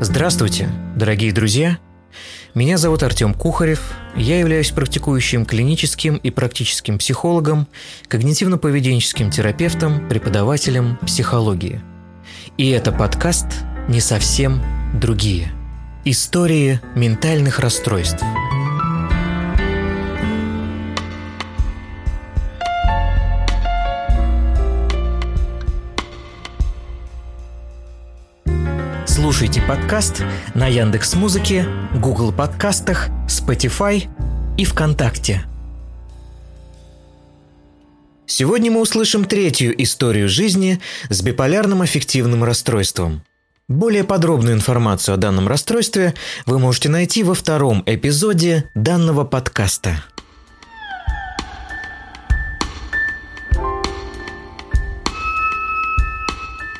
[0.00, 1.78] Здравствуйте, дорогие друзья!
[2.54, 7.66] Меня зовут Артем Кухарев, я являюсь практикующим клиническим и практическим психологом,
[8.08, 11.80] когнитивно-поведенческим терапевтом, преподавателем психологии.
[12.56, 13.46] И это подкаст
[13.88, 14.62] «Не совсем
[14.94, 15.50] другие».
[16.04, 18.22] Истории ментальных расстройств–
[29.38, 30.24] Слушайте подкаст
[30.56, 34.08] на Яндекс Музыке, Google подкастах, Spotify
[34.56, 35.44] и ВКонтакте.
[38.26, 43.22] Сегодня мы услышим третью историю жизни с биполярным аффективным расстройством.
[43.68, 50.02] Более подробную информацию о данном расстройстве вы можете найти во втором эпизоде данного подкаста–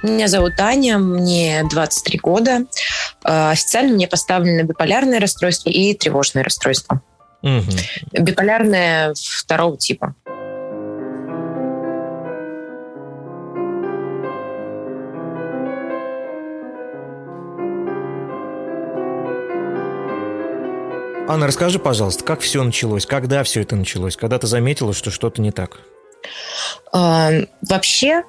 [0.03, 2.61] Меня зовут Аня, мне 23 года.
[3.25, 7.03] Э, официально мне поставлено биполярное расстройство и тревожное расстройство.
[7.43, 8.23] Угу.
[8.23, 10.15] Биполярное второго типа.
[21.31, 25.43] Анна, расскажи, пожалуйста, как все началось, когда все это началось, когда ты заметила, что что-то
[25.43, 25.81] не так?
[26.93, 28.23] Э, вообще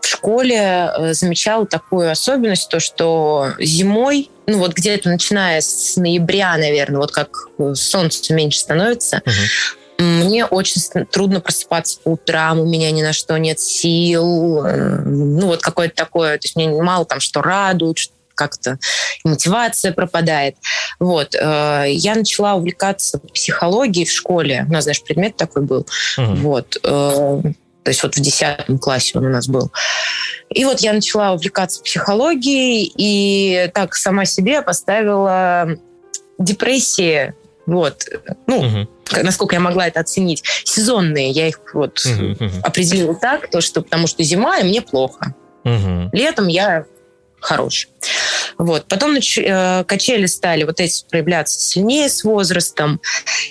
[0.00, 6.56] в школе э, замечала такую особенность, то что зимой, ну вот где-то начиная с ноября,
[6.56, 10.04] наверное, вот как э, солнце меньше становится, угу.
[10.04, 15.62] мне очень трудно просыпаться по утрам, у меня ни на что нет сил, ну вот
[15.62, 17.96] какое-то такое, то есть мне мало там что радует,
[18.34, 18.78] как-то
[19.24, 20.56] мотивация пропадает.
[20.98, 21.34] Вот.
[21.34, 24.66] Я начала увлекаться психологией в школе.
[24.68, 25.86] У нас, знаешь, предмет такой был.
[26.18, 26.34] Угу.
[26.36, 26.78] Вот.
[26.82, 29.70] То есть вот в 10 классе он у нас был.
[30.48, 35.68] И вот я начала увлекаться психологией, и так сама себе поставила
[36.38, 37.34] депрессии,
[37.66, 38.04] вот,
[38.46, 38.88] ну, угу.
[39.22, 41.30] насколько я могла это оценить, сезонные.
[41.30, 42.36] Я их вот угу.
[42.62, 45.34] определила так, то, что потому что зима, и мне плохо.
[45.64, 46.10] Угу.
[46.12, 46.84] Летом я
[47.44, 47.90] хороший.
[48.58, 48.86] Вот.
[48.86, 53.00] Потом э, качели стали вот эти проявляться сильнее с возрастом.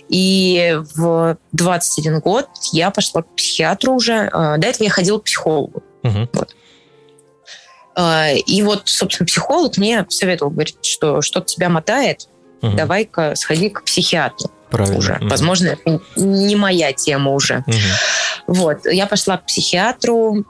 [0.09, 4.29] И в 21 год я пошла к психиатру уже.
[4.33, 5.83] Э, до этого я ходила к психологу.
[6.03, 6.29] Угу.
[6.33, 6.55] Вот.
[7.95, 12.27] Э, и вот, собственно, психолог мне советовал, говорит, что что-то тебя мотает,
[12.61, 12.75] угу.
[12.75, 14.49] давай-ка сходи к психиатру.
[14.71, 14.97] Правильно.
[14.97, 15.13] Уже.
[15.21, 15.27] Угу.
[15.27, 17.63] Возможно, это не моя тема уже.
[17.67, 18.55] Угу.
[18.55, 18.85] Вот.
[18.85, 20.45] Я пошла к психиатру,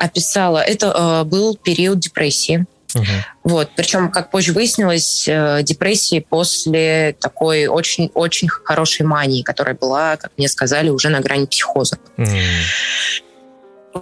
[0.00, 0.58] описала.
[0.58, 2.66] Это э, был период депрессии.
[2.94, 3.04] Угу.
[3.44, 3.70] Вот.
[3.76, 10.48] Причем, как позже выяснилось, э, депрессии после такой очень-очень хорошей мании, которая была, как мне
[10.48, 11.98] сказали, уже на грани психоза.
[12.16, 12.28] Угу.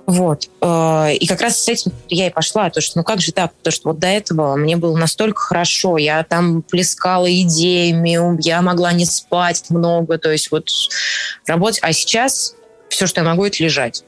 [0.06, 0.48] Вот.
[0.62, 2.70] Э, и как раз с этим я и пошла.
[2.70, 3.53] То, что, ну как же так?
[3.54, 5.98] Потому что вот до этого мне было настолько хорошо.
[5.98, 10.19] Я там плескала идеями, я могла не спать много.
[10.19, 10.69] То есть вот
[11.47, 11.80] работать.
[11.82, 12.54] А сейчас
[12.88, 14.04] все, что я могу, это лежать.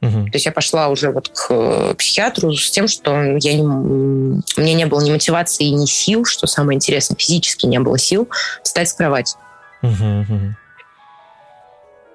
[0.00, 0.26] Угу.
[0.26, 4.60] То есть я пошла уже вот к э, психиатру с тем, что я не, у
[4.60, 8.28] меня не было ни мотивации, ни сил, что самое интересное, физически не было сил
[8.62, 9.36] встать с кровати.
[9.82, 10.54] Угу, угу.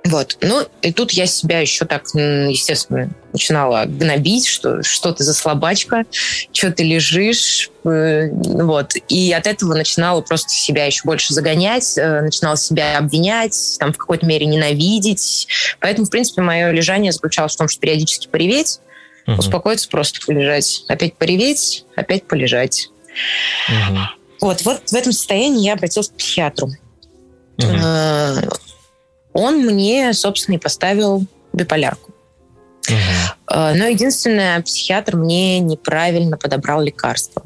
[0.06, 0.38] Вот.
[0.42, 6.04] Ну, и тут я себя еще так, естественно, начинала гнобить, что что ты за слабачка,
[6.52, 8.96] что ты лежишь, э, вот.
[9.08, 13.98] И от этого начинала просто себя еще больше загонять, э, начинала себя обвинять, там, в
[13.98, 15.48] какой-то мере ненавидеть.
[15.80, 18.80] Поэтому, в принципе, мое лежание заключалось в том, что периодически пореветь,
[19.26, 19.38] угу.
[19.38, 20.84] успокоиться, просто полежать.
[20.90, 22.90] Опять пореветь, опять полежать.
[23.70, 24.00] Угу.
[24.42, 26.72] Вот, вот в этом состоянии я обратилась к психиатру.
[27.58, 27.78] Угу
[29.34, 32.12] он мне, собственно, и поставил биполярку.
[32.88, 33.56] Угу.
[33.56, 37.42] Но единственное, психиатр мне неправильно подобрал лекарства.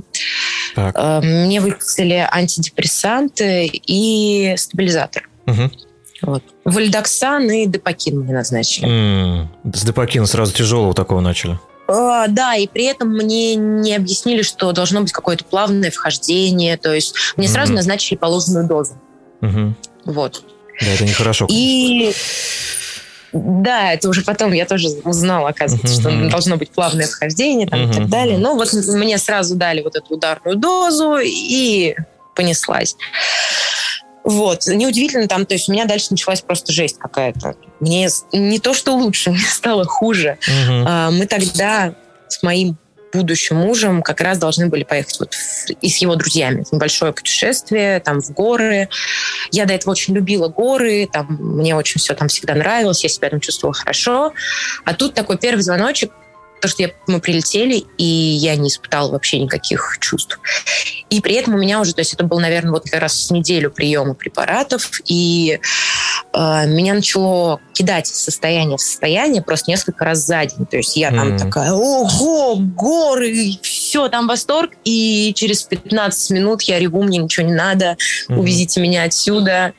[0.76, 0.96] Так.
[0.98, 5.30] Э, мне выписали антидепрессанты и стабилизатор.
[5.46, 5.72] Угу.
[6.24, 6.44] Вот.
[6.66, 8.88] Вальдоксан и депакин мне назначили.
[8.88, 9.48] Mm.
[9.74, 11.60] С депакина сразу тяжелого такого начали.
[11.88, 16.76] Uh, да, и при этом мне не объяснили, что должно быть какое-то плавное вхождение.
[16.76, 17.52] То есть мне mm-hmm.
[17.52, 19.00] сразу назначили положенную дозу.
[19.42, 19.74] Mm-hmm.
[20.06, 20.44] Вот.
[20.82, 21.48] Да, это нехорошо.
[21.50, 22.14] И
[23.34, 26.22] да, это уже потом я тоже узнала, оказывается, uh-huh.
[26.22, 27.92] что должно быть плавное вхождение там, uh-huh.
[27.92, 28.38] и так далее.
[28.38, 31.96] Но вот мне сразу дали вот эту ударную дозу и
[32.36, 32.96] понеслась.
[34.24, 34.68] Вот.
[34.68, 37.56] Неудивительно там, то есть у меня дальше началась просто жесть какая-то.
[37.80, 40.38] Мне не то, что лучше, мне стало хуже.
[40.48, 41.12] Uh-huh.
[41.12, 41.94] Мы тогда
[42.30, 42.78] с моим
[43.14, 45.36] будущим мужем как раз должны были поехать вот
[45.82, 48.90] и с его друзьями в небольшое путешествие, там, в горы.
[49.52, 53.30] Я до этого очень любила горы, там, мне очень все там всегда нравилось, я себя
[53.30, 54.34] там чувствовала хорошо.
[54.86, 56.12] А тут такой первый звоночек,
[56.62, 60.40] то, что я, мы прилетели, и я не испытала вообще никаких чувств.
[61.10, 63.72] И при этом у меня уже, то есть это был, наверное, вот как раз неделю
[63.72, 65.60] приема препаратов, и
[66.34, 70.66] э, меня начало кидать из состояния в состояние просто несколько раз за день.
[70.66, 71.40] То есть я там mm-hmm.
[71.40, 77.54] такая, ого, горы, все, там восторг, и через 15 минут я реву, мне ничего не
[77.54, 77.96] надо,
[78.30, 78.38] mm-hmm.
[78.38, 79.74] увезите меня отсюда.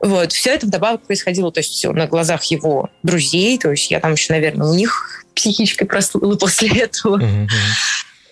[0.00, 4.12] Вот, все это вдобавок происходило, то есть на глазах его друзей, то есть я там
[4.12, 7.18] еще, наверное, у них психичкой прослыла после этого.
[7.18, 7.48] Mm-hmm.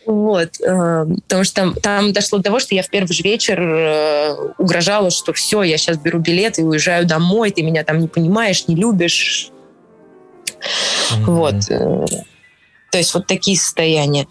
[0.06, 3.60] Вот, э, потому что там, там дошло до того, что я в первый же вечер
[3.60, 8.06] э, угрожала, что все, я сейчас беру билет и уезжаю домой, ты меня там не
[8.06, 9.50] понимаешь, не любишь.
[10.60, 11.24] Mm-hmm.
[11.24, 11.70] Вот.
[11.70, 12.06] Э,
[12.92, 14.28] то есть вот такие состояния.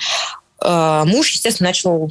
[0.61, 2.09] Э, муж, естественно, начал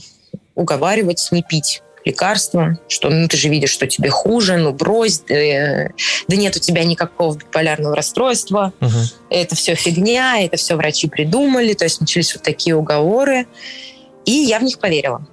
[0.54, 5.88] уговаривать не пить лекарства, что ну ты же видишь, что тебе хуже, ну брось, да,
[6.28, 8.90] да нет у тебя никакого биполярного расстройства, угу.
[9.30, 13.46] это все фигня, это все врачи придумали, то есть начались вот такие уговоры,
[14.24, 15.26] и я в них поверила.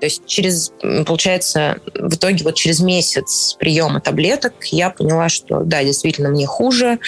[0.00, 0.72] То есть через,
[1.06, 6.98] получается, в итоге вот через месяц приема таблеток я поняла, что да, действительно мне хуже,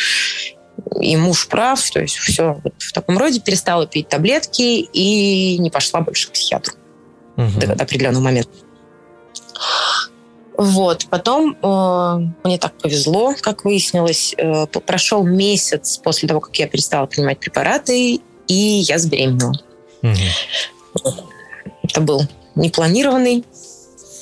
[1.00, 5.71] и муж прав, то есть все вот в таком роде, перестала пить таблетки и не
[5.71, 6.75] пошла больше к психиатру
[7.37, 7.61] угу.
[7.61, 8.50] до, до определенного момента.
[10.56, 11.06] Вот.
[11.11, 14.35] Потом э, мне так повезло, как выяснилось.
[14.38, 19.61] Э, прошел месяц после того, как я перестала принимать препараты, и я забеременела.
[20.03, 21.14] Угу.
[21.82, 22.23] Это был
[22.55, 23.44] непланированный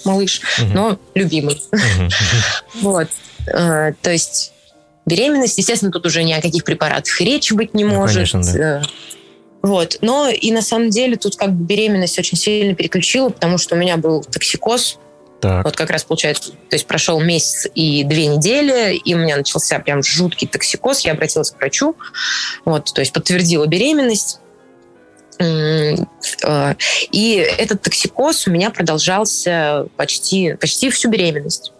[0.04, 0.70] малыш, угу.
[0.72, 1.62] но любимый.
[1.72, 2.10] Угу.
[2.82, 3.08] Вот.
[3.46, 4.52] Э, то есть
[5.06, 8.30] беременность, естественно, тут уже ни о каких препаратах речи быть не ну, может.
[8.32, 8.80] Конечно, да.
[8.80, 8.82] Э,
[9.62, 9.98] вот.
[10.00, 13.78] Но и на самом деле тут как бы беременность очень сильно переключила, потому что у
[13.78, 14.98] меня был токсикоз,
[15.44, 15.62] так.
[15.62, 19.78] Вот как раз получается, то есть прошел месяц и две недели, и у меня начался
[19.78, 21.00] прям жуткий токсикоз.
[21.00, 21.96] Я обратилась к врачу,
[22.64, 24.40] вот, то есть подтвердила беременность.
[25.38, 25.96] Э,
[27.12, 31.72] и этот токсикоз у меня продолжался почти, почти всю беременность.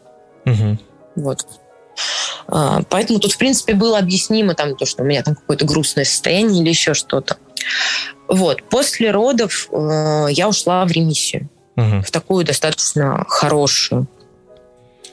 [0.44, 0.78] Угу.
[1.16, 1.46] Вот.
[2.48, 6.04] А, поэтому тут, в принципе, было объяснимо там, то, что у меня там какое-то грустное
[6.04, 7.38] состояние или еще что-то.
[8.28, 8.62] Вот.
[8.64, 12.02] После родов э, я ушла в ремиссию угу.
[12.02, 14.06] в такую достаточно хорошую.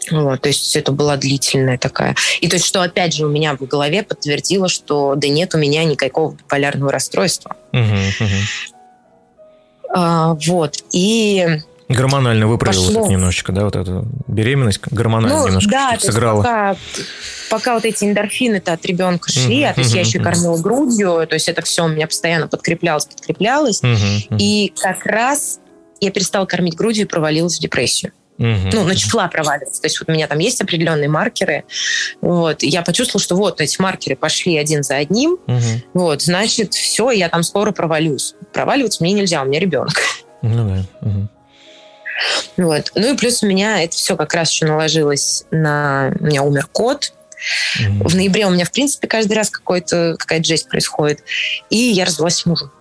[0.10, 2.16] Вот, то есть это была длительная такая.
[2.40, 5.58] И то есть, что опять же у меня в голове подтвердило, что да нет у
[5.58, 7.56] меня никакого биполярного расстройства.
[7.72, 7.82] Угу,
[8.20, 8.36] угу.
[9.94, 10.78] А, вот.
[10.92, 13.08] И Гормонально выправил пошло.
[13.08, 16.42] немножечко, да, вот эту беременность гормонально ну, немножко да, сыграла.
[16.42, 16.76] Пока,
[17.50, 20.24] пока вот эти эндорфины-то от ребенка шли, uh-huh, а то есть uh-huh, я еще uh-huh.
[20.24, 23.82] кормила грудью, то есть это все у меня постоянно подкреплялось, подкреплялось.
[23.84, 23.98] Uh-huh,
[24.30, 24.38] uh-huh.
[24.40, 25.60] И как раз
[26.02, 28.12] я перестала кормить грудью и провалилась в депрессию.
[28.38, 28.70] Угу.
[28.74, 29.82] Ну, начала проваливаться.
[29.82, 31.64] То есть вот у меня там есть определенные маркеры.
[32.22, 32.64] Вот.
[32.64, 35.38] Я почувствовала, что вот эти маркеры пошли один за одним.
[35.46, 35.62] Угу.
[35.94, 38.34] Вот, значит, все, я там скоро провалюсь.
[38.52, 39.94] Проваливаться мне нельзя, у меня ребенок.
[40.42, 41.08] Ну да.
[41.08, 41.28] Угу.
[42.58, 42.92] Вот.
[42.96, 46.12] Ну и плюс у меня это все как раз еще наложилось на...
[46.20, 47.14] У меня умер кот.
[47.80, 51.24] mm В ноябре у меня, в принципе, каждый раз какой-то, какая-то жесть происходит.
[51.70, 52.72] И я развелась с мужем.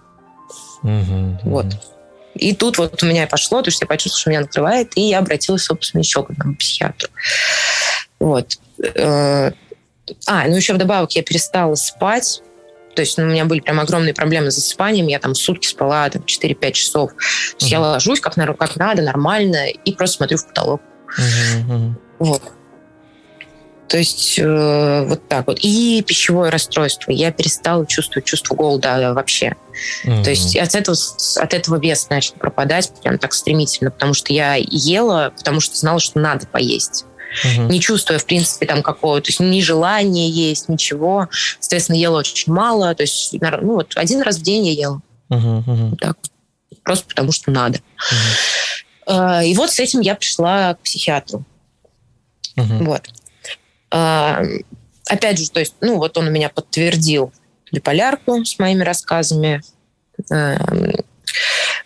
[0.83, 1.67] mm Вот.
[2.41, 5.19] И тут вот у меня пошло, то есть я почувствовала, что меня накрывает, и я
[5.19, 7.11] обратилась, собственно, еще к одному психиатру.
[8.19, 8.59] Вот.
[8.83, 9.53] Э,
[10.27, 12.43] а, ну еще вдобавок я перестала спать.
[12.97, 15.07] То есть ну, у меня были прям огромные проблемы с засыпанием.
[15.07, 17.11] Я там сутки спала там, 4-5 часов.
[17.13, 17.17] То
[17.61, 17.69] есть uh-huh.
[17.69, 20.81] я ложусь как, как надо, нормально, и просто смотрю в потолок.
[21.19, 21.93] Uh-huh.
[22.19, 22.43] Вот.
[23.90, 25.59] То есть э, вот так вот.
[25.62, 27.11] И пищевое расстройство.
[27.11, 29.56] Я перестала чувствовать чувство голода вообще.
[30.06, 30.23] Mm-hmm.
[30.23, 30.97] То есть от этого,
[31.37, 35.99] от этого вес начал пропадать прям так стремительно, потому что я ела, потому что знала,
[35.99, 37.04] что надо поесть.
[37.44, 37.68] Uh-huh.
[37.68, 41.28] Не чувствуя, в принципе, там какого-то, то есть ни желания есть, ничего.
[41.59, 42.94] Соответственно, ела очень мало.
[42.94, 45.00] То есть, ну, вот один раз в день я ела.
[45.32, 45.62] Uh-huh.
[45.90, 46.16] Вот так.
[46.85, 47.80] Просто потому что надо.
[49.06, 49.47] Uh-huh.
[49.47, 51.44] И вот с этим я пришла к психиатру.
[52.56, 52.85] Uh-huh.
[52.85, 53.09] Вот.
[53.90, 57.32] Опять же, то есть, ну, вот он у меня подтвердил
[57.73, 59.62] биполярку с моими рассказами,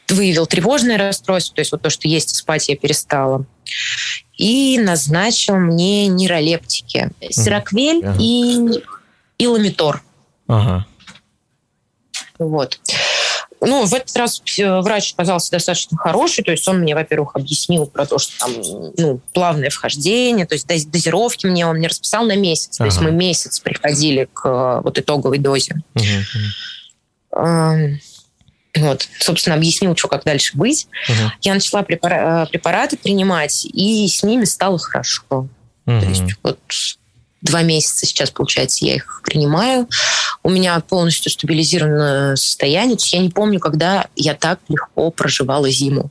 [0.08, 3.46] выявил тревожное расстройство, то есть вот то, что есть спать я перестала,
[4.36, 7.10] и назначил мне нейролептики.
[7.30, 8.16] Сироквель ага.
[8.20, 8.82] и,
[9.38, 10.02] и ламитор.
[10.46, 10.86] Ага.
[12.38, 12.80] Вот.
[13.66, 17.86] Ну, в этот раз э, врач оказался достаточно хороший, то есть он мне, во-первых, объяснил
[17.86, 18.52] про то, что там
[18.96, 22.88] ну, плавное вхождение, то есть дозировки мне он мне расписал на месяц, ага.
[22.88, 25.76] то есть мы месяц приходили к э, вот итоговой дозе.
[25.94, 26.04] Угу.
[28.76, 30.88] Вот, собственно, объяснил, что как дальше быть.
[31.08, 31.32] Угу.
[31.42, 35.48] Я начала препара- э, препараты принимать, и с ними стало хорошо.
[35.86, 36.00] Угу.
[36.00, 36.58] То есть вот
[37.44, 39.88] два месяца сейчас, получается, я их принимаю.
[40.42, 42.96] У меня полностью стабилизированное состояние.
[42.98, 46.10] Я не помню, когда я так легко проживала зиму.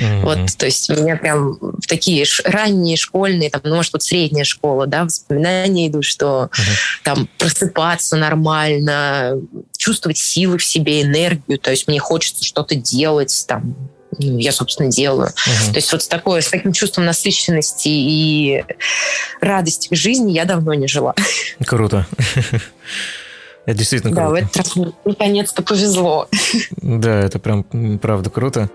[0.00, 0.22] Mm-hmm.
[0.22, 1.56] Вот, то есть у меня прям
[1.86, 7.04] такие ранние школьные, там, ну, может, вот средняя школа, да, воспоминания идут, что mm-hmm.
[7.04, 9.40] там просыпаться нормально,
[9.76, 13.76] чувствовать силы в себе, энергию, то есть мне хочется что-то делать, там,
[14.18, 15.28] ну, я, собственно, делаю.
[15.28, 15.72] Угу.
[15.72, 18.64] То есть вот с, такой, с таким чувством насыщенности и
[19.40, 21.14] радости в жизни я давно не жила.
[21.64, 22.06] Круто.
[23.66, 24.26] Это действительно круто.
[24.26, 24.72] Да, в этот раз
[25.04, 26.28] наконец-то повезло.
[26.80, 27.64] Да, это прям
[27.98, 28.70] правда круто.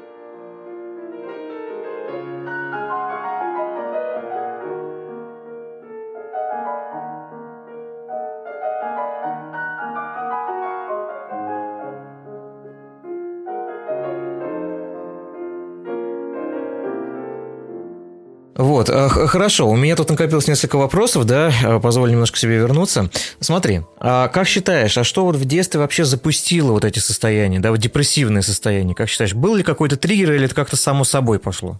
[18.87, 23.09] Вот, э, хорошо, у меня тут накопилось несколько вопросов, да, э, позволь немножко себе вернуться.
[23.39, 27.71] Смотри, а как считаешь, а что вот в детстве вообще запустило вот эти состояния, да,
[27.71, 28.93] вот депрессивные состояния?
[28.93, 31.79] Как считаешь, был ли какой-то триггер или это как-то само собой пошло?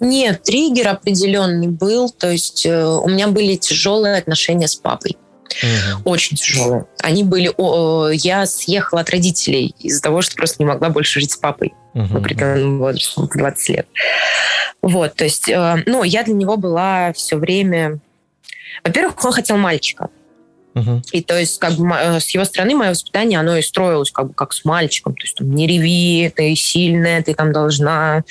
[0.00, 5.18] Нет, триггер определенный был, то есть э, у меня были тяжелые отношения с папой.
[5.62, 6.10] Угу.
[6.10, 6.86] Очень тяжелые.
[7.00, 7.50] Они были...
[7.56, 11.74] О, я съехала от родителей из-за того, что просто не могла больше жить с папой
[11.94, 12.06] угу.
[12.06, 13.86] в определенном возрасте, 20 лет.
[14.82, 17.98] Вот, то есть, э, ну, я для него была все время...
[18.84, 20.08] Во-первых, он хотел мальчика.
[20.74, 21.02] Uh-huh.
[21.12, 24.28] И то есть, как бы э, с его стороны мое воспитание, оно и строилось как
[24.28, 25.14] бы как с мальчиком.
[25.14, 28.22] То есть, там, не реви, ты сильная, ты там должна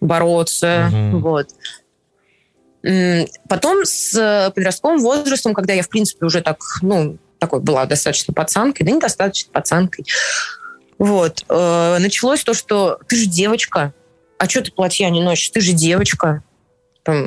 [0.00, 0.90] бороться.
[0.92, 1.18] Uh-huh.
[1.18, 1.48] Вот.
[3.48, 8.86] Потом с подростковым возрастом, когда я, в принципе, уже так, ну, такой была достаточно пацанкой,
[8.86, 10.06] да недостаточно пацанкой,
[10.98, 13.92] вот, э, началось то, что ты же девочка,
[14.38, 15.50] а что ты платья не носишь?
[15.50, 16.42] Ты же девочка.
[17.02, 17.26] Там,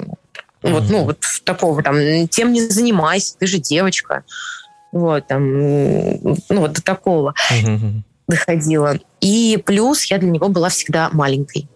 [0.61, 0.71] mm-hmm.
[0.71, 4.23] Вот, ну, вот такого там, тем не занимайся, ты же девочка.
[4.91, 8.01] Вот, там, ну, вот до такого mm-hmm.
[8.27, 8.99] доходило.
[9.21, 11.67] И плюс я для него была всегда маленькой.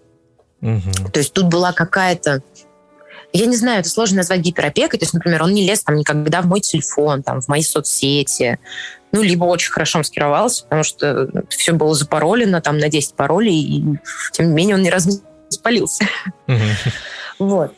[0.61, 1.11] Mm-hmm.
[1.11, 2.41] То есть тут была какая-то
[3.33, 4.99] я не знаю, это сложно назвать гиперопекой.
[4.99, 8.59] То есть, например, он не лез там никогда в мой телефон, там, в мои соцсети.
[9.11, 13.83] Ну, либо очень хорошо маскировался, потому что все было запаролено там на 10 паролей, и
[14.31, 16.05] тем не менее он ни разу не спалился.
[17.39, 17.73] Вот.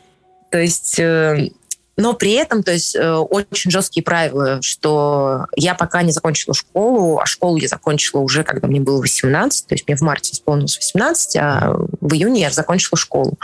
[0.50, 1.50] То есть э,
[1.96, 7.18] но при этом, то есть, э, очень жесткие правила, что я пока не закончила школу,
[7.18, 10.76] а школу я закончила уже, когда мне было 18, то есть мне в марте исполнилось
[10.76, 13.38] 18, а в июне я закончила школу.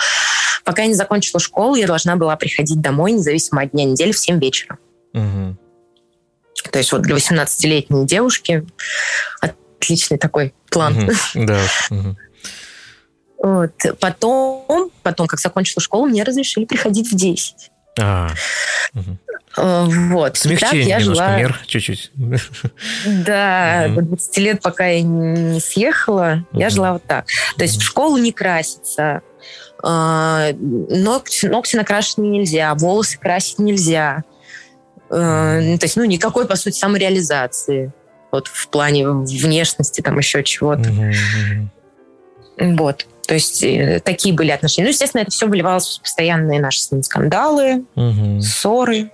[0.64, 4.18] Пока я не закончила школу, я должна была приходить домой, независимо от дня недели, в
[4.18, 4.76] 7 вечера.
[5.14, 5.56] Угу.
[6.71, 8.66] То есть вот для 18-летней девушки
[9.40, 11.04] отличный такой план.
[11.04, 11.12] Угу.
[11.47, 11.61] Да.
[11.90, 12.16] Угу.
[13.42, 13.73] Вот.
[13.99, 17.72] Потом, потом, как закончила школу, мне разрешили приходить в 10.
[18.00, 18.28] А,
[18.94, 19.18] угу.
[19.56, 20.38] Вот.
[20.38, 21.38] Смягчение я немножко жила...
[21.38, 22.11] мер, чуть-чуть.
[23.06, 27.26] Да, до 20 лет, пока я не съехала, я жила вот так.
[27.56, 29.20] То есть в школу не краситься,
[29.82, 34.25] а, ногти, ногти накрашены нельзя, волосы красить нельзя.
[35.08, 37.92] То есть, ну, никакой, по сути, самореализации.
[38.30, 40.90] Вот в плане внешности, там еще чего-то.
[42.56, 43.06] Вот.
[43.26, 44.87] То есть э, такие были отношения.
[44.87, 48.41] Ну, естественно, это все выливалось в постоянные наши с ним скандалы, угу.
[48.41, 49.11] ссоры.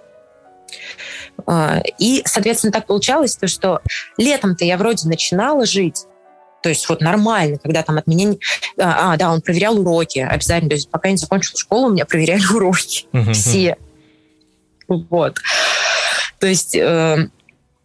[1.46, 3.80] А, и, соответственно, так получалось, то, что
[4.16, 6.06] летом-то я вроде начинала жить,
[6.62, 8.34] то есть вот нормально, когда там от меня...
[8.78, 10.70] А, а, да, он проверял уроки обязательно.
[10.70, 13.06] То есть пока я не закончила школу, у меня проверяли уроки.
[13.12, 13.32] Uh-huh.
[13.32, 13.76] Все.
[14.88, 15.38] Вот.
[16.40, 17.28] То есть э,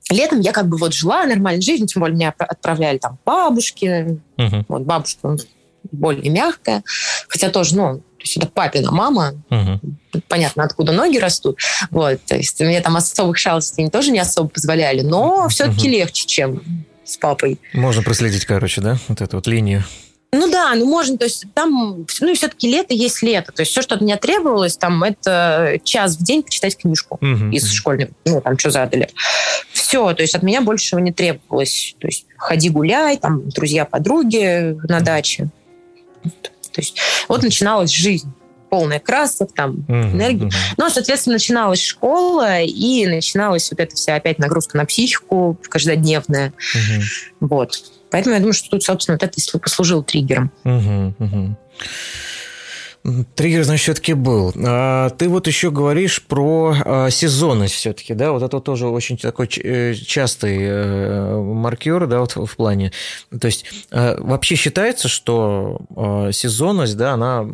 [0.10, 4.20] летом я как бы вот жила нормальной жизнью, тем более меня отправляли там бабушки.
[4.38, 4.66] Uh-huh.
[4.68, 5.38] Вот бабушка
[5.92, 6.84] более мягкая.
[7.28, 9.34] Хотя тоже, ну, то есть это папина мама.
[9.50, 10.22] Угу.
[10.28, 11.60] Понятно, откуда ноги растут.
[11.92, 15.98] Вот, то есть мне там особых шалостей тоже не особо позволяли, но все-таки угу.
[15.98, 16.64] легче, чем
[17.04, 17.60] с папой.
[17.74, 19.84] Можно проследить, короче, да, вот эту вот линию.
[20.34, 23.52] Ну да, ну можно, то есть там, ну и все-таки лето есть лето.
[23.52, 27.52] То есть все, что от меня требовалось, там, это час в день почитать книжку uh
[27.52, 29.10] из школьной, ну там, что задали.
[29.72, 31.96] Все, то есть от меня большего не требовалось.
[32.00, 35.50] То есть ходи гуляй, там, друзья-подруги на даче.
[36.24, 38.32] То есть вот начиналась жизнь
[38.70, 40.12] полная красок, там, mm-hmm.
[40.14, 40.52] энергии.
[40.78, 46.54] Но, соответственно, начиналась школа, и начиналась вот эта вся опять нагрузка на психику каждодневная.
[46.76, 47.02] Mm-hmm.
[47.42, 47.84] Вот.
[48.10, 50.52] Поэтому я думаю, что тут, собственно, вот это послужило триггером.
[50.64, 51.52] Mm-hmm.
[53.36, 54.54] Триггер, значит, все-таки был.
[54.66, 58.32] А ты вот еще говоришь про а, сезонность все-таки, да?
[58.32, 62.94] Вот это тоже очень такой э, частый э, маркер, да, вот в плане.
[63.38, 65.82] То есть а, вообще считается, что
[66.32, 67.46] сезонность, да, она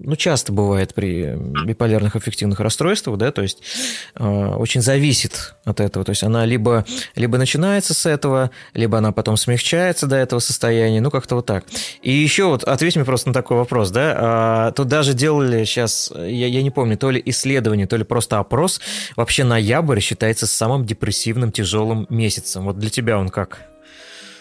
[0.00, 3.62] ну, часто бывает при биполярных аффективных расстройствах, да, то есть
[4.18, 6.04] очень зависит от этого.
[6.04, 11.00] То есть она либо, либо начинается с этого, либо она потом смягчается до этого состояния,
[11.00, 11.64] ну, как-то вот так.
[12.02, 16.46] И еще вот ответь мне просто на такой вопрос, да, тут даже делали сейчас, я,
[16.46, 18.80] я не помню, то ли исследование, то ли просто опрос,
[19.16, 22.64] вообще ноябрь считается самым депрессивным, тяжелым месяцем.
[22.64, 23.60] Вот для тебя он как?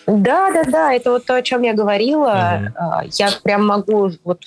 [0.08, 2.74] Да, да, да, это вот то, о чем я говорила.
[2.76, 3.10] Uh-huh.
[3.14, 4.42] Я прям могу, вот,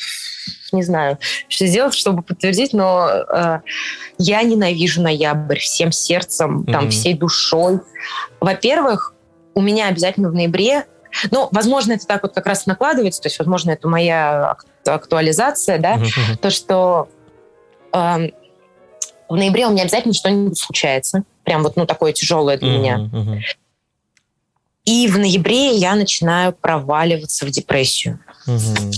[0.72, 1.18] не знаю,
[1.48, 3.60] что сделать, чтобы подтвердить, но э,
[4.18, 6.72] я ненавижу ноябрь всем сердцем, uh-huh.
[6.72, 7.78] там, всей душой.
[8.40, 9.14] Во-первых,
[9.54, 10.86] у меня обязательно в ноябре,
[11.30, 15.96] ну, возможно, это так вот как раз накладывается, то есть, возможно, это моя актуализация, да,
[15.96, 16.36] uh-huh.
[16.40, 17.08] то, что
[17.92, 18.30] э,
[19.28, 22.78] в ноябре у меня обязательно что-нибудь случается, прям вот, ну, такое тяжелое для uh-huh.
[22.78, 22.98] меня.
[23.12, 23.40] Uh-huh.
[24.84, 28.18] И в ноябре я начинаю проваливаться в депрессию.
[28.46, 28.92] Угу.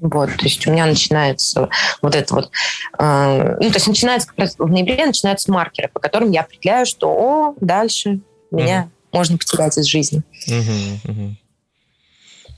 [0.00, 1.68] Вот, то есть у меня начинается
[2.00, 2.50] вот это вот,
[2.98, 6.86] э, ну, то есть начинается как раз в ноябре начинаются маркеры, по которым я определяю,
[6.86, 8.90] что, о, дальше меня угу.
[9.12, 10.22] Можно потерять из жизни.
[10.48, 11.36] Угу, угу.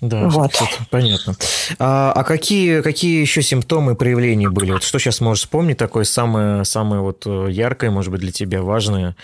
[0.00, 0.52] Да, вот.
[0.90, 1.34] понятно.
[1.78, 4.72] А, а какие, какие еще симптомы проявления были?
[4.72, 8.60] Вот что сейчас можешь вспомнить такое самое, самое вот э, яркое, может быть, для тебя
[8.60, 9.16] важное?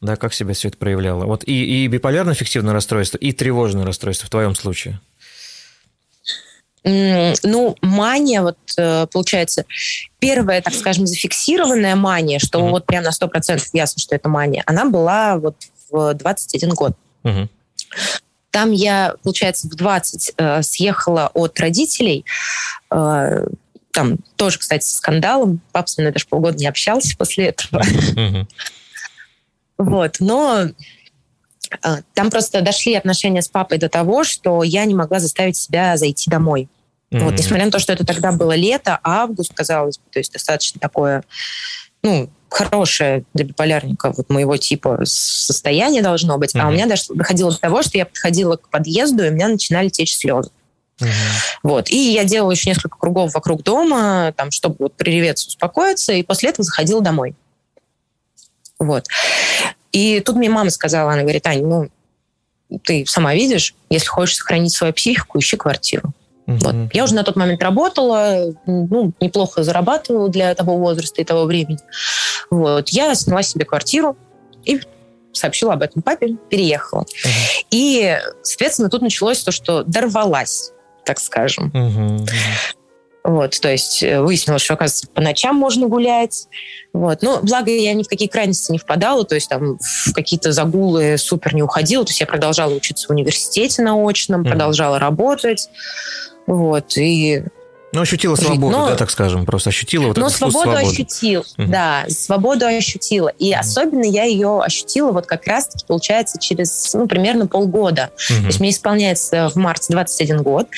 [0.00, 1.26] Да, как себя все это проявляло?
[1.26, 5.00] Вот и, и биполярно-аффективное расстройство, и тревожное расстройство в твоем случае.
[6.84, 9.64] Ну, мания, вот э, получается,
[10.18, 12.70] первая, так скажем, зафиксированная мания, что mm-hmm.
[12.70, 15.54] вот прям на 100% ясно, что это мания, она была вот
[15.92, 16.96] в 21 год.
[17.22, 17.48] Mm-hmm.
[18.50, 22.24] Там я, получается, в 20 э, съехала от родителей,
[22.90, 23.46] э,
[23.92, 25.60] там тоже, кстати, с скандалом.
[25.70, 27.82] Папа со мной даже полгода не общался после этого.
[29.78, 30.68] Вот, но
[31.82, 35.96] а, там просто дошли отношения с папой до того, что я не могла заставить себя
[35.96, 36.68] зайти домой.
[37.10, 37.24] Mm-hmm.
[37.24, 40.80] Вот, несмотря на то, что это тогда было лето, август, казалось бы, то есть достаточно
[40.80, 41.24] такое,
[42.02, 46.54] ну, хорошее для биполярника вот моего типа состояние должно быть.
[46.54, 46.60] Mm-hmm.
[46.60, 49.48] А у меня дошло, доходило до того, что я подходила к подъезду, и у меня
[49.48, 50.50] начинали течь слезы.
[51.00, 51.06] Uh-huh.
[51.62, 51.90] Вот.
[51.90, 56.50] И я делала еще несколько кругов вокруг дома, там, чтобы вот приреветься, успокоиться, и после
[56.50, 57.34] этого заходила домой.
[58.78, 59.06] Вот.
[59.92, 61.88] И тут мне мама сказала, она говорит, Аня, ну,
[62.84, 66.12] ты сама видишь, если хочешь сохранить свою психику, ищи квартиру.
[66.46, 66.74] Вот.
[66.92, 71.78] Я уже на тот момент работала, ну, неплохо зарабатывала для того возраста и того времени.
[72.50, 72.88] Вот.
[72.88, 74.16] Я сняла себе квартиру
[74.64, 74.80] и
[75.32, 77.02] сообщила об этом папе, переехала.
[77.02, 77.66] Mm-hmm.
[77.70, 80.72] И, соответственно, тут началось то, что дорвалась,
[81.04, 81.70] так скажем.
[81.74, 82.28] Mm-hmm.
[83.24, 86.48] Вот, то есть э, выяснилось, что, оказывается, по ночам можно гулять.
[86.92, 87.22] Вот.
[87.22, 91.16] Но благо я ни в какие крайности не впадала, то есть там в какие-то загулы
[91.18, 92.04] супер не уходила.
[92.04, 94.48] То есть я продолжала учиться в университете на очном, mm-hmm.
[94.48, 95.68] продолжала работать.
[96.46, 97.44] Вот, и
[97.92, 100.86] ну, ощутила свободу, но, да, так скажем, просто ощутила вот Но свободу свободы.
[100.86, 101.68] ощутил, угу.
[101.68, 103.28] да, свободу ощутила.
[103.38, 103.60] И угу.
[103.60, 108.10] особенно я ее ощутила вот как раз-таки, получается, через, ну, примерно полгода.
[108.30, 108.40] Угу.
[108.40, 110.68] То есть мне исполняется в марте 21 год.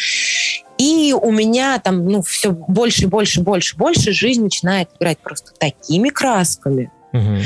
[0.78, 6.08] И у меня там, ну, все больше, больше, больше, больше жизнь начинает играть просто такими
[6.08, 6.90] красками.
[7.12, 7.38] Угу.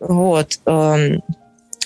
[0.00, 0.58] Вот.
[0.66, 1.22] Эм,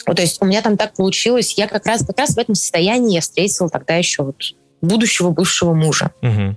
[0.07, 1.55] вот, то есть у меня там так получилось.
[1.57, 4.37] Я как раз, как раз в этом состоянии я встретила тогда еще вот
[4.81, 6.11] будущего бывшего мужа.
[6.23, 6.57] Угу.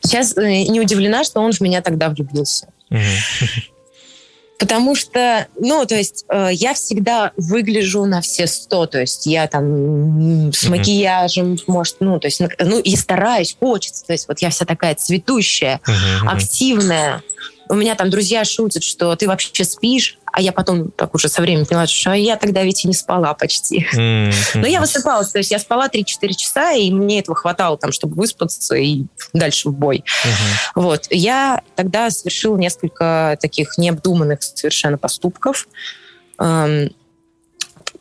[0.00, 2.68] Сейчас э, не удивлена, что он в меня тогда влюбился.
[2.90, 2.98] Угу.
[4.62, 9.48] Потому что, ну, то есть э, я всегда выгляжу на все сто, то есть я
[9.48, 14.50] там с макияжем, может, ну, то есть, ну, и стараюсь, хочется, то есть вот я
[14.50, 15.80] вся такая цветущая,
[16.24, 17.24] активная.
[17.72, 21.40] У меня там друзья шутят, что ты вообще спишь, а я потом так уже со
[21.40, 23.88] временем поняла, что я тогда ведь и не спала почти.
[23.94, 24.32] Mm-hmm.
[24.56, 28.14] Но я высыпалась, то есть я спала 3-4 часа, и мне этого хватало, там, чтобы
[28.16, 30.04] выспаться и дальше в бой.
[30.04, 30.72] Mm-hmm.
[30.74, 31.06] Вот.
[31.08, 35.66] Я тогда совершила несколько таких необдуманных совершенно поступков.
[36.38, 36.90] Эм,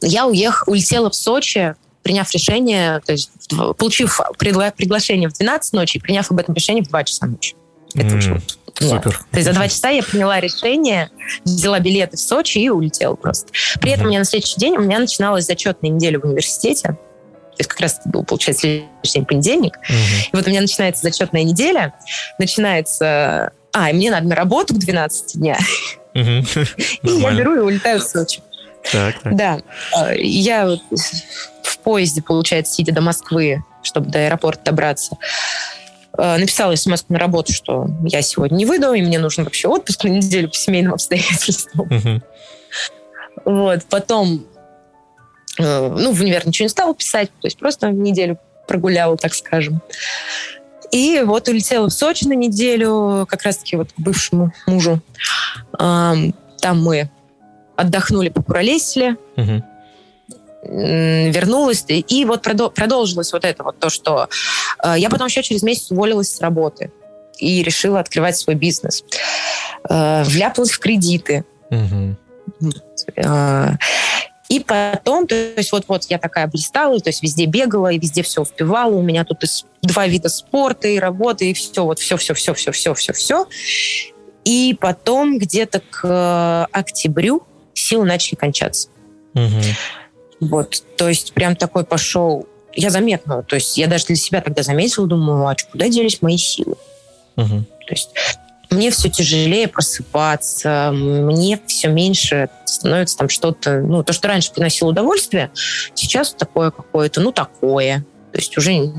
[0.02, 0.66] я уех...
[0.68, 3.32] улетела в Сочи, приняв решение, то есть
[3.78, 4.72] получив пригла...
[4.72, 7.56] приглашение в 12 ночи, приняв об этом решение в 2 часа ночи.
[7.96, 8.34] Это mm.
[8.34, 9.20] вот Супер.
[9.32, 11.10] То есть за два часа я приняла решение,
[11.44, 13.52] взяла билеты в Сочи и улетела просто.
[13.80, 16.90] При этом у меня на следующий день у меня начиналась зачетная неделя в университете.
[16.90, 19.76] То есть как раз это был, получается, следующий день понедельник.
[19.76, 21.94] uh И вот у меня начинается зачетная неделя,
[22.40, 23.52] начинается...
[23.74, 25.58] А, и мне надо на работу к 12 дня.
[26.14, 26.20] И
[27.04, 28.42] я беру и улетаю в Сочи.
[28.92, 29.36] Так, так.
[29.36, 29.60] Да.
[29.96, 30.78] А, я
[31.64, 35.18] в поезде, получается, сидя до Москвы, чтобы до аэропорта добраться,
[36.18, 40.10] написала смс на работу, что я сегодня не выйду, и мне нужен вообще отпуск на
[40.10, 41.88] неделю по семейным обстоятельствам.
[41.88, 42.22] Uh-huh.
[43.46, 44.46] Вот, потом,
[45.58, 49.82] э, ну, в универ ничего не стала писать, то есть просто неделю прогуляла, так скажем.
[50.92, 55.00] И вот улетела в Сочи на неделю, как раз-таки вот к бывшему мужу.
[55.78, 57.10] Там мы
[57.78, 59.16] отдохнули, покуролесили.
[59.38, 59.64] Угу
[60.64, 64.30] вернулась, и вот продолжилось вот это вот то, что
[64.84, 66.92] э, я потом еще через месяц уволилась с работы
[67.38, 69.04] и решила открывать свой бизнес.
[69.90, 71.46] Э, вляпалась в кредиты.
[71.72, 72.16] Угу.
[74.50, 78.22] И потом, то есть вот, вот я такая блистала, то есть везде бегала и везде
[78.22, 78.94] все успевала.
[78.94, 79.44] У меня тут
[79.82, 83.48] два вида спорта и работы, и все, вот все, все, все, все, все, все, все.
[84.44, 87.44] И потом где-то к октябрю
[87.74, 88.90] силы начали кончаться.
[89.36, 89.62] Угу.
[90.42, 94.64] Вот, то есть прям такой пошел, я заметно, то есть я даже для себя тогда
[94.64, 96.76] заметила, думаю, а куда делись мои силы?
[97.38, 97.64] Угу.
[97.88, 98.10] То есть
[98.72, 104.90] мне все тяжелее просыпаться, мне все меньше становится там что-то, ну, то, что раньше приносило
[104.90, 105.52] удовольствие,
[105.94, 108.06] сейчас такое какое-то, ну, такое.
[108.32, 108.94] То есть уже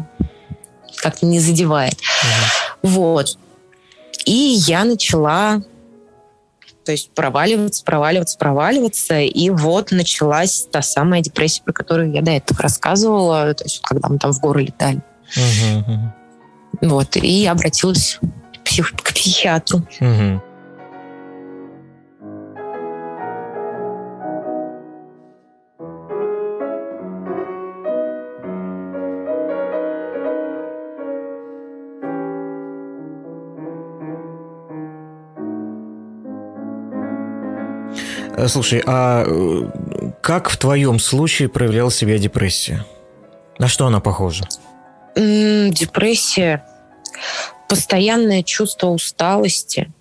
[0.96, 1.94] как-то не задевает.
[2.82, 2.90] Угу.
[2.90, 3.38] Вот.
[4.26, 4.32] И
[4.66, 5.62] я начала
[6.84, 9.20] то есть проваливаться, проваливаться, проваливаться.
[9.20, 14.08] И вот началась та самая депрессия, про которую я до этого рассказывала, то есть когда
[14.08, 15.00] мы там в горы летали.
[15.36, 16.88] Угу.
[16.88, 17.16] Вот.
[17.16, 18.18] И я обратилась
[18.64, 19.86] псих, к психиатру.
[20.00, 20.42] Угу.
[38.48, 42.84] Слушай, а э, как в твоем случае проявляла себя депрессия?
[43.58, 44.44] На что она похожа?
[45.14, 46.64] Депрессия
[47.68, 49.92] постоянное чувство усталости.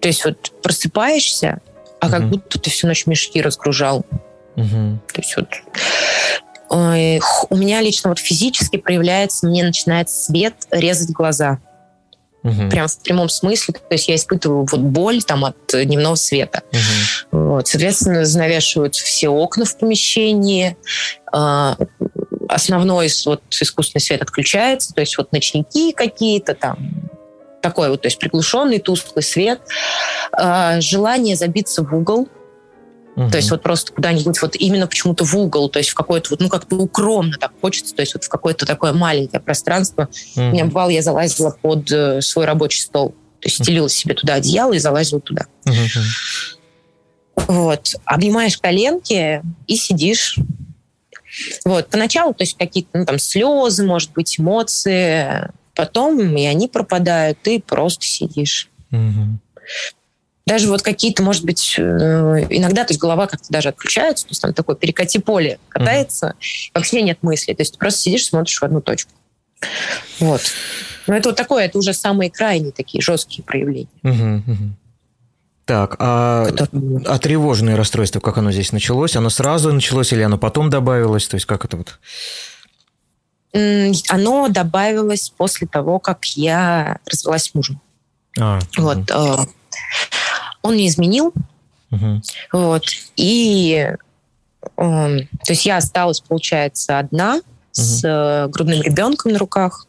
[0.00, 1.60] То есть вот просыпаешься,
[2.00, 2.12] а угу.
[2.12, 4.04] как будто ты всю ночь мешки разгружал.
[4.56, 5.00] Угу.
[5.12, 5.48] То есть вот
[6.70, 11.58] у меня лично вот физически проявляется, мне начинает свет резать глаза.
[12.42, 12.70] Угу.
[12.70, 13.74] Прям в прямом смысле.
[13.74, 16.62] То есть я испытываю вот боль там от дневного света.
[16.72, 17.40] Угу.
[17.40, 17.68] Вот.
[17.68, 20.76] Соответственно, занавешиваются все окна в помещении.
[21.32, 21.76] А,
[22.48, 26.78] основной вот искусственный свет отключается, то есть вот ночники какие-то там,
[27.62, 29.60] такой вот, то есть приглушенный, тусклый свет,
[30.36, 32.28] э, желание забиться в угол,
[33.16, 33.30] угу.
[33.30, 36.40] то есть вот просто куда-нибудь вот именно почему-то в угол, то есть в какое-то вот,
[36.40, 40.08] ну как-то укромно так хочется, то есть вот в какое-то такое маленькое пространство.
[40.36, 40.44] Угу.
[40.44, 44.34] У меня бывало, я залазила под э, свой рабочий стол, то есть стелила себе туда
[44.34, 45.46] одеяло и залазила туда.
[45.66, 45.74] Угу.
[47.48, 47.94] Вот.
[48.04, 50.36] Обнимаешь коленки и сидишь
[51.64, 51.88] вот.
[51.88, 57.60] Поначалу, то есть какие-то ну, там слезы, может быть, эмоции, потом и они пропадают, ты
[57.60, 58.68] просто сидишь.
[58.90, 59.38] Угу.
[60.50, 61.82] Даже вот какие-то, может быть, э,
[62.50, 66.34] иногда, то есть голова как-то даже отключается, то есть там такое перекати поле катается, угу.
[66.74, 69.12] вообще нет мысли, то есть ты просто сидишь, смотришь в одну точку.
[70.18, 70.42] Вот.
[71.06, 73.86] Но это вот такое, это уже самые крайние такие жесткие проявления.
[74.02, 74.62] Угу, угу.
[75.66, 76.48] Так, а,
[77.06, 79.14] а тревожное расстройство, как оно здесь началось?
[79.14, 81.28] Оно сразу началось или оно потом добавилось?
[81.28, 82.00] То есть как это вот?
[83.52, 87.80] Оно добавилось после того, как я развелась с мужем.
[88.36, 89.08] А, вот.
[89.12, 89.48] Угу.
[90.62, 91.32] Он не изменил.
[91.90, 92.22] Угу.
[92.52, 92.84] Вот.
[93.16, 93.92] И
[94.76, 97.42] то есть я осталась, получается, одна угу.
[97.72, 99.86] с э, грудным ребенком на руках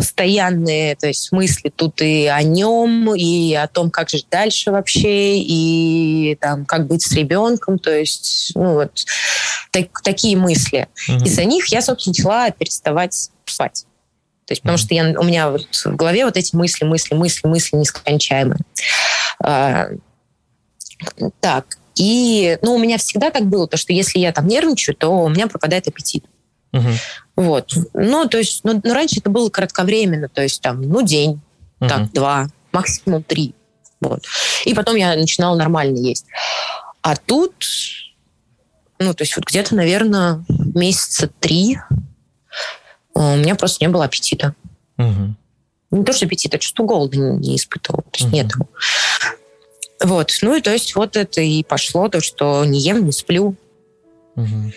[0.00, 5.38] постоянные то есть мысли тут и о нем, и о том, как жить дальше вообще,
[5.38, 9.04] и там, как быть с ребенком, то есть, ну вот,
[9.70, 10.88] так, такие мысли.
[11.08, 11.24] Mm-hmm.
[11.24, 13.84] Из-за них я, собственно, начала переставать спать.
[14.50, 14.82] То есть, потому mm-hmm.
[14.82, 18.58] что я, у меня вот в голове вот эти мысли, мысли, мысли, мысли нескончаемые.
[19.44, 19.90] А,
[21.38, 25.22] так, и, ну, у меня всегда так было, то, что если я там нервничаю, то
[25.22, 26.24] у меня пропадает аппетит.
[26.72, 26.88] Угу.
[27.36, 27.72] Вот.
[27.94, 31.40] Ну, то есть, ну, ну, раньше это было кратковременно, то есть там, ну, день,
[31.78, 31.88] угу.
[31.88, 33.54] так, два, максимум три.
[34.00, 34.24] Вот.
[34.64, 36.26] И потом я начинала нормально есть.
[37.02, 37.54] А тут,
[38.98, 41.78] ну, то есть вот где-то, наверное, месяца три
[43.14, 44.54] у меня просто не было аппетита.
[44.98, 45.34] Угу.
[45.92, 48.02] Не то, что аппетита, а чувство голода не, не испытывала.
[48.02, 48.36] То есть угу.
[48.36, 48.52] нет.
[50.02, 50.30] Вот.
[50.42, 53.54] Ну и то есть вот это и пошло, то, что не ем, не сплю.
[54.36, 54.72] Угу.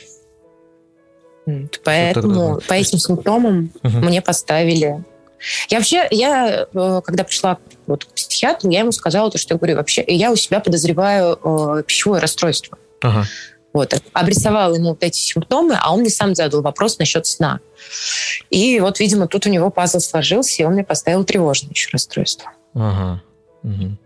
[1.83, 3.97] Поэтому по этим симптомам угу.
[3.97, 5.03] мне поставили.
[5.69, 9.57] Я вообще, я э, когда пришла вот к психиатру, я ему сказала то, что я
[9.57, 12.77] говорю, вообще, я у себя подозреваю э, пищевое расстройство.
[13.01, 13.25] Ага.
[13.73, 17.59] Вот, обрисовала ему вот эти симптомы, а он мне сам задал вопрос насчет сна.
[18.51, 22.51] И вот, видимо, тут у него пазл сложился, и он мне поставил тревожное еще расстройство.
[22.75, 23.21] Ага.
[23.63, 23.97] Угу.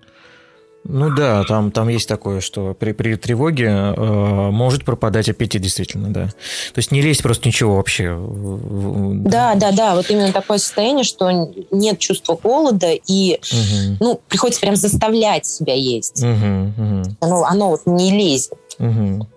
[0.89, 6.13] Ну да, там, там есть такое, что при, при тревоге э, может пропадать аппетит, действительно,
[6.13, 6.27] да.
[6.27, 8.17] То есть не лезть просто ничего вообще.
[8.17, 11.29] Да, да, да, вот именно такое состояние, что
[11.71, 13.97] нет чувства голода, и угу.
[13.99, 16.23] ну, приходится прям заставлять себя есть.
[16.23, 17.03] Угу, угу.
[17.19, 18.53] Оно, оно вот не лезет.
[18.79, 19.27] Угу.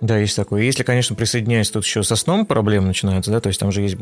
[0.00, 0.62] Да, есть такое.
[0.62, 3.96] Если, конечно, присоединяясь тут еще со сном проблемы начинаются, да, то есть там же есть...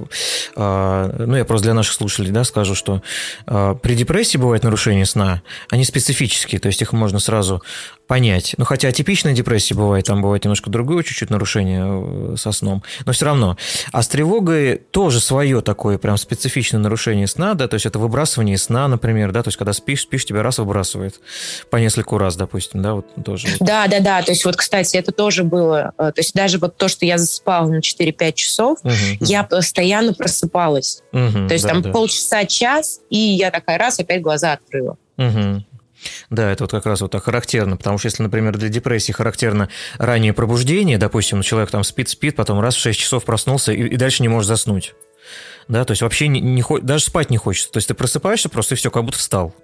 [0.57, 3.03] Э, ну, я просто для наших слушателей, да, скажу, что
[3.47, 7.63] э, при депрессии бывает нарушение сна, они специфические, то есть их можно сразу
[8.07, 8.55] понять.
[8.59, 13.13] Ну, хотя типичная депрессия бывает, там бывает немножко другое чуть-чуть нарушение э, со сном, но
[13.13, 13.57] все равно.
[13.93, 18.57] А с тревогой тоже свое такое прям специфичное нарушение сна, да, то есть это выбрасывание
[18.57, 21.21] сна, например, да, то есть когда спишь, спишь, тебя раз выбрасывает
[21.71, 23.49] по нескольку раз, допустим, да, вот тоже.
[23.61, 26.77] Да, да, да, то есть вот, кстати, это тоже было Э, то есть даже вот
[26.77, 31.03] то, что я засыпала на 4-5 часов, угу, я постоянно просыпалась.
[31.12, 31.90] Угу, то есть да, там да.
[31.90, 34.96] полчаса, час, и я такая раз опять глаза открыла.
[35.16, 35.64] Угу.
[36.31, 39.68] Да, это вот как раз вот так характерно, потому что если, например, для депрессии характерно
[39.98, 44.22] раннее пробуждение, допустим, человек там спит-спит, потом раз в 6 часов проснулся и, и дальше
[44.22, 44.94] не может заснуть.
[45.66, 47.70] Да, то есть вообще не, не, даже спать не хочется.
[47.70, 49.55] То есть ты просыпаешься просто и все, как будто встал.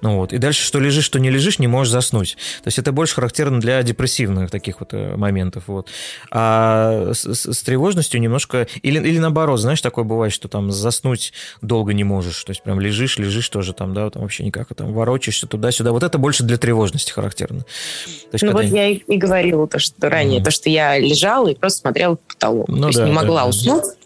[0.00, 0.32] Ну, вот.
[0.32, 2.36] И дальше, что лежишь, что не лежишь, не можешь заснуть.
[2.62, 5.64] То есть это больше характерно для депрессивных таких вот э, моментов.
[5.66, 5.88] Вот.
[6.30, 8.68] А с, с, с тревожностью немножко...
[8.82, 11.32] Или, или наоборот, знаешь, такое бывает, что там заснуть
[11.62, 12.42] долго не можешь.
[12.44, 15.92] То есть прям лежишь, лежишь тоже там, да, там вообще никак, а там ворочаешься туда-сюда.
[15.92, 17.60] Вот это больше для тревожности характерно.
[17.60, 20.44] То есть, ну вот я и, говорила то, что ранее, mm.
[20.44, 22.68] то, что я лежала и просто смотрела в потолок.
[22.68, 23.82] Ну, то есть да, не могла да, уснуть.
[23.82, 23.97] Да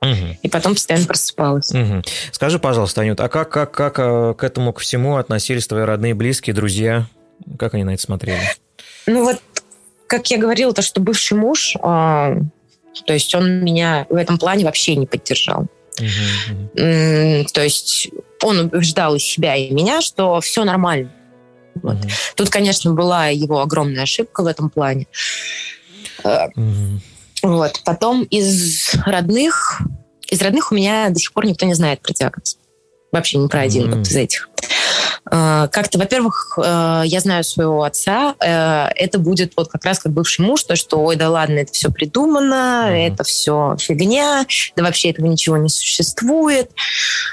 [0.00, 0.38] Угу.
[0.42, 1.70] И потом постоянно просыпалась.
[1.70, 2.02] Угу.
[2.32, 6.14] Скажи, пожалуйста, Анют, а как, как, как э, к этому ко всему относились твои родные,
[6.14, 7.06] близкие, друзья?
[7.58, 8.40] Как они на это смотрели?
[9.06, 9.42] Ну вот,
[10.06, 14.64] как я говорила, то, что бывший муж, э, то есть он меня в этом плане
[14.64, 15.66] вообще не поддержал.
[15.98, 18.08] Угу, То есть
[18.42, 21.10] он убеждал и себя, и меня, что все нормально.
[21.74, 21.96] Вот.
[21.96, 22.08] Угу.
[22.36, 25.06] Тут, конечно, была его огромная ошибка в этом плане.
[26.22, 27.00] Угу.
[27.48, 27.80] Вот.
[27.84, 29.80] Потом из родных,
[30.28, 32.58] из родных у меня до сих пор никто не знает про диагноз.
[33.10, 33.96] Вообще не про один mm-hmm.
[33.96, 34.50] вот из этих.
[35.24, 40.12] А, как-то, во-первых, э, я знаю своего отца, э, это будет вот как раз как
[40.12, 43.12] бывший муж, то, что, ой, да ладно, это все придумано, mm-hmm.
[43.12, 44.44] это все фигня,
[44.76, 46.70] да вообще этого ничего не существует.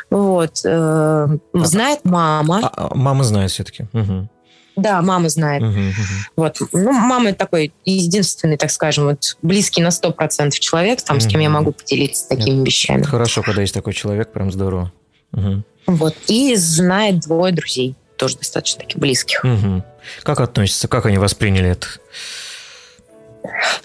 [0.09, 0.61] Вот.
[0.63, 2.61] Э, знает мама.
[2.63, 3.87] А, а, мама знает все-таки.
[3.91, 4.29] Угу.
[4.75, 5.63] Да, мама знает.
[5.63, 5.91] Угу, угу.
[6.35, 6.57] Вот.
[6.73, 11.23] Ну, мама такой единственный, так скажем, вот близкий на 100% человек, там, угу.
[11.23, 12.67] с кем я могу поделиться такими Нет.
[12.67, 13.03] вещами.
[13.03, 14.91] Хорошо, когда есть такой человек, прям здорово.
[15.33, 15.63] Угу.
[15.87, 16.15] Вот.
[16.27, 19.43] И знает двое друзей, тоже достаточно таких близких.
[19.43, 19.83] Угу.
[20.23, 21.87] Как относятся, как они восприняли это?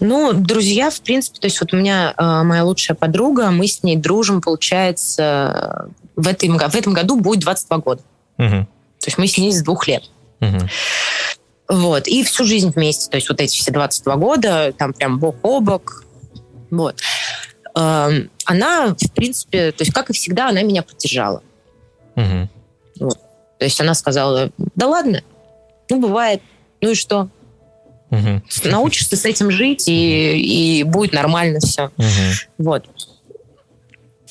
[0.00, 3.82] Ну, друзья, в принципе, то есть вот у меня э, моя лучшая подруга, мы с
[3.82, 8.02] ней дружим, получается, в этом, в этом году будет 22 года.
[8.38, 8.48] Угу.
[8.48, 10.04] То есть мы с ней с двух лет.
[10.40, 10.68] Угу.
[11.68, 12.08] Вот.
[12.08, 13.08] И всю жизнь вместе.
[13.10, 16.04] То есть вот эти все 22 года, там прям бок о бок.
[16.70, 17.00] Вот.
[17.76, 21.42] Эм, она, в принципе, то есть, как и всегда, она меня поддержала.
[22.16, 22.48] Угу.
[23.00, 23.18] Вот.
[23.58, 25.22] То есть она сказала, да ладно,
[25.88, 26.42] ну, бывает,
[26.80, 27.28] ну и что?
[28.10, 28.42] Угу.
[28.64, 31.90] Научишься с этим жить, и, и будет нормально все.
[31.96, 32.66] Угу.
[32.66, 32.88] Вот.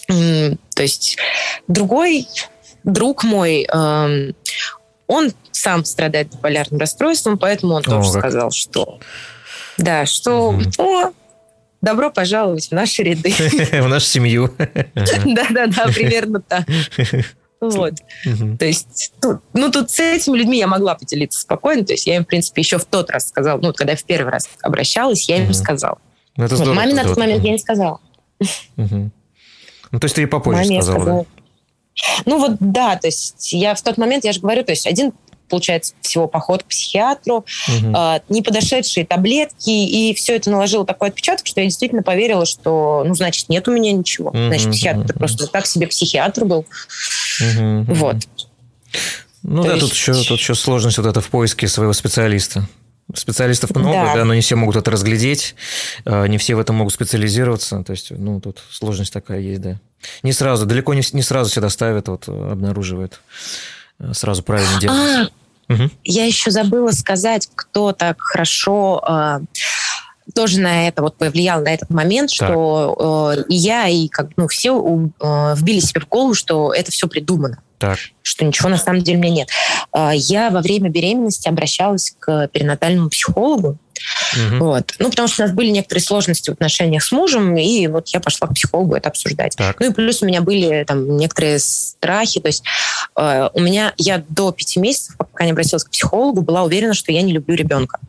[0.08, 1.18] То есть
[1.68, 2.28] другой
[2.84, 4.36] друг мой, эм,
[5.10, 8.22] он сам страдает биполярным расстройством, поэтому он О, тоже как.
[8.22, 9.00] сказал, что
[9.78, 10.62] да, что угу.
[10.78, 11.12] о,
[11.82, 13.32] добро пожаловать в наши ряды.
[13.82, 14.54] В нашу семью.
[14.58, 16.66] Да-да-да, примерно так.
[17.60, 17.96] Вот.
[18.60, 19.14] То есть,
[19.54, 21.84] ну, тут с этими людьми я могла поделиться спокойно.
[21.84, 24.04] То есть я им, в принципе, еще в тот раз сказала, ну, когда я в
[24.04, 25.98] первый раз обращалась, я им сказала.
[26.38, 28.00] Ну, это здорово, Маме на тот момент я не сказала.
[28.78, 31.26] Ну, то есть ты ей попозже сказала,
[32.26, 35.14] Ну вот да, то есть я в тот момент, я же говорю, то есть один
[35.50, 37.98] получается, всего поход к психиатру, угу.
[37.98, 43.04] э, не подошедшие таблетки, и все это наложило такой отпечаток, что я действительно поверила, что,
[43.06, 44.30] ну, значит, нет у меня ничего.
[44.30, 44.38] Угу.
[44.38, 45.20] Значит, психиатр угу.
[45.20, 46.60] просто так себе психиатр был.
[47.42, 47.86] Угу.
[47.96, 48.18] Вот.
[49.42, 49.88] Ну То да, есть...
[49.88, 52.68] тут, еще, тут еще сложность вот это в поиске своего специалиста.
[53.14, 54.16] Специалистов много, да.
[54.16, 55.56] да, но не все могут это разглядеть,
[56.06, 57.84] а, не все в этом могут специализироваться.
[57.84, 59.80] То есть, ну, тут сложность такая есть, да.
[60.24, 63.20] Не сразу, далеко не, не сразу всегда ставят, вот, обнаруживают.
[64.00, 65.30] Э, сразу правильно делать.
[65.70, 65.90] А, угу.
[66.04, 69.40] Я еще забыла сказать, кто так хорошо э,
[70.34, 72.50] тоже на это вот повлиял на этот момент, так.
[72.50, 76.92] что э, и я, и как ну, все э, вбили себе в голову, что это
[76.92, 77.62] все придумано.
[77.80, 77.98] Так.
[78.22, 79.50] Что ничего на самом деле у меня нет.
[79.94, 83.78] Э, я во время беременности обращалась к перинатальному психологу,
[84.34, 84.64] Угу.
[84.64, 84.94] Вот.
[85.00, 88.20] Ну, потому что у нас были некоторые сложности в отношениях с мужем, и вот я
[88.20, 89.56] пошла к психологу это обсуждать.
[89.56, 89.80] Так.
[89.80, 92.40] Ну и плюс у меня были там некоторые страхи.
[92.40, 92.64] То есть
[93.16, 97.12] э, у меня, я до пяти месяцев, пока не обратилась к психологу, была уверена, что
[97.12, 98.00] я не люблю ребенка.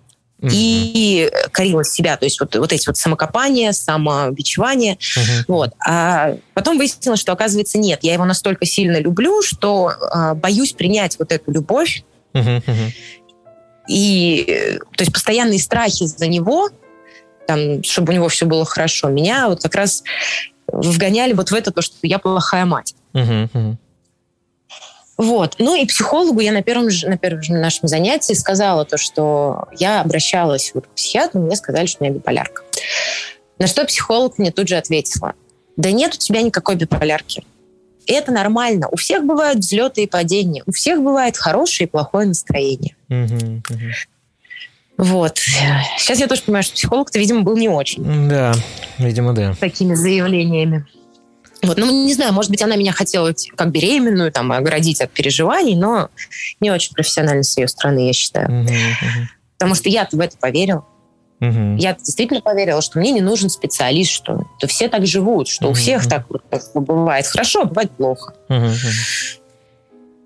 [0.40, 0.50] Mm-hmm.
[0.52, 4.94] И корила себя, то есть вот, вот эти вот самокопания, самобичевание.
[4.94, 5.44] Mm-hmm.
[5.48, 5.72] Вот.
[5.86, 11.18] А потом выяснилось, что оказывается нет, я его настолько сильно люблю, что э, боюсь принять
[11.18, 12.04] вот эту любовь.
[12.32, 12.92] Mm-hmm.
[13.88, 16.70] И то есть постоянные страхи за него,
[17.46, 20.04] там, чтобы у него все было хорошо, меня вот как раз
[20.68, 22.94] вгоняли вот в это то, что я плохая мать.
[23.12, 23.76] Uh-huh,
[25.20, 25.56] Вот.
[25.58, 30.70] Ну и психологу я на первом, на первом нашем занятии сказала то, что я обращалась
[30.72, 32.62] вот к психиатру, мне сказали, что у меня биполярка.
[33.58, 35.34] На что психолог мне тут же ответила,
[35.76, 37.44] да нет у тебя никакой биполярки.
[38.06, 38.88] Это нормально.
[38.90, 40.62] У всех бывают взлеты и падения.
[40.64, 42.96] У всех бывает хорошее и плохое настроение.
[43.10, 43.90] Угу, угу.
[44.96, 45.36] Вот.
[45.98, 48.26] Сейчас я тоже понимаю, что психолог-то, видимо, был не очень.
[48.26, 48.54] Да,
[48.96, 49.54] видимо, да.
[49.60, 50.86] Такими заявлениями.
[51.62, 55.76] Вот, ну, не знаю, может быть, она меня хотела как беременную, там, оградить от переживаний,
[55.76, 56.08] но
[56.60, 58.48] не очень профессионально с ее стороны, я считаю.
[58.48, 59.28] Угу, угу.
[59.58, 60.86] Потому что я-то в это поверила.
[61.40, 61.76] Угу.
[61.76, 65.72] Я действительно поверила, что мне не нужен специалист, что то все так живут, что угу.
[65.72, 66.26] у всех так
[66.74, 68.34] бывает хорошо, а бывает плохо.
[68.48, 68.68] Угу.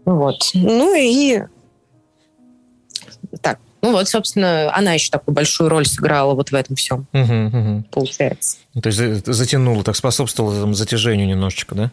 [0.06, 0.50] Вот.
[0.54, 1.42] Ну и
[3.40, 3.58] так.
[3.84, 7.84] Ну вот, собственно, она еще такую большую роль сыграла вот в этом всем, угу, угу.
[7.90, 8.56] получается.
[8.82, 11.90] То есть затянула, так способствовала там, затяжению немножечко, да?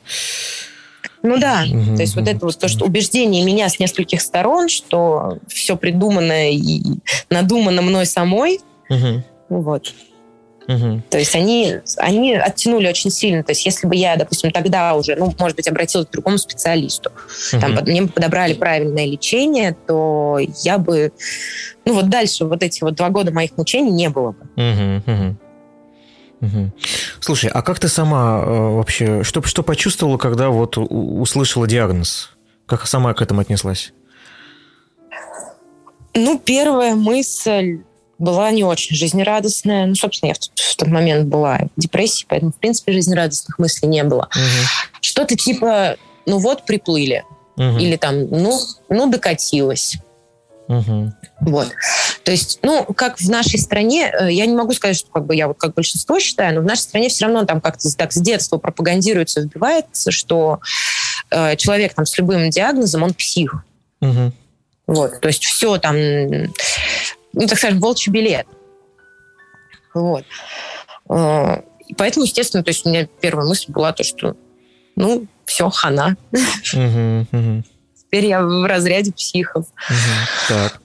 [1.22, 4.70] Ну да, угу, то есть вот это вот то, что убеждение меня с нескольких сторон,
[4.70, 6.82] что все придумано и
[7.30, 8.60] надумано мной самой,
[8.92, 9.24] Угу.
[9.50, 9.94] Вот.
[10.76, 11.02] Угу.
[11.10, 13.44] То есть они, они оттянули очень сильно.
[13.44, 17.12] То есть если бы я, допустим, тогда уже, ну, может быть, обратилась к другому специалисту,
[17.54, 17.62] угу.
[17.62, 21.12] там, мне подобрали правильное лечение, то я бы...
[21.86, 24.44] Ну вот дальше вот эти вот два года моих мучений не было бы.
[24.56, 25.36] Угу, угу.
[26.42, 26.72] Угу.
[27.20, 32.32] Слушай, а как ты сама э, вообще, что, что почувствовала, когда вот услышала диагноз?
[32.66, 33.94] Как сама к этому отнеслась?
[36.14, 37.82] Ну, первая мысль
[38.22, 39.88] была не очень жизнерадостная.
[39.88, 43.90] Ну, собственно, я в, в тот момент была в депрессии, поэтому, в принципе, жизнерадостных мыслей
[43.90, 44.30] не было.
[44.34, 45.02] Угу.
[45.02, 47.24] Что-то типа, ну вот, приплыли.
[47.58, 47.80] Угу.
[47.80, 49.98] Или там, ну, ну, докатилась.
[50.68, 51.14] Угу.
[51.42, 51.70] Вот.
[52.24, 55.36] То есть, ну, как в нашей стране, э, я не могу сказать, что как бы
[55.36, 58.22] я вот как большинство считаю, но в нашей стране все равно там как-то так с
[58.22, 60.60] детства пропагандируется, вбивается, что
[61.32, 63.66] э, человек там с любым диагнозом, он псих.
[64.02, 64.32] Угу.
[64.88, 65.20] Вот.
[65.20, 65.96] То есть все там
[67.34, 68.48] ну, так скажем, волчий билет.
[69.94, 70.24] Вот.
[71.10, 74.36] А, и поэтому, естественно, то есть у меня первая мысль была то, что
[74.96, 76.16] ну, все, хана.
[77.96, 79.66] Теперь я в разряде психов.
[80.48, 80.82] Так.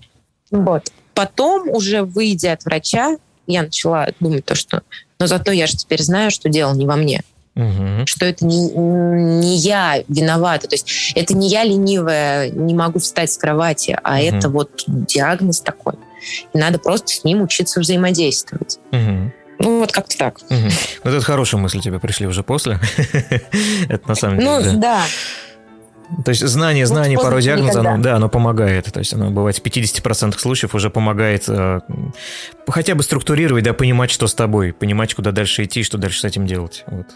[0.51, 0.93] Вот.
[1.15, 4.83] Потом, уже выйдя от врача, я начала думать то, что
[5.19, 7.23] но зато я же теперь знаю, что дело не во мне.
[7.55, 8.05] Угу.
[8.05, 10.69] Что это не, не я виновата.
[10.69, 14.23] То есть это не я ленивая, не могу встать с кровати, а угу.
[14.23, 15.95] это вот диагноз такой.
[16.53, 18.79] И надо просто с ним учиться взаимодействовать.
[18.93, 19.33] Угу.
[19.59, 20.39] Ну, вот как-то так.
[20.39, 20.69] Угу.
[21.05, 22.79] Ну, это хорошие мысли тебе пришли уже после.
[23.89, 24.73] это на самом деле.
[24.73, 25.05] Ну, да.
[26.25, 28.93] То есть знание, знание пару диагноза, оно, да, оно помогает.
[28.93, 31.81] То есть оно бывает в 50% случаев уже помогает э,
[32.69, 36.25] хотя бы структурировать, да, понимать, что с тобой, понимать, куда дальше идти, что дальше с
[36.25, 36.85] этим делать.
[36.87, 37.07] Вот.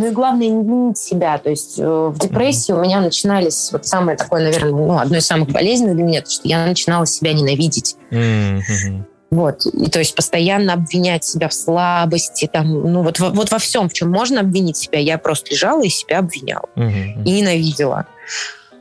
[0.00, 1.36] Ну и главное не винить себя.
[1.36, 5.26] То есть э, в депрессии у меня начинались вот самое такое, наверное, ну, одно из
[5.26, 7.96] самых болезненных для меня, то, что я начинала себя ненавидеть.
[8.10, 9.02] Mm-hmm.
[9.30, 9.66] Вот.
[9.66, 13.92] И то есть постоянно обвинять себя в слабости, там, ну вот, вот во всем, в
[13.92, 16.64] чем можно обвинить себя, я просто лежала и себя обвиняла.
[16.76, 17.24] Mm-hmm.
[17.24, 18.06] И ненавидела.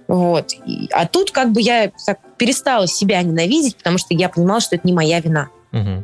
[0.07, 0.53] Вот.
[0.65, 4.77] И, а тут как бы я так перестала себя ненавидеть, потому что я понимала, что
[4.77, 5.49] это не моя вина.
[5.73, 6.03] Mm-hmm.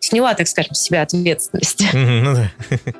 [0.00, 1.80] Сняла, так скажем, с себя ответственность.
[1.80, 2.92] Mm-hmm, ну да.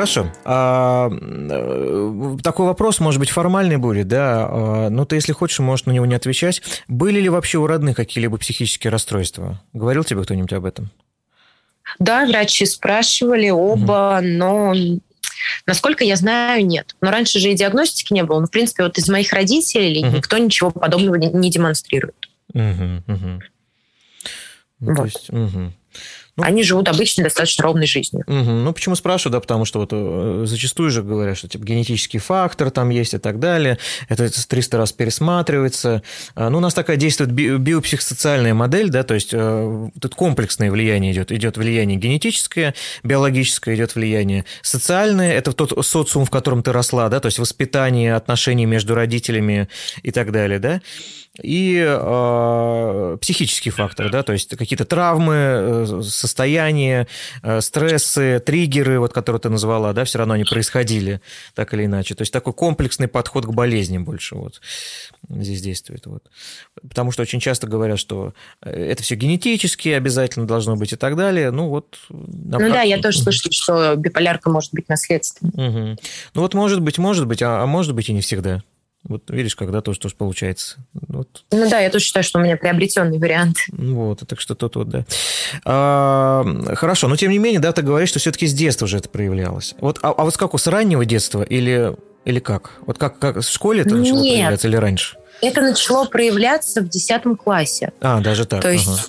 [0.00, 0.32] Хорошо.
[0.46, 5.84] А, э, такой вопрос, может быть, формальный будет, да, а, но ты, если хочешь, можешь
[5.84, 6.62] на него не отвечать.
[6.88, 9.62] Были ли вообще у родных какие-либо психические расстройства?
[9.74, 10.90] Говорил тебе кто-нибудь об этом?
[11.98, 14.26] Да, врачи спрашивали оба, угу.
[14.26, 14.74] но
[15.66, 16.96] Насколько я знаю, нет.
[17.02, 18.40] Но раньше же и диагностики не было.
[18.40, 20.16] Но, в принципе, вот из моих родителей угу.
[20.16, 22.30] никто ничего подобного не, не демонстрирует.
[22.54, 23.42] Угу, угу.
[24.80, 24.96] Ну, вот.
[24.96, 25.72] то есть, угу.
[26.36, 28.24] Ну, Они живут обычной, достаточно ровной жизнью.
[28.26, 28.36] Угу.
[28.36, 32.70] Ну, почему спрашиваю, да, потому что вот э, зачастую же говорят, что типа генетический фактор
[32.70, 33.78] там есть и так далее,
[34.08, 36.02] это 300 раз пересматривается.
[36.34, 40.70] А, ну, у нас такая действует би- биопсихосоциальная модель, да, то есть э, тут комплексное
[40.70, 41.32] влияние идет.
[41.32, 47.20] Идет влияние генетическое, биологическое идет влияние социальное, это тот социум, в котором ты росла, да,
[47.20, 49.68] то есть воспитание, отношения между родителями
[50.02, 50.80] и так далее, да
[51.42, 57.06] и э, психический фактор, да, то есть какие-то травмы, э, состояния,
[57.42, 61.20] э, стрессы, триггеры, вот, которые ты назвала, да, все равно они происходили
[61.54, 62.14] так или иначе.
[62.14, 64.60] То есть такой комплексный подход к болезням больше вот
[65.28, 66.06] здесь действует.
[66.06, 66.24] Вот.
[66.88, 71.16] Потому что очень часто говорят, что э, это все генетически обязательно должно быть и так
[71.16, 71.50] далее.
[71.50, 71.98] Ну вот...
[72.08, 72.72] Ну практике...
[72.72, 75.68] да, я тоже слышала, что биполярка может быть наследственной.
[75.68, 76.00] Угу.
[76.34, 78.62] Ну вот может быть, может быть, а, а может быть и не всегда.
[79.02, 80.76] Вот видишь, когда тоже тоже получается.
[80.92, 81.44] Вот.
[81.50, 83.56] Ну да, я тоже считаю, что у меня приобретенный вариант.
[83.72, 85.04] Вот, так что тут вот, да.
[85.64, 86.44] А,
[86.74, 89.74] хорошо, но тем не менее, да, ты говоришь, что все-таки с детства уже это проявлялось.
[89.80, 91.96] Вот, а, а вот как, с раннего детства или,
[92.26, 92.72] или как?
[92.86, 95.16] Вот как, как в школе это начало Нет, проявляться или раньше?
[95.42, 97.92] это начало проявляться в 10 классе.
[98.00, 98.62] А, даже так.
[98.62, 99.02] То есть ага.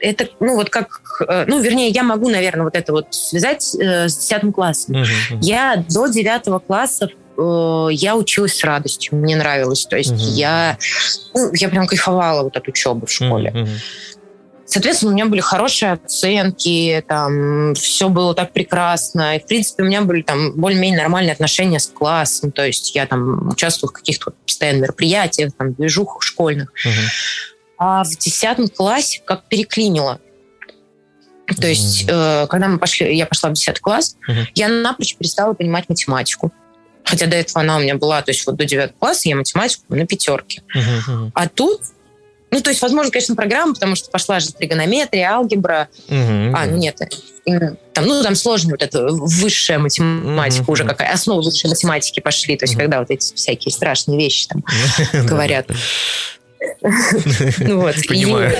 [0.00, 4.08] это, ну вот как, э, ну вернее, я могу, наверное, вот это вот связать э,
[4.08, 4.96] с 10 классом.
[4.96, 5.38] Угу, угу.
[5.42, 9.86] Я до 9 класса Э, я училась с радостью, мне нравилось.
[9.86, 10.20] То есть угу.
[10.20, 10.78] я,
[11.34, 13.50] ну, я прям кайфовала вот от учебы в школе.
[13.50, 13.68] Угу.
[14.66, 19.36] Соответственно, у меня были хорошие оценки, там, все было так прекрасно.
[19.36, 22.50] И, в принципе, у меня были там более-менее нормальные отношения с классом.
[22.50, 26.72] То есть я там участвовала в каких-то постоянных мероприятиях, там, движухах школьных.
[26.84, 26.92] Угу.
[27.78, 30.20] А в десятом классе как переклинило.
[31.60, 35.52] То есть, э, когда мы пошли, я пошла в 10 класс, uh я напрочь перестала
[35.52, 36.52] понимать математику.
[37.04, 39.84] Хотя до этого она у меня была, то есть вот до 9 класса я математику
[39.88, 40.62] на пятерке.
[40.74, 41.30] Uh-huh.
[41.34, 41.80] А тут
[42.50, 45.88] ну, то есть, возможно, конечно, программа, потому что пошла же тригонометрия, алгебра.
[46.06, 46.96] Uh-huh, а, ну нет,
[47.92, 50.72] там, ну, там сложная вот эта высшая математика uh-huh.
[50.72, 52.78] уже какая, основы высшей математики пошли, то есть, uh-huh.
[52.78, 54.64] когда вот эти всякие страшные вещи там
[55.26, 55.66] говорят.
[57.58, 57.94] Ну вот.
[58.06, 58.56] Понимаю.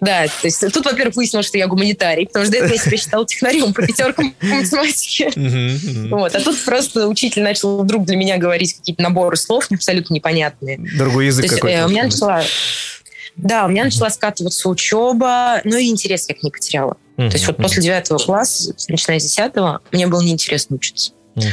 [0.00, 2.96] Да, то есть тут, во-первых, выяснилось, что я гуманитарий, потому что до этого я себя
[2.96, 5.32] считала технарем по пятеркам по математике.
[6.10, 10.78] Вот, а тут просто учитель начал вдруг для меня говорить какие-то наборы слов абсолютно непонятные.
[10.96, 11.78] Другой язык какой-то.
[11.78, 12.42] Э, у меня начала...
[13.36, 16.96] Да, у меня начала скатываться учеба, но и интерес я к ней потеряла.
[17.16, 21.12] То есть вот после девятого класса, начиная с десятого, мне было неинтересно учиться.
[21.36, 21.46] Угу.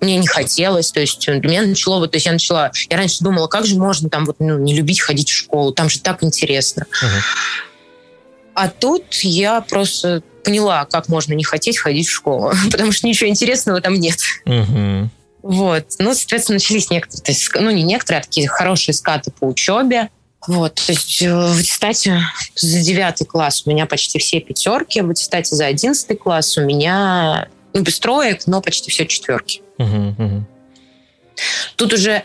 [0.00, 3.24] Мне не хотелось, то есть для меня начало, вот, то есть я начала, я раньше
[3.24, 6.22] думала, как же можно там вот ну, не любить ходить в школу, там же так
[6.22, 6.86] интересно.
[7.02, 7.10] Угу.
[8.54, 13.30] А тут я просто поняла, как можно не хотеть ходить в школу, потому что ничего
[13.30, 14.18] интересного там нет.
[14.44, 15.10] Угу.
[15.42, 15.84] Вот.
[15.98, 20.10] Ну, соответственно, начались некоторые, то есть, ну, не некоторые, а такие хорошие скаты по учебе.
[20.46, 22.22] Вот, то есть э, в аттестате
[22.54, 27.48] за девятый класс у меня почти все пятерки, в аттестате за одиннадцатый класс у меня
[27.72, 29.62] ну, без троек, но почти все четверки.
[31.76, 32.22] Тут уже,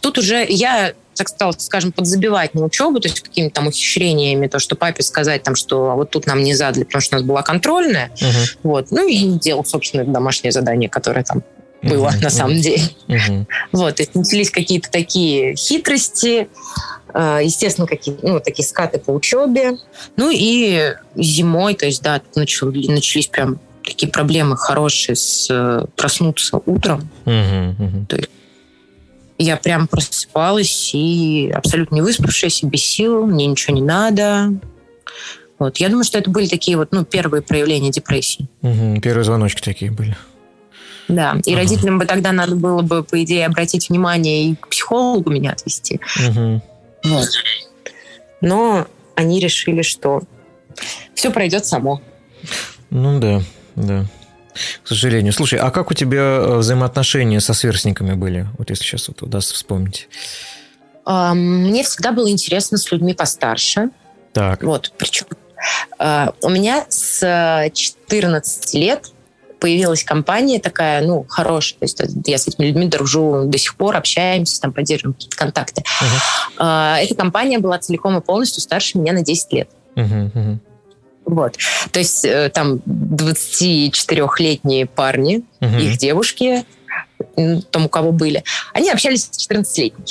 [0.00, 4.58] тут уже я так стала, скажем, подзабивать на учебу, то есть какими-то там ухищрениями, то,
[4.58, 7.42] что папе сказать, там, что вот тут нам не задали, потому что у нас была
[7.42, 8.12] контрольная.
[8.16, 8.56] Uh-huh.
[8.62, 8.90] Вот.
[8.90, 11.42] Ну и делал, собственно, домашнее задание, которое там
[11.82, 12.22] было uh-huh.
[12.22, 12.82] на самом деле.
[13.08, 13.46] Uh-huh.
[13.72, 16.48] Вот, то есть начались какие-то такие хитрости,
[17.12, 19.76] э, естественно, какие ну, такие скаты по учебе.
[20.16, 23.58] Ну и зимой, то есть, да, начались прям
[23.88, 27.08] такие проблемы хорошие с э, проснуться утром.
[27.24, 28.06] Uh-huh, uh-huh.
[28.06, 28.30] То есть
[29.38, 34.52] я прям просыпалась и абсолютно не выспавшаяся, без сил, мне ничего не надо.
[35.58, 35.78] Вот.
[35.78, 38.48] Я думаю, что это были такие вот, ну, первые проявления депрессии.
[38.62, 40.16] Угу, первые звоночки такие были.
[41.08, 41.62] Да, и ага.
[41.62, 46.00] родителям бы тогда надо было бы, по идее, обратить внимание и к психологу меня отвести.
[46.28, 46.62] Угу.
[47.04, 47.28] Вот.
[48.40, 50.22] Но они решили, что
[51.14, 52.02] все пройдет само.
[52.90, 53.42] Ну да,
[53.82, 54.04] да.
[54.82, 55.32] К сожалению.
[55.32, 58.48] Слушай, а как у тебя э, взаимоотношения со сверстниками были?
[58.58, 60.08] Вот если сейчас вот удастся вспомнить.
[61.06, 63.90] Мне всегда было интересно с людьми постарше.
[64.34, 64.62] Так.
[64.62, 65.24] Вот, причем
[65.98, 69.10] а, у меня с 14 лет
[69.58, 71.78] появилась компания такая, ну, хорошая.
[71.78, 75.82] То есть я с этими людьми дружу до сих пор, общаемся, там, поддерживаем какие-то контакты.
[75.82, 76.96] Uh-huh.
[76.96, 79.70] Эта компания была целиком и полностью старше меня на 10 лет.
[79.96, 80.58] Uh-huh, uh-huh.
[81.28, 81.56] Вот.
[81.92, 85.76] То есть э, там 24-летние парни, угу.
[85.76, 86.64] их девушки,
[87.70, 90.06] там у кого были, они общались с 14-летними.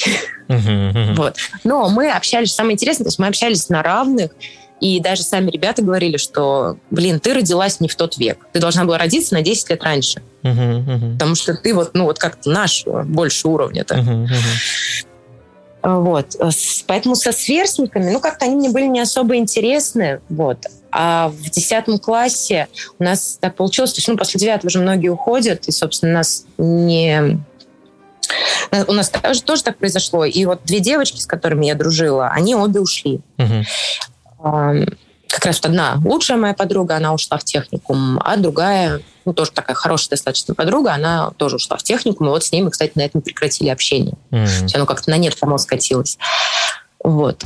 [0.48, 1.36] Uh-huh, Вот.
[1.64, 4.32] Но мы общались, самое интересное, то есть мы общались на равных,
[4.80, 8.46] и даже сами ребята говорили, что, блин, ты родилась не в тот век.
[8.54, 10.22] Ты должна была родиться на 10 лет раньше.
[10.44, 11.14] Uh-huh, uh-huh.
[11.14, 13.96] Потому что ты вот, ну, вот как-то наш больше уровня-то.
[13.96, 15.08] Uh-huh, uh-huh.
[15.84, 16.36] Вот.
[16.86, 20.20] Поэтому со сверстниками, ну, как-то они мне были не особо интересны.
[20.30, 20.60] Вот.
[20.92, 22.68] А в десятом классе
[23.00, 26.46] у нас так получилось, то есть, ну, после девятого уже многие уходят, и, собственно, нас
[26.58, 27.40] не...
[28.88, 30.26] У нас тоже, тоже так произошло.
[30.26, 33.22] И вот две девочки, с которыми я дружила, они обе ушли.
[33.38, 33.64] Угу.
[35.30, 39.52] Как раз вот одна лучшая моя подруга, она ушла в техникум, а другая, ну, тоже
[39.52, 42.94] такая хорошая достаточно подруга, она тоже ушла в техникум, и вот с ней мы, кстати,
[42.96, 44.16] на этом прекратили общение.
[44.32, 44.46] Mm-hmm.
[44.46, 46.18] То есть оно как-то на нет само скатилось.
[47.04, 47.44] Вот.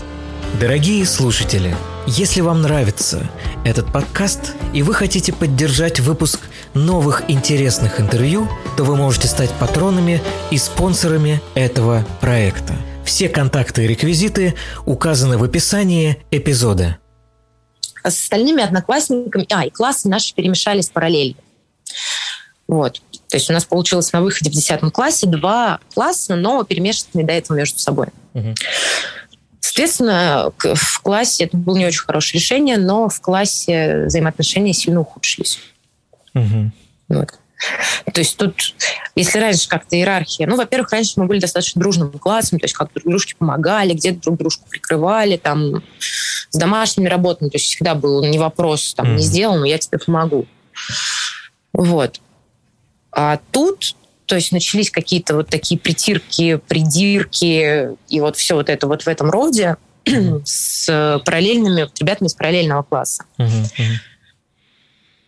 [0.59, 1.75] Дорогие слушатели,
[2.05, 3.29] если вам нравится
[3.63, 6.41] этот подкаст и вы хотите поддержать выпуск
[6.73, 10.21] новых интересных интервью, то вы можете стать патронами
[10.51, 12.75] и спонсорами этого проекта.
[13.05, 14.53] Все контакты и реквизиты
[14.85, 16.97] указаны в описании эпизода.
[18.03, 21.37] А с остальными одноклассниками, а, и классы наши перемешались параллельно.
[22.67, 23.01] Вот.
[23.29, 27.33] То есть у нас получилось на выходе в 10 классе два класса, но перемешанные до
[27.33, 28.07] этого между собой.
[28.33, 28.53] Угу.
[29.73, 35.59] Соответственно, в классе это было не очень хорошее решение, но в классе взаимоотношения сильно ухудшились.
[36.33, 36.71] Угу.
[37.07, 37.39] Вот.
[38.11, 38.75] То есть тут,
[39.15, 42.91] если раньше как-то иерархия, ну, во-первых, раньше мы были достаточно дружным классом, то есть как
[42.91, 45.81] друг дружке помогали, где-то друг дружку прикрывали, там,
[46.49, 49.99] с домашними работами, то есть всегда был не вопрос, там, не сделал, но я тебе
[49.99, 50.47] помогу.
[51.71, 52.19] Вот.
[53.13, 53.95] А тут
[54.31, 59.07] то есть начались какие-то вот такие притирки, придирки и вот все вот это вот в
[59.09, 59.75] этом роде
[60.45, 63.25] с параллельными, ребятами из параллельного класса.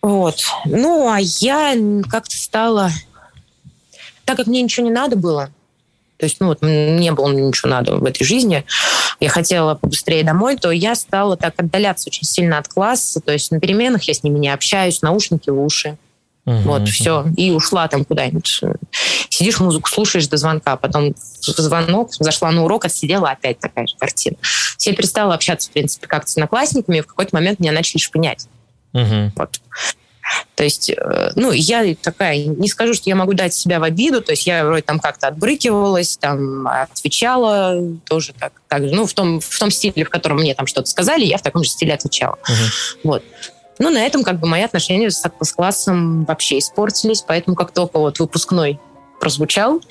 [0.01, 0.45] Вот.
[0.64, 1.76] Ну, а я
[2.10, 2.91] как-то стала...
[4.24, 5.49] Так как мне ничего не надо было,
[6.16, 8.64] то есть, ну, вот не было ничего надо в этой жизни,
[9.20, 13.51] я хотела побыстрее домой, то я стала так отдаляться очень сильно от класса, то есть
[13.51, 15.97] на переменах я с ними не общаюсь, наушники в уши.
[16.46, 17.26] Угу, вот, все.
[17.38, 18.62] И ушла там куда-нибудь.
[19.30, 24.36] Сидишь, музыку слушаешь до звонка, потом звонок, зашла на урок, отсидела, опять такая же картина.
[24.80, 28.48] Я перестала общаться, в принципе, как-то с одноклассниками, и в какой-то момент меня начали шпынять.
[28.94, 29.32] Угу.
[29.36, 29.62] Вот.
[30.56, 34.22] То есть, э, ну, я такая, не скажу, что я могу дать себя в обиду,
[34.22, 39.39] то есть я вроде там как-то отбрыкивалась, там, отвечала тоже так, так ну, в том,
[39.39, 42.38] в том стиле, в котором мне там что-то сказали, я в таком же стиле отвечала.
[42.48, 42.98] Uh-huh.
[43.04, 43.24] Вот.
[43.80, 48.00] Ну, на этом как бы мои отношения с, с классом вообще испортились, поэтому как только
[48.00, 48.80] вот выпускной
[49.20, 49.82] прозвучал,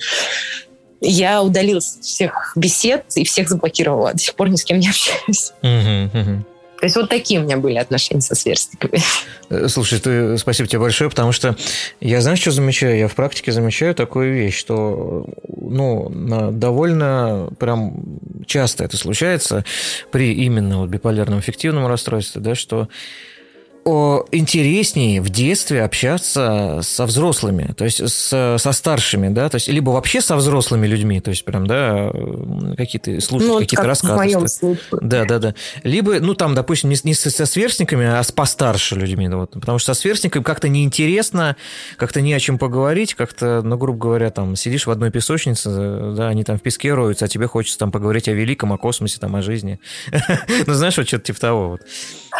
[1.01, 4.13] я удалилась всех бесед и всех заблокировала.
[4.13, 5.51] До сих пор ни с кем не общаюсь.
[6.83, 9.01] То есть вот такие у меня были отношения со сверстниками.
[9.49, 11.55] Э, слушай, ты, спасибо тебе большое, потому что
[12.01, 12.97] я, знаешь, что замечаю?
[12.97, 16.09] Я в практике замечаю такую вещь, что ну,
[16.51, 19.63] довольно прям часто это случается
[20.11, 22.89] при именно вот биполярном эффективном расстройстве, да, что
[23.85, 29.89] интереснее в детстве общаться со взрослыми, то есть с, со старшими, да, то есть либо
[29.89, 32.11] вообще со взрослыми людьми, то есть прям, да,
[32.77, 34.13] какие-то слушать ну, какие-то рассказы.
[34.13, 34.99] В моем случае.
[35.01, 35.55] Да, да, да.
[35.83, 39.93] Либо, ну, там, допустим, не, не со сверстниками, а с постарше людьми, вот, потому что
[39.93, 41.57] со сверстниками как-то неинтересно,
[41.97, 46.29] как-то не о чем поговорить, как-то, ну, грубо говоря, там, сидишь в одной песочнице, да,
[46.29, 49.35] они там в песке роются, а тебе хочется там поговорить о великом, о космосе, там,
[49.35, 49.79] о жизни.
[50.65, 51.79] Ну, знаешь, вот что-то типа того.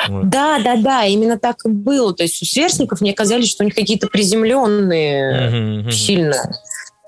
[0.10, 2.14] Да, да, да, именно так и было.
[2.14, 5.91] То есть у сверстников мне казались, что у них какие-то приземленные uh-huh, uh-huh.
[5.91, 6.36] сильно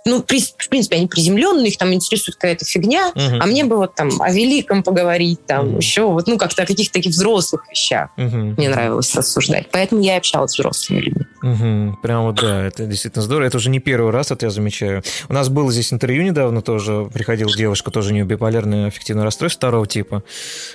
[0.08, 3.40] ну, при, в принципе, они приземленные, их там интересует какая-то фигня, uh-huh.
[3.40, 5.78] а мне бы вот там о великом поговорить, там uh-huh.
[5.78, 8.54] еще вот, ну, как-то о каких-то таких взрослых вещах uh-huh.
[8.56, 9.70] мне нравилось рассуждать.
[9.72, 11.26] Поэтому я общалась с взрослыми людьми.
[11.44, 11.94] Uh-huh.
[12.04, 13.48] Прям вот, да, это действительно здорово.
[13.48, 15.02] Это уже не первый раз, это я замечаю.
[15.28, 19.60] У нас было здесь интервью недавно тоже, приходила девушка, тоже у нее биполярное аффективное расстройство
[19.60, 20.24] второго типа.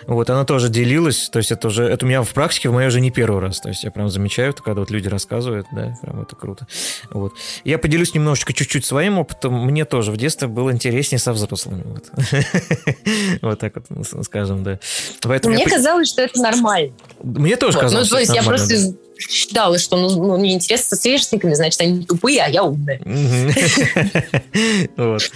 [0.08, 2.88] Вот, она тоже делилась, то есть это уже, это у меня в практике, в моей
[2.88, 3.60] уже не первый раз.
[3.60, 6.66] То есть я прям замечаю, когда вот люди рассказывают, да, прям это круто.
[7.10, 7.34] Вот.
[7.62, 9.64] Я поделюсь немножечко чуть-чуть своим опытом.
[9.66, 11.84] Мне тоже в детстве было интереснее со взрослыми.
[11.84, 12.04] Вот,
[13.42, 14.78] вот так вот, ну, скажем, да.
[15.22, 16.92] Поэтому Мне казалось, что это нормально.
[17.22, 17.82] Мне тоже вот.
[17.82, 18.96] казалось, Ну, то есть я просто да.
[19.18, 23.00] считала, что ну, ну, мне интересно со сверстниками, значит, они тупые, а я умная.
[24.96, 25.30] Вот.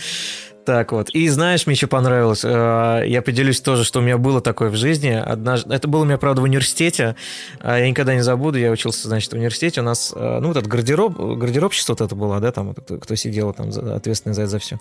[0.65, 1.11] Так вот.
[1.11, 4.77] И знаешь, мне еще понравилось, э, я поделюсь тоже, что у меня было такое в
[4.77, 5.11] жизни.
[5.11, 7.17] Однажды, это было у меня, правда, в университете.
[7.61, 9.83] А я никогда не забуду, я учился, значит, в университете.
[9.83, 13.53] У нас, э, ну, вот этот гардероб, гардеробщество вот это было, да, там, кто, сидел
[13.53, 14.79] там, ответственный за, за все.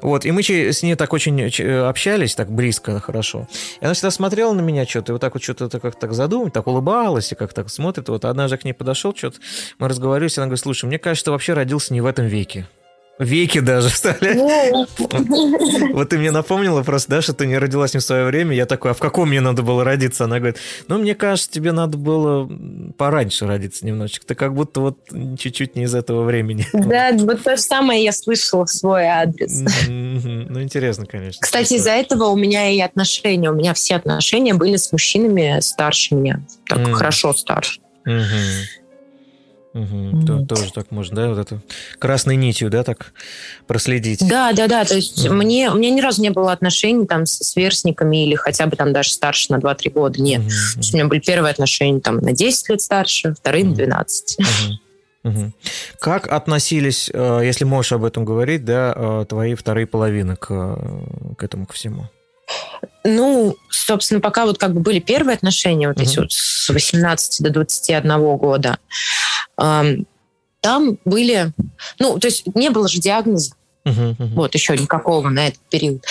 [0.00, 1.44] Вот, и мы с ней так очень
[1.86, 3.46] общались, так близко, хорошо.
[3.80, 6.54] И она всегда смотрела на меня что-то, и вот так вот что-то как так задумать,
[6.54, 8.08] так улыбалась, и как так смотрит.
[8.08, 9.38] Вот однажды к ней подошел, что-то
[9.78, 12.66] мы разговаривались, и она говорит, слушай, мне кажется, ты вообще родился не в этом веке.
[13.18, 14.36] Веки даже вставлять.
[14.36, 14.86] Ну.
[15.92, 18.54] Вот ты мне напомнила просто, да, что ты не родилась не в свое время.
[18.54, 20.24] Я такой, а в каком мне надо было родиться?
[20.24, 20.58] Она говорит,
[20.88, 22.48] ну, мне кажется, тебе надо было
[22.96, 24.26] пораньше родиться немножечко.
[24.26, 24.98] Ты как будто вот
[25.38, 26.66] чуть-чуть не из этого времени.
[26.72, 29.62] Да, вот то же самое я слышала в свой адрес.
[29.88, 31.40] Ну, интересно, конечно.
[31.40, 36.14] Кстати, из-за этого у меня и отношения, у меня все отношения были с мужчинами старше
[36.14, 36.40] меня.
[36.68, 37.80] Так хорошо старше.
[38.04, 38.85] Угу.
[39.76, 40.48] Вот.
[40.48, 41.60] Тоже так можно, да, вот это
[41.98, 43.12] красной нитью, да, так
[43.66, 44.26] проследить.
[44.26, 44.84] Да, да, да.
[44.86, 45.34] То есть угу.
[45.34, 48.94] мне, у меня ни разу не было отношений там с сверстниками или хотя бы там
[48.94, 50.22] даже старше на 2-3 года.
[50.22, 50.40] Нет.
[50.40, 50.48] Угу.
[50.48, 53.72] То есть у меня были первые отношения там на 10 лет старше, вторые угу.
[53.72, 54.38] на 12.
[54.38, 55.30] Угу.
[55.30, 55.52] Угу.
[55.98, 60.46] Как относились, э, если можешь об этом говорить, да, э, твои вторые половины к,
[61.36, 62.08] к этому ко всему?
[63.04, 66.04] Ну, собственно, пока вот как бы были первые отношения, вот угу.
[66.04, 68.78] эти вот с 18 до 21 года,
[70.66, 71.52] там были,
[72.00, 74.34] ну, то есть не было же диагноза, uh-huh, uh-huh.
[74.34, 76.04] вот еще никакого на этот период.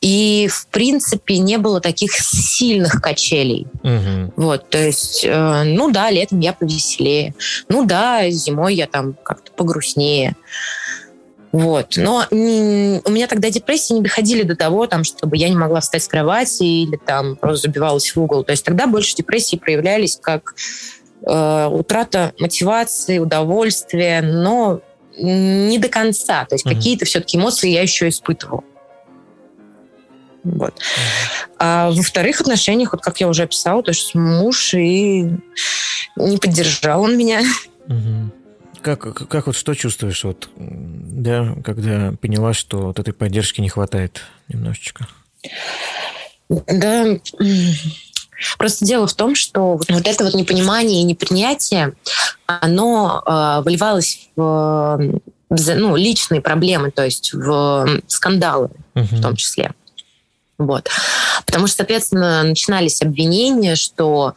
[0.00, 3.66] И, в принципе, не было таких сильных качелей.
[3.82, 4.32] Uh-huh.
[4.36, 7.34] Вот, то есть, э, ну да, летом я повеселее.
[7.68, 10.36] Ну да, зимой я там как-то погрустнее.
[11.50, 11.94] Вот.
[11.96, 16.02] Но у меня тогда депрессии не доходили до того, там, чтобы я не могла встать
[16.02, 18.44] с кровати или там просто забивалась в угол.
[18.44, 20.54] То есть тогда больше депрессии проявлялись как
[21.26, 24.80] Э, утрата мотивации, удовольствия, но
[25.16, 26.44] не до конца.
[26.44, 26.74] То есть mm-hmm.
[26.74, 28.62] какие-то все-таки эмоции я еще испытывала.
[30.44, 30.74] Вот.
[31.58, 35.28] А во вторых отношениях, вот как я уже описала, то есть муж и
[36.16, 37.42] не поддержал он меня.
[37.88, 38.30] Угу.
[38.82, 44.22] Как, как вот что чувствуешь, вот, да, когда поняла, что вот этой поддержки не хватает
[44.48, 45.06] немножечко?
[46.48, 47.18] Да,
[48.56, 51.94] Просто дело в том, что вот это вот непонимание и непринятие,
[52.46, 55.20] оно э, выливалось в
[55.50, 59.16] ну, личные проблемы, то есть в скандалы uh-huh.
[59.16, 59.72] в том числе.
[60.58, 60.88] Вот.
[61.46, 64.34] Потому что, соответственно, начинались обвинения, что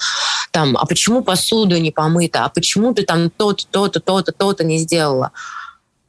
[0.51, 4.77] там, а почему посуду не помыта, а почему ты там то-то, то-то, то-то, то-то не
[4.77, 5.31] сделала.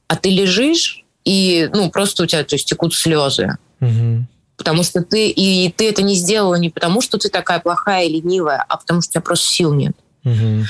[0.07, 3.57] А ты лежишь, и ну, просто у тебя то есть, текут слезы.
[3.81, 4.25] Угу.
[4.57, 8.09] Потому что ты, и ты это не сделала не потому, что ты такая плохая и
[8.09, 9.95] ленивая, а потому что у тебя просто сил нет.
[10.25, 10.63] Угу.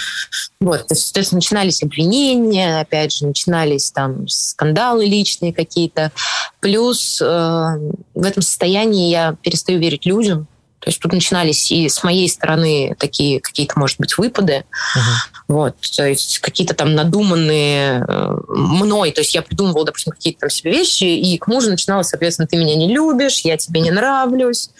[0.61, 6.11] Вот, то есть, то есть начинались обвинения, опять же, начинались там скандалы личные какие-то.
[6.59, 10.47] Плюс э, в этом состоянии я перестаю верить людям,
[10.83, 14.65] то есть тут начинались и с моей стороны такие какие-то, может быть, выпады.
[14.97, 15.01] Uh-huh.
[15.47, 19.11] Вот, то есть какие-то там надуманные э, мной.
[19.11, 22.57] То есть я придумывала, допустим, какие-то там себе вещи, и к мужу начиналось, соответственно, ты
[22.57, 24.71] меня не любишь, я тебе не нравлюсь.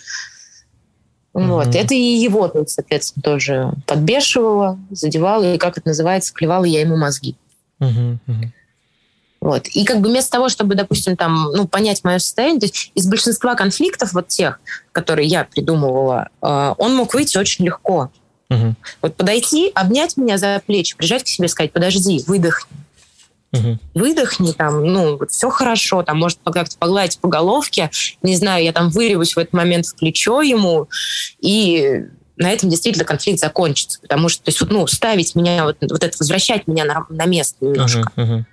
[1.34, 1.48] Uh-huh.
[1.48, 1.76] Вот.
[1.76, 7.36] Это и его, соответственно, тоже подбешивало, задевало, и, как это называется, клевала я ему мозги.
[7.80, 8.18] Uh-huh.
[9.42, 9.68] Вот.
[9.68, 13.08] И как бы вместо того, чтобы, допустим, там, ну, понять мое состояние, то есть из
[13.08, 14.62] большинства конфликтов, вот тех,
[14.94, 18.10] которые я придумывала, э, он мог выйти очень легко.
[18.50, 18.76] Угу.
[19.02, 22.83] Вот подойти, обнять меня за плечи, прижать к себе, сказать, подожди, выдохни.
[23.54, 23.78] Угу.
[23.94, 27.92] Выдохни, там, ну, все хорошо, там, может, как-то погладить по головке,
[28.24, 30.90] не знаю, я там выревусь в этот момент в плечо ему,
[31.40, 36.04] и на этом действительно конфликт закончится, потому что, то есть, ну, ставить меня, вот, вот
[36.04, 38.10] это, возвращать меня на, на место немножко.
[38.16, 38.44] Uh-huh, uh-huh.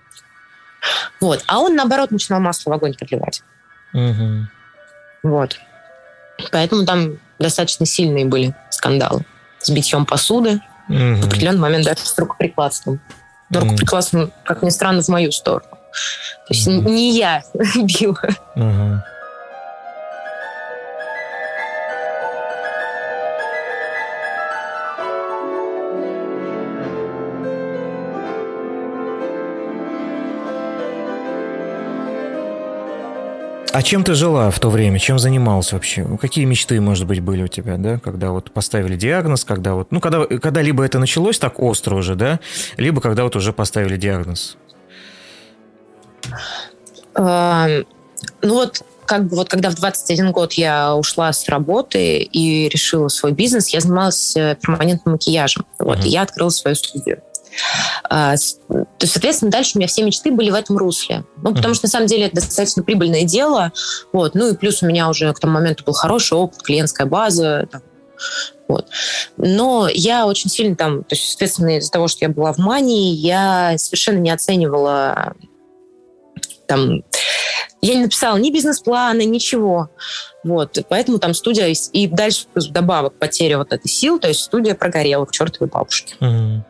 [1.21, 1.45] Вот.
[1.47, 3.43] А он, наоборот, начинал масло в огонь подливать.
[3.93, 4.47] Угу.
[5.25, 5.59] Вот.
[6.53, 9.25] Поэтому там достаточно сильные были скандалы
[9.59, 10.61] с битьем посуды.
[10.89, 11.17] Угу.
[11.17, 13.01] В определенный момент даже с рукоприкладством.
[13.51, 15.71] Но рукоприкладством, как ни странно, в мою сторону.
[15.71, 18.23] То есть не я била.
[33.73, 34.99] А чем ты жила в то время?
[34.99, 36.05] Чем занималась вообще?
[36.21, 37.99] Какие мечты, может быть, были у тебя, да?
[37.99, 39.93] Когда вот поставили диагноз, когда вот...
[39.93, 42.41] Ну, когда, когда либо это началось так остро уже, да?
[42.77, 44.57] Либо когда вот уже поставили диагноз.
[48.43, 53.09] ну вот как бы вот когда в 21 год я ушла с работы и решила
[53.09, 55.67] свой бизнес, я занималась э, перманентным макияжем.
[55.79, 56.07] Вот, uh-huh.
[56.07, 57.21] и я открыла свою студию.
[58.05, 61.25] А, то есть, соответственно, дальше у меня все мечты были в этом русле.
[61.43, 63.73] Ну, потому что, на самом деле, это достаточно прибыльное дело.
[64.13, 64.35] Вот.
[64.35, 67.69] Ну, и плюс у меня уже к тому моменту был хороший опыт, клиентская база.
[67.71, 67.83] Там,
[68.69, 68.87] вот.
[69.37, 73.15] Но я очень сильно там, то есть, соответственно, из-за того, что я была в мании,
[73.15, 75.35] я совершенно не оценивала
[76.71, 77.03] там,
[77.83, 79.91] я не написала ни бизнес-плана, ничего.
[80.45, 85.25] Вот, поэтому там студия, и дальше добавок потеря вот этой сил, то есть студия прогорела
[85.25, 86.15] к чертовой бабушке.
[86.21, 86.61] Mm-hmm.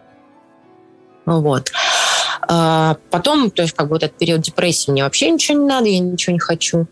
[1.38, 1.70] Вот.
[2.48, 5.86] А потом, то есть как бы вот этот период депрессии, мне вообще ничего не надо,
[5.86, 6.86] я ничего не хочу.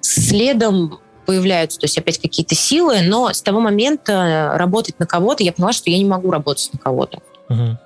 [0.00, 5.52] Следом появляются, то есть опять какие-то силы, но с того момента работать на кого-то, я
[5.52, 7.20] поняла, что я не могу работать на кого-то.
[7.48, 7.78] Угу.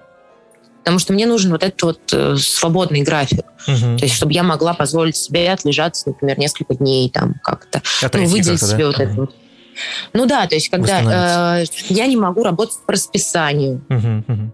[0.79, 3.45] Потому что мне нужен вот этот вот э, свободный график.
[3.69, 3.99] Угу.
[3.99, 7.83] То есть, чтобы я могла позволить себе отлежаться, например, несколько дней там как-то.
[8.13, 8.87] Ну, выделить как себе да?
[8.87, 9.03] вот угу.
[9.03, 9.35] это вот.
[10.13, 13.85] Ну да, то есть, когда э, я не могу работать по расписанию.
[13.89, 14.53] Угу.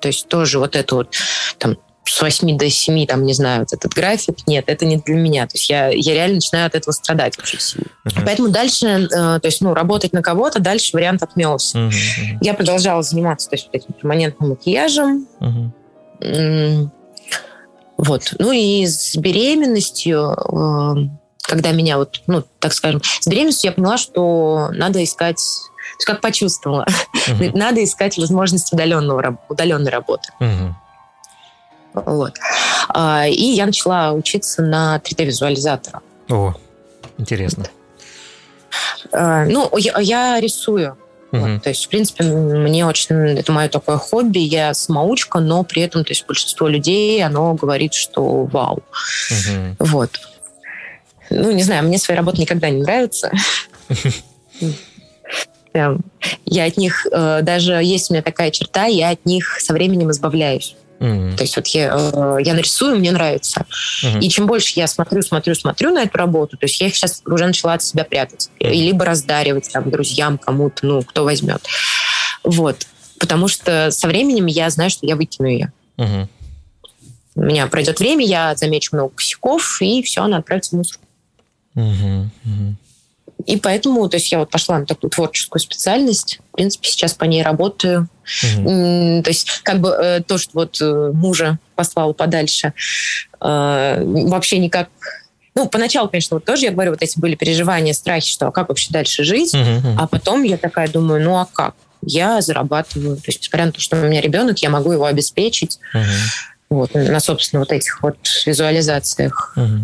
[0.00, 1.14] То есть тоже вот это вот
[1.58, 5.14] там с 8 до 7, там, не знаю, вот этот график, нет, это не для
[5.14, 5.46] меня.
[5.46, 7.86] То есть я, я реально начинаю от этого страдать очень сильно.
[8.04, 8.22] Uh-huh.
[8.24, 11.78] Поэтому дальше, э, то есть, ну, работать на кого-то, дальше вариант отмелся.
[11.78, 11.88] Uh-huh.
[11.90, 12.38] Uh-huh.
[12.40, 15.28] Я продолжала заниматься, то есть, этим перманентным макияжем.
[15.40, 16.90] Uh-huh.
[17.98, 18.34] Вот.
[18.38, 20.94] Ну и с беременностью, э,
[21.42, 25.40] когда меня вот, ну, так скажем, с беременностью я поняла, что надо искать
[26.04, 26.86] как почувствовала.
[27.28, 27.56] Uh-huh.
[27.56, 30.30] Надо искать возможность удаленного, удаленной работы.
[30.40, 30.72] Uh-huh.
[31.94, 32.34] Вот.
[32.88, 36.00] А, и я начала учиться на 3D-визуализатора.
[36.30, 36.54] О,
[37.18, 37.66] интересно.
[39.12, 40.96] А, ну, я, я рисую.
[41.32, 41.40] Угу.
[41.40, 43.16] Вот, то есть, в принципе, мне очень...
[43.38, 44.38] Это мое такое хобби.
[44.38, 48.82] Я самоучка, но при этом, то есть, большинство людей, оно говорит, что вау.
[49.30, 49.76] Угу.
[49.78, 50.20] Вот.
[51.30, 53.32] Ну, не знаю, мне своя работа никогда не нравится.
[55.74, 60.10] Я от них, э, даже есть у меня такая черта, я от них со временем
[60.10, 60.76] избавляюсь.
[60.98, 61.36] Mm-hmm.
[61.36, 63.66] То есть вот я, э, я нарисую, мне нравится.
[64.04, 64.20] Mm-hmm.
[64.20, 67.22] И чем больше я смотрю, смотрю, смотрю на эту работу, то есть я их сейчас
[67.26, 68.50] уже начала от себя прятать.
[68.60, 68.72] Mm-hmm.
[68.72, 71.62] И либо раздаривать там, друзьям, кому-то, ну, кто возьмет.
[72.44, 72.86] Вот.
[73.18, 75.72] Потому что со временем я знаю, что я выкину ее.
[75.96, 76.28] Mm-hmm.
[77.34, 80.98] У меня пройдет время, я замечу много косяков, и все, она отправится в мусор.
[81.74, 82.28] Mm-hmm.
[82.44, 82.74] Mm-hmm.
[83.46, 86.40] И поэтому, то есть я вот пошла на такую творческую специальность.
[86.52, 88.08] В принципе, сейчас по ней работаю.
[88.42, 89.22] Угу.
[89.22, 92.72] То есть как бы э, то, что вот э, мужа послал подальше,
[93.40, 94.88] э, вообще никак
[95.54, 98.70] ну, поначалу, конечно, вот тоже я говорю, вот эти были переживания, страхи, что а как
[98.70, 99.96] вообще дальше жить, uh-huh.
[99.98, 101.74] а потом я такая думаю, ну а как?
[102.00, 105.78] Я зарабатываю, то есть несмотря на то, что у меня ребенок, я могу его обеспечить,
[105.94, 106.02] uh-huh.
[106.70, 108.16] вот на собственно вот этих вот
[108.46, 109.52] визуализациях.
[109.56, 109.80] Uh-huh.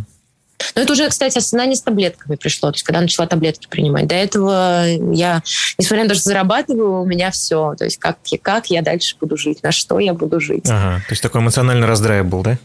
[0.74, 4.06] Но это уже, кстати, осознание с таблетками пришло, то есть когда начала таблетки принимать.
[4.06, 5.42] До этого я,
[5.78, 7.74] несмотря на то, что зарабатываю, у меня все.
[7.76, 10.64] То есть как, как я дальше буду жить, на что я буду жить.
[10.68, 12.59] Ага, то есть такой эмоциональный раздрай был, да?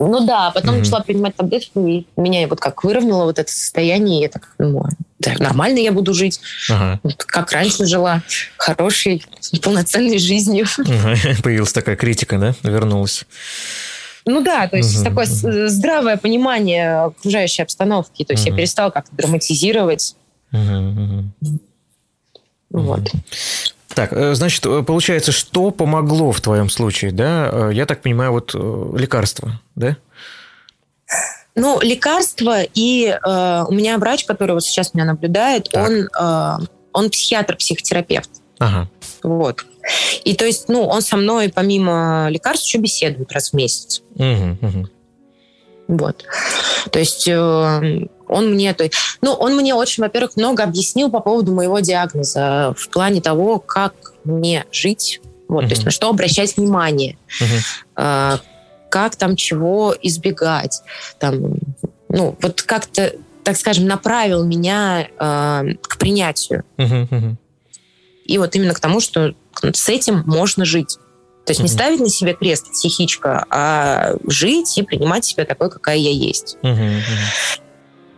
[0.00, 0.78] Ну да, потом mm-hmm.
[0.78, 4.84] начала принимать таблетки, и меня вот как выровняло вот это состояние, и я так, ну,
[5.18, 6.40] да, нормально я буду жить,
[6.70, 7.00] ага.
[7.16, 8.22] как раньше жила,
[8.56, 9.24] хорошей,
[9.60, 10.66] полноценной жизнью.
[10.78, 11.16] Ага.
[11.42, 13.24] Появилась такая критика, да, вернулась.
[14.28, 15.68] Ну да, то есть угу, такое угу.
[15.68, 18.24] здравое понимание окружающей обстановки.
[18.24, 18.52] То есть угу.
[18.52, 20.16] я перестала как-то драматизировать.
[20.52, 21.58] Угу, угу.
[22.70, 23.00] Вот.
[23.94, 27.48] Так, э, значит, э, получается, что помогло в твоем случае, да?
[27.50, 29.96] Э, я так понимаю, вот лекарства, да?
[31.54, 35.88] Ну, лекарства и э, у меня врач, который вот сейчас меня наблюдает, так.
[35.88, 38.30] он э, он психиатр-психотерапевт.
[38.58, 38.88] Ага.
[39.22, 39.64] Вот.
[40.24, 44.02] И то есть, ну, он со мной помимо лекарств еще беседует раз в месяц.
[44.14, 44.88] Угу, угу.
[45.88, 46.24] Вот.
[46.90, 48.88] То есть э, он мне, то,
[49.22, 53.94] ну, он мне очень, во-первых, много объяснил по поводу моего диагноза в плане того, как
[54.24, 55.68] мне жить, вот, угу.
[55.68, 57.54] то есть на что обращать внимание, угу.
[57.96, 58.38] э,
[58.90, 60.82] как там чего избегать,
[61.18, 61.54] там,
[62.10, 66.64] ну, вот как-то, так скажем, направил меня э, к принятию.
[66.76, 67.36] Угу, угу.
[68.28, 70.98] И вот именно к тому, что с этим можно жить.
[71.44, 71.62] То есть mm-hmm.
[71.62, 76.58] не ставить на себе крест психичка, а жить и принимать себя такой, какая я есть.
[76.62, 77.00] Mm-hmm.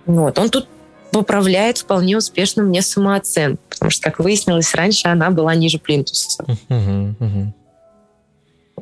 [0.06, 0.38] Вот.
[0.38, 0.66] Он тут
[1.12, 6.42] поправляет вполне успешно мне самооценку, потому что, как выяснилось, раньше она была ниже плинтуса.
[6.68, 7.14] Mm-hmm.
[7.18, 7.46] Mm-hmm.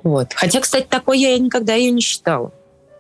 [0.03, 0.33] Вот.
[0.35, 2.53] Хотя, кстати, такой я никогда ее не считала.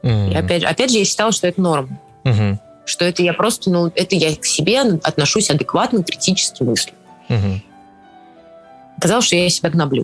[0.02, 0.32] Mm-hmm.
[0.32, 1.98] И опять, опять же, я считала, что это норма.
[2.24, 2.58] Mm-hmm.
[2.84, 6.92] Что это я просто, ну, это я к себе отношусь адекватно, критически мыслю.
[7.30, 7.60] Mm-hmm.
[9.00, 10.02] Казалось, что я себя гноблю.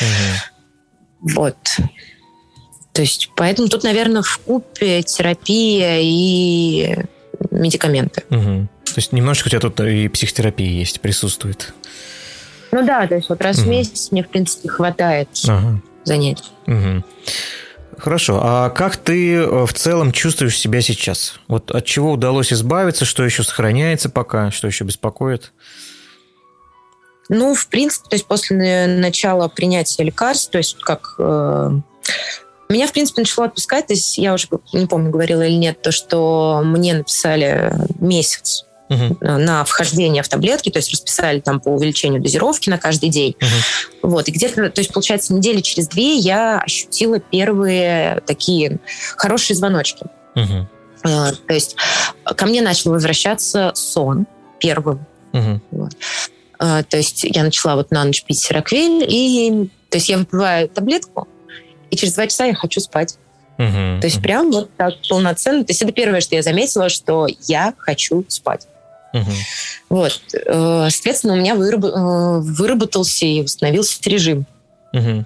[0.00, 1.32] Угу.
[1.34, 1.56] Вот.
[2.92, 6.96] То есть, поэтому тут, наверное, в купе терапия и
[7.50, 8.22] медикаменты.
[8.30, 8.68] Угу.
[8.84, 11.74] То есть немножечко у тебя тут и психотерапия есть, присутствует.
[12.70, 13.66] Ну да, то есть вот раз угу.
[13.66, 15.80] в месяц мне, в принципе, хватает ага.
[16.04, 16.44] занятий.
[16.66, 17.04] Угу.
[17.98, 18.40] Хорошо.
[18.42, 21.40] А как ты э, в целом чувствуешь себя сейчас?
[21.48, 25.52] Вот от чего удалось избавиться, что еще сохраняется пока, что еще беспокоит?
[27.28, 31.70] Ну, в принципе, то есть после начала принятия лекарств, то есть как э,
[32.68, 35.92] меня, в принципе, начало отпускать, то есть я уже не помню, говорила или нет, то,
[35.92, 38.66] что мне написали месяц.
[38.88, 39.16] угу.
[39.20, 43.36] на вхождение в таблетки, то есть расписали там по увеличению дозировки на каждый день.
[43.40, 44.10] Угу.
[44.10, 48.78] Вот, и где-то, то есть, получается, недели через две я ощутила первые такие
[49.16, 50.04] хорошие звоночки.
[50.36, 50.68] Угу.
[51.02, 51.76] То есть
[52.24, 54.26] ко мне начал возвращаться сон
[54.58, 55.06] первым.
[55.32, 55.60] Угу.
[55.72, 55.92] Вот.
[56.88, 61.28] То есть я начала вот на ночь пить сироквель, и то есть я выпиваю таблетку,
[61.90, 63.16] и через два часа я хочу спать.
[63.58, 64.00] Угу.
[64.00, 65.64] То есть прям вот так полноценно.
[65.64, 68.66] То есть это первое, что я заметила, что я хочу спать.
[69.12, 69.30] Угу.
[69.90, 70.20] Вот.
[70.46, 71.84] Э, соответственно, у меня выраб...
[71.84, 74.44] Э, выработался и восстановился режим.
[74.92, 75.24] Угу.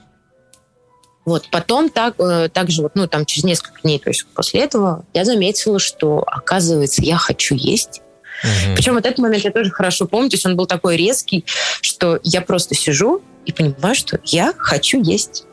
[1.25, 1.49] Вот.
[1.51, 5.25] Потом так, э, также вот, ну, там, через несколько дней, то есть после этого, я
[5.25, 8.03] заметила, что, оказывается, я хочу есть.
[8.43, 8.75] Угу.
[8.77, 10.31] Причем вот этот момент я тоже хорошо помню.
[10.31, 11.45] То есть он был такой резкий,
[11.81, 15.45] что я просто сижу и понимаю, что я хочу есть.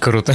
[0.00, 0.34] Круто.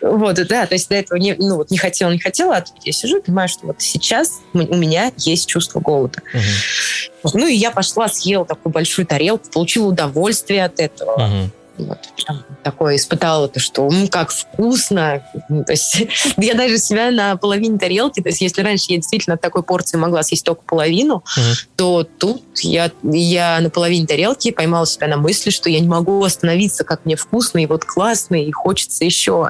[0.00, 2.76] Вот, да, то есть до этого не, ну, вот не хотела, не хотела, а тут
[2.84, 6.22] я сижу и понимаю, что вот сейчас у меня есть чувство голода.
[6.32, 7.38] Угу.
[7.38, 11.14] Ну и я пошла, съела такую большую тарелку, получила удовольствие от этого.
[11.14, 11.50] Угу.
[11.78, 15.22] Вот, прям такое испытала то, что м, как вкусно.
[15.48, 16.02] Ну, то есть
[16.36, 19.98] я даже себя на половине тарелки, то есть если раньше я действительно от такой порции
[19.98, 21.66] могла съесть только половину, mm-hmm.
[21.76, 26.22] то тут я, я на половине тарелки поймала себя на мысли, что я не могу
[26.24, 29.48] остановиться, как мне вкусно и вот классно, и хочется еще.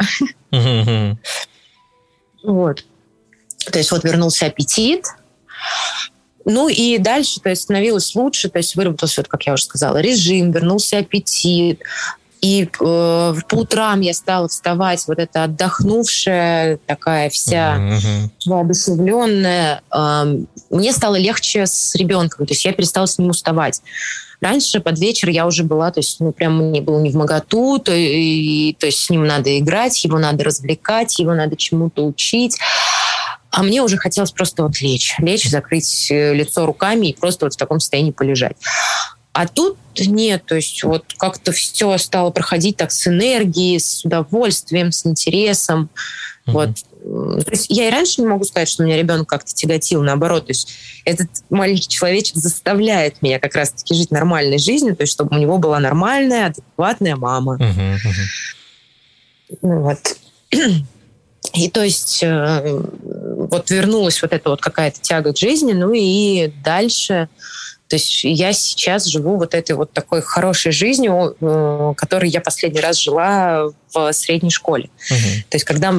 [0.53, 1.17] Mm-hmm.
[2.45, 2.85] Вот.
[3.71, 5.07] То есть вот вернулся аппетит.
[6.47, 9.99] Ну и дальше, то есть становилось лучше, то есть выработался, вот, как я уже сказала,
[9.99, 11.83] режим, вернулся аппетит.
[12.41, 18.31] И э, по утрам я стала вставать, вот эта отдохнувшая, такая вся mm-hmm.
[18.47, 19.83] воодушевленная.
[19.93, 20.37] Э,
[20.71, 23.83] мне стало легче с ребенком, то есть я перестала с ним уставать.
[24.41, 27.79] Раньше под вечер я уже была, то есть, ну, прям мне было не в моготу,
[27.79, 32.59] то, и, то есть с ним надо играть, его надо развлекать, его надо чему-то учить.
[33.57, 37.55] А мне уже хотелось просто вот лечь, лечь, закрыть э, лицо руками и просто вот
[37.55, 38.55] в таком состоянии полежать.
[39.33, 44.93] А тут нет, то есть вот как-то все стало проходить так с энергией, с удовольствием,
[44.93, 45.89] с интересом.
[46.47, 46.53] Mm-hmm.
[46.53, 47.45] Вот.
[47.47, 50.49] То есть я и раньше не могу сказать, что меня ребенок как-то тяготил, наоборот.
[50.49, 50.75] То есть
[51.07, 55.57] этот маленький человечек заставляет меня как раз-таки жить нормальной жизнью, то есть чтобы у него
[55.57, 57.57] была нормальная, адекватная мама.
[57.57, 57.97] Mm-hmm.
[59.63, 60.17] Ну, вот.
[61.55, 62.83] И то есть э,
[63.37, 67.29] вот вернулась вот эта вот какая-то тяга к жизни, ну и дальше,
[67.89, 72.81] то есть я сейчас живу вот этой вот такой хорошей жизнью, э, которой я последний
[72.81, 74.91] раз жила в средней школе.
[75.11, 75.43] Угу.
[75.51, 75.95] То есть когда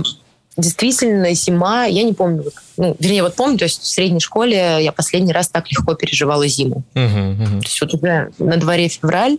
[0.58, 4.92] действительно зима, я не помню, ну, вернее, вот помню, то есть в средней школе я
[4.92, 6.84] последний раз так легко переживала зиму.
[6.96, 7.60] Uh-huh, uh-huh.
[7.60, 9.38] То есть вот уже на дворе февраль,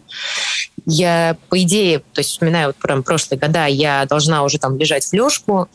[0.86, 5.04] я, по идее, то есть вспоминаю вот прям прошлые года, я должна уже там лежать
[5.04, 5.68] в лёжку,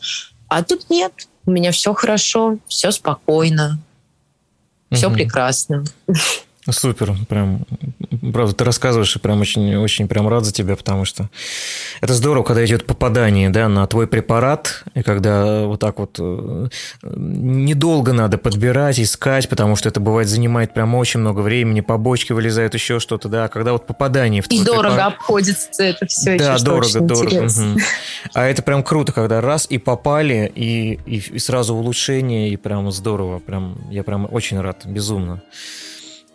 [0.48, 1.12] а тут нет.
[1.46, 3.78] У меня все хорошо, все спокойно,
[4.90, 5.14] все угу.
[5.14, 5.84] прекрасно.
[6.70, 7.66] Супер, прям,
[8.32, 11.28] правда, ты рассказываешь, и прям очень, очень прям рад за тебя, потому что
[12.00, 16.68] это здорово, когда идет попадание, да, на твой препарат, и когда вот так вот э,
[17.02, 22.72] недолго надо подбирать, искать, потому что это бывает занимает прям очень много времени, побочки вылезают,
[22.72, 25.14] еще что-то, да, когда вот попадание в твой И дорого препарат...
[25.14, 26.38] обходится это все.
[26.38, 27.44] Да, еще, дорого, дорого.
[27.44, 27.80] Угу.
[28.32, 32.90] А это прям круто, когда раз и попали, и, и, и сразу улучшение, и прям
[32.90, 35.42] здорово, прям, я прям очень рад, безумно.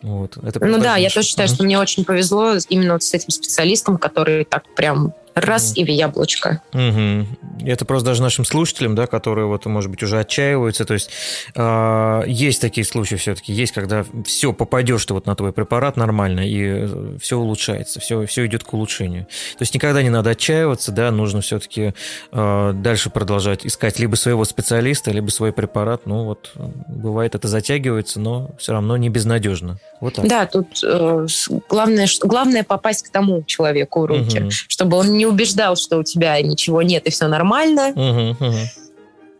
[0.02, 0.38] Вот.
[0.38, 3.97] Это ну да, я тоже считаю, что мне очень повезло именно вот с этим специалистом,
[3.97, 5.82] который так прям раз угу.
[5.82, 6.62] и в яблочко.
[6.74, 7.28] Угу.
[7.66, 11.10] Это просто даже нашим слушателям, да, которые вот, может быть, уже отчаиваются, то есть
[11.55, 16.41] э, есть такие случаи все-таки, есть, когда все попадешь ты вот на твой препарат нормально
[16.47, 16.88] и
[17.20, 19.26] все улучшается, все, все идет к улучшению.
[19.57, 21.93] То есть никогда не надо отчаиваться, да, нужно все-таки
[22.32, 26.05] э, дальше продолжать искать либо своего специалиста, либо свой препарат.
[26.05, 26.51] Ну вот
[26.88, 29.80] бывает это затягивается, но все равно не безнадежно.
[29.99, 30.28] Вот так.
[30.28, 31.28] Да, тут э,
[31.68, 34.51] главное, главное попасть к тому человеку в руки, угу.
[34.51, 37.49] чтобы он не убеждал, что у тебя ничего нет и все нормально.
[37.95, 38.58] Угу, угу.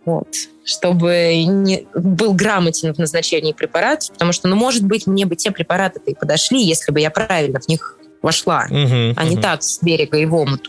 [0.05, 0.28] Вот.
[0.64, 5.51] Чтобы не, был грамотен в назначении препаратов, потому что, ну, может быть, мне бы те
[5.51, 9.82] препараты-то и подошли, если бы я правильно в них вошла, угу, а не так с
[9.82, 10.68] берега и в омут.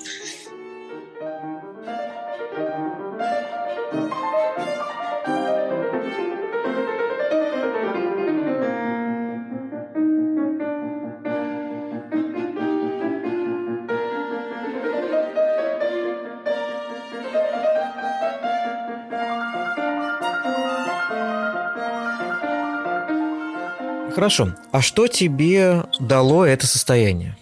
[24.14, 24.54] Хорошо.
[24.72, 27.36] А что тебе дало это состояние?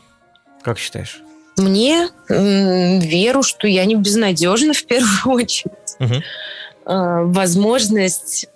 [0.63, 1.23] Как считаешь?
[1.57, 5.73] Мне веру, что я не безнадежна в первую очередь.
[5.99, 6.23] Угу.
[6.85, 8.47] возможность,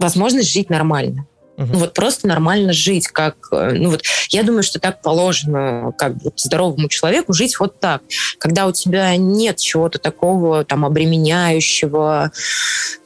[0.00, 1.26] возможность жить нормально.
[1.58, 1.78] Угу.
[1.78, 6.32] Вот просто нормально жить, как, э, ну вот, я думаю, что так положено, как бы
[6.34, 8.02] здоровому человеку жить вот так,
[8.38, 12.32] когда у тебя нет чего-то такого там обременяющего,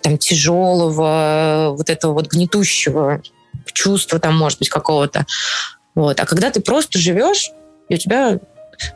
[0.00, 3.20] там тяжелого, вот этого вот гнетущего
[3.72, 5.26] чувства там, может быть, какого-то.
[5.94, 6.20] Вот.
[6.20, 7.50] А когда ты просто живешь,
[7.88, 8.38] и у тебя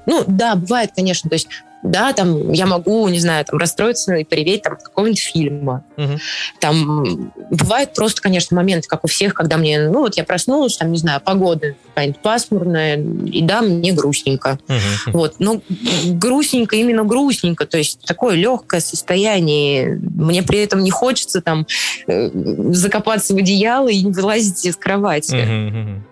[0.07, 1.31] ну, да, бывает, конечно.
[1.31, 1.49] То есть
[1.83, 5.85] да, там я могу, не знаю, там расстроиться и приветь там какого-нибудь фильма.
[5.97, 6.19] Угу.
[6.61, 10.93] Там бывают просто, конечно, моменты, как у всех, когда мне, ну вот я проснулась, там,
[10.93, 14.59] не знаю, погода какая-нибудь пасмурная, и да, мне грустненько.
[14.69, 15.19] Угу.
[15.19, 15.63] Вот, но
[16.05, 19.99] грустненько, именно грустненько, то есть такое легкое состояние.
[20.15, 21.67] Мне при этом не хочется там
[22.07, 22.31] э,
[22.73, 26.03] закопаться в одеяло и не вылазить из кровати.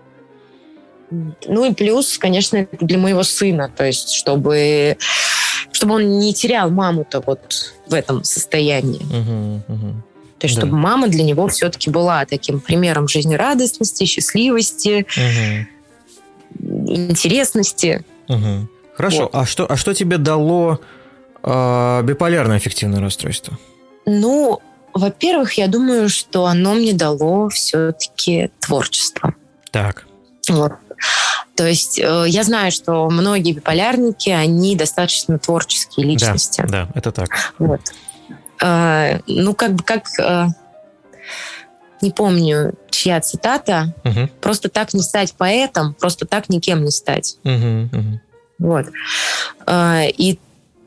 [1.11, 1.19] Угу.
[1.47, 4.99] Ну и плюс, конечно, для моего сына, то есть чтобы
[5.79, 8.99] чтобы он не терял маму-то вот в этом состоянии.
[8.99, 10.03] Угу, угу.
[10.41, 10.63] То есть, да.
[10.63, 15.07] чтобы мама для него все-таки была таким примером жизнерадостности, счастливости,
[16.59, 16.85] угу.
[16.93, 18.05] интересности.
[18.29, 18.69] Угу.
[18.97, 19.23] Хорошо.
[19.23, 19.31] Вот.
[19.35, 20.81] А, что, а что тебе дало
[21.45, 23.57] э, биполярное аффективное расстройство?
[24.05, 24.61] Ну,
[24.95, 29.37] во-первых, я думаю, что оно мне дало все-таки творчество.
[29.71, 30.07] Так.
[30.49, 30.73] Вот.
[31.59, 36.63] То есть э, я знаю, что многие биполярники, они достаточно творческие личности.
[36.69, 37.31] Да, да это так.
[37.59, 37.81] Вот.
[38.63, 40.05] Э, ну, как бы как...
[40.21, 40.47] Э,
[42.01, 43.93] не помню, чья цитата.
[44.05, 44.29] Угу.
[44.41, 47.39] Просто так не стать поэтом, просто так никем не стать.
[47.43, 48.21] Угу, угу.
[48.61, 48.87] Вот.
[49.69, 50.39] И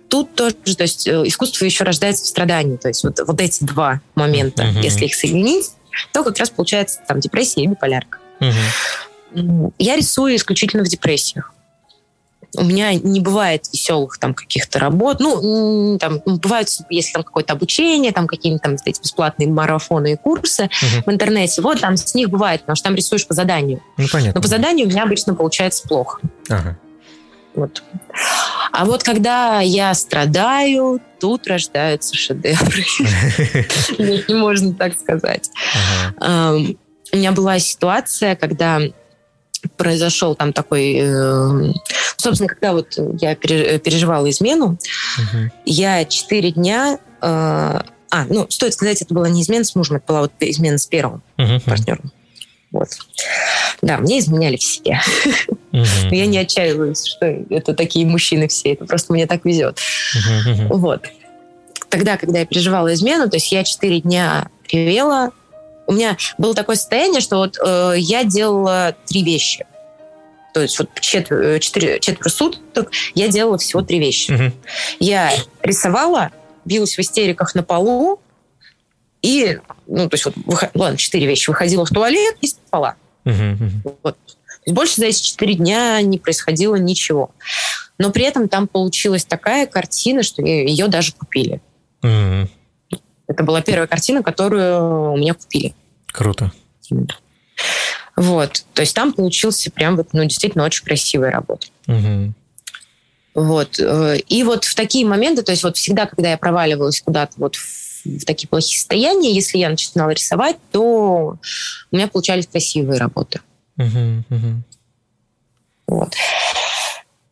[0.07, 2.77] тут тоже, то есть искусство еще рождается в страдании.
[2.77, 4.79] То есть вот, вот эти два момента, угу.
[4.79, 5.71] если их соединить,
[6.13, 8.19] то как раз получается там депрессия и биполярка.
[8.39, 8.53] Угу.
[9.77, 11.53] Я рисую исключительно в депрессиях.
[12.57, 15.21] У меня не бывает веселых там каких-то работ.
[15.21, 20.65] Ну, там бывают, если там какое-то обучение, там какие-нибудь там эти бесплатные марафоны и курсы
[20.65, 21.03] угу.
[21.05, 21.61] в интернете.
[21.61, 23.81] Вот там с них бывает, потому что там рисуешь по заданию.
[23.97, 24.33] Ну, понятно.
[24.35, 26.19] Но по заданию у меня обычно получается плохо.
[26.49, 26.77] Ага.
[27.53, 27.83] Вот.
[28.71, 32.83] А вот когда я страдаю, тут рождаются шедевры.
[33.97, 35.49] Не можно так сказать.
[36.19, 38.81] У меня была ситуация, когда
[39.77, 40.97] произошел там такой...
[41.01, 41.73] Э,
[42.17, 44.77] собственно, когда вот я переживала измену,
[45.17, 45.51] угу.
[45.65, 46.99] я четыре дня...
[47.21, 47.81] Э,
[48.13, 50.85] а, ну, стоит сказать, это была не измена с мужем, это была вот измена с
[50.85, 51.59] первым угу.
[51.65, 52.11] партнером.
[52.71, 52.89] Вот.
[53.81, 54.99] Да, мне изменяли все.
[55.71, 58.73] Но я не отчаиваюсь, что это такие мужчины все.
[58.73, 59.79] Это просто мне так везет.
[60.69, 61.05] Вот.
[61.89, 65.31] Тогда, когда я переживала измену, то есть я четыре дня ревела,
[65.91, 69.65] у меня было такое состояние, что вот э, я делала три вещи.
[70.53, 74.31] То есть вот четвер, четыре, четверо суток я делала всего три вещи.
[74.31, 74.53] Угу.
[74.99, 75.31] Я
[75.61, 76.31] рисовала,
[76.63, 78.21] билась в истериках на полу,
[79.21, 80.71] и, ну, то есть вот, выход...
[80.73, 81.49] ладно, четыре вещи.
[81.49, 82.95] Выходила в туалет и спала.
[83.25, 83.95] Угу.
[84.03, 84.17] Вот.
[84.67, 87.31] больше за эти четыре дня не происходило ничего.
[87.97, 91.61] Но при этом там получилась такая картина, что ее даже купили.
[92.01, 92.49] Угу.
[93.27, 95.75] Это была первая картина, которую у меня купили.
[96.11, 96.51] Круто.
[98.15, 98.65] Вот.
[98.73, 101.67] То есть там получился прям вот, ну, действительно очень красивая работа.
[101.87, 102.33] Угу.
[103.33, 103.79] Вот.
[103.79, 107.55] Э, и вот в такие моменты, то есть вот всегда, когда я проваливалась куда-то вот
[107.55, 111.37] в такие плохие состояния, если я начинала рисовать, то
[111.91, 113.39] у меня получались красивые работы.
[113.77, 114.63] Угу, угу.
[115.87, 116.13] Вот.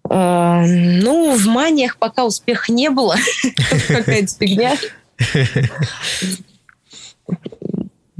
[0.09, 3.15] Э, ну, в маниях пока успеха не было.
[3.87, 4.77] Какая-то фигня.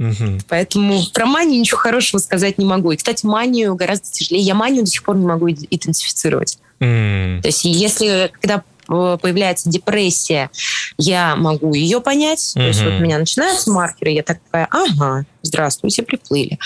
[0.00, 0.38] Угу.
[0.48, 2.90] Поэтому про манию ничего хорошего сказать не могу.
[2.90, 4.42] И, кстати, манию гораздо тяжелее.
[4.42, 6.58] Я манию до сих пор не могу идентифицировать.
[6.80, 7.42] Mm.
[7.42, 10.50] То есть если когда э, появляется депрессия,
[10.96, 12.40] я могу ее понять.
[12.40, 12.60] Mm-hmm.
[12.60, 16.58] То есть вот у меня начинаются маркеры, я такая, ага, здравствуйте, приплыли.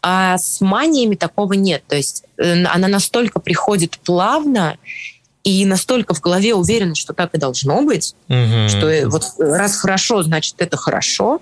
[0.00, 1.84] А с маниями такого нет.
[1.86, 4.78] То есть э, она настолько приходит плавно,
[5.44, 8.68] и настолько в голове уверена, что так и должно быть, mm-hmm.
[8.68, 11.40] что э, вот раз хорошо, значит это хорошо.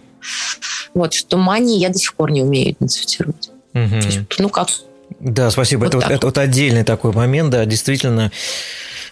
[0.94, 3.50] Вот, что мании я до сих пор не умею идентифицировать.
[3.74, 3.96] Угу.
[4.06, 4.68] есть, ну как?
[5.20, 5.84] Да, спасибо.
[5.84, 8.30] Вот это, вот, это вот отдельный такой момент, да, действительно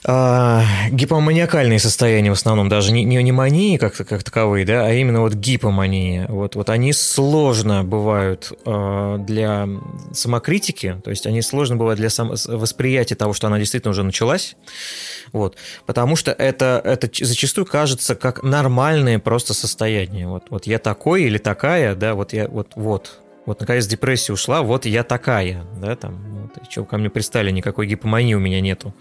[0.04, 4.92] э, гипоманиакальные состояния в основном, даже не, не, не мании как, как таковые, да, а
[4.92, 6.26] именно вот гипомания.
[6.28, 9.68] Вот, вот они сложно бывают э, для
[10.12, 14.56] самокритики, то есть они сложно бывают для сам, восприятия того, что она действительно уже началась.
[15.32, 20.26] Вот, потому что это, это зачастую кажется как нормальное просто состояние.
[20.26, 24.62] Вот, вот я такой или такая, да, вот я вот, вот, вот наконец депрессия ушла,
[24.62, 28.94] вот я такая, да, там, вот, что ко мне пристали, никакой гипомании у меня нету.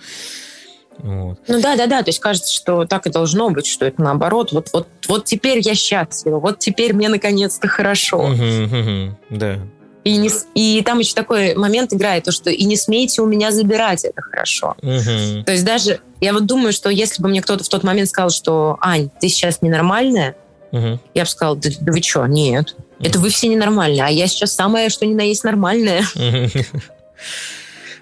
[0.98, 1.40] Вот.
[1.48, 2.04] Ну да, да, да.
[2.04, 4.52] То есть кажется, что так и должно быть, что это наоборот.
[4.52, 8.20] Вот, вот, вот теперь я счастлива, вот теперь мне наконец-то хорошо.
[8.20, 9.60] Угу, угу, да.
[10.04, 13.52] И, не, и там еще такой момент играет, то, что и не смейте у меня
[13.52, 14.76] забирать, это хорошо.
[14.82, 15.44] Мгм.
[15.44, 18.32] То есть даже, я вот думаю, что если бы мне кто-то в тот момент сказал,
[18.32, 20.36] что, Ань, ты сейчас ненормальная,
[20.72, 21.00] Мгм.
[21.14, 24.54] я бы сказала, да, да вы что, нет, это вы все ненормальные, а я сейчас
[24.54, 26.04] самое, что ни на есть нормальное.
[26.16, 26.50] Мгм.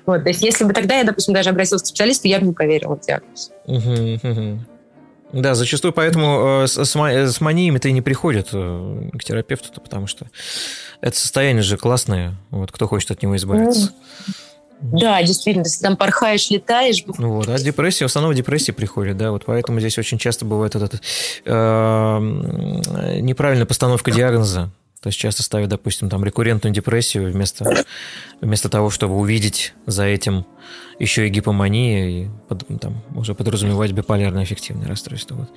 [0.09, 2.53] Вот, то есть если бы тогда я, допустим, даже обратилась к специалисту, я бы не
[2.53, 3.51] поверила в диагноз.
[5.31, 9.79] Да, зачастую поэтому э, с, с ма- с маниями-то и не приходят э, к терапевту,
[9.79, 10.25] потому что
[11.01, 13.93] это состояние же классное, вот кто хочет от него избавиться.
[14.81, 19.29] Да, действительно, ты там порхаешь, летаешь, Ну вот, а депрессия, в основном депрессия приходит, да,
[19.29, 20.99] вот поэтому здесь очень часто бывает вот эта
[21.45, 22.81] э, м,
[23.23, 24.71] неправильная постановка диагноза.
[25.01, 27.85] То есть часто ставят, допустим, там рекуррентную депрессию вместо,
[28.41, 30.45] вместо того, чтобы увидеть за этим
[30.99, 35.35] еще и гипомания и под- там, уже подразумевать биполярное аффективное расстройство.
[35.35, 35.49] Вот.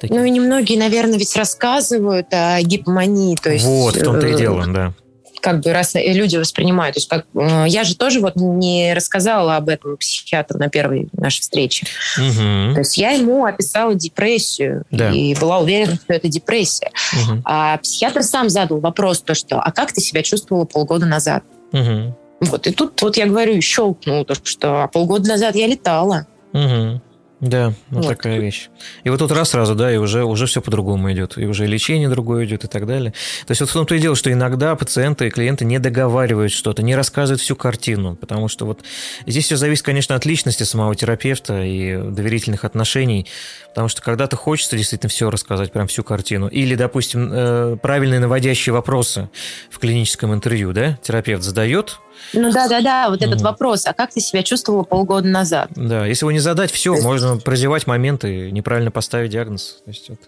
[0.00, 0.18] Такие.
[0.18, 3.64] Ну и немногие, наверное, ведь рассказывают о гипомании, то есть...
[3.64, 4.92] вот, в том-то и э, дело, да.
[5.40, 6.94] Как бы раз люди воспринимают.
[6.94, 11.08] То есть как, э, я же тоже вот не рассказала об этом психиатру на первой
[11.12, 11.86] нашей встрече.
[12.18, 12.74] Мгм.
[12.74, 15.10] То есть я ему описала депрессию Да.
[15.10, 16.90] и была уверена, что это депрессия.
[17.12, 17.42] Мгм.
[17.44, 21.42] А психиатр сам задал вопрос, то что, а как ты себя чувствовала полгода назад?
[21.72, 22.14] Мгм.
[22.40, 26.26] Вот, и тут вот я говорю, щелкнул, то, что а полгода назад я летала.
[26.52, 27.02] Мгм.
[27.40, 28.08] Да, вот, Вот.
[28.08, 28.68] такая вещь.
[29.02, 31.38] И вот тут раз сразу, да, и уже, уже все по-другому идет.
[31.38, 33.12] И уже лечение другое идет и так далее.
[33.46, 36.82] То есть вот в том-то и дело, что иногда пациенты и клиенты не договаривают что-то,
[36.82, 38.14] не рассказывают всю картину.
[38.14, 38.80] Потому что вот
[39.26, 43.26] здесь все зависит, конечно, от личности самого терапевта и доверительных отношений.
[43.68, 46.48] Потому что когда-то хочется действительно все рассказать, прям всю картину.
[46.48, 49.30] Или, допустим, э, правильные наводящие вопросы
[49.70, 52.00] в клиническом интервью, да, терапевт задает,
[52.32, 53.44] Ну да-да-да, вот этот Мгм.
[53.44, 55.68] вопрос, а как ты себя чувствовала полгода назад?
[55.74, 59.82] Да, если его не задать, все, есть- можно прозевать моменты, неправильно поставить диагноз.
[59.84, 60.18] То есть вот,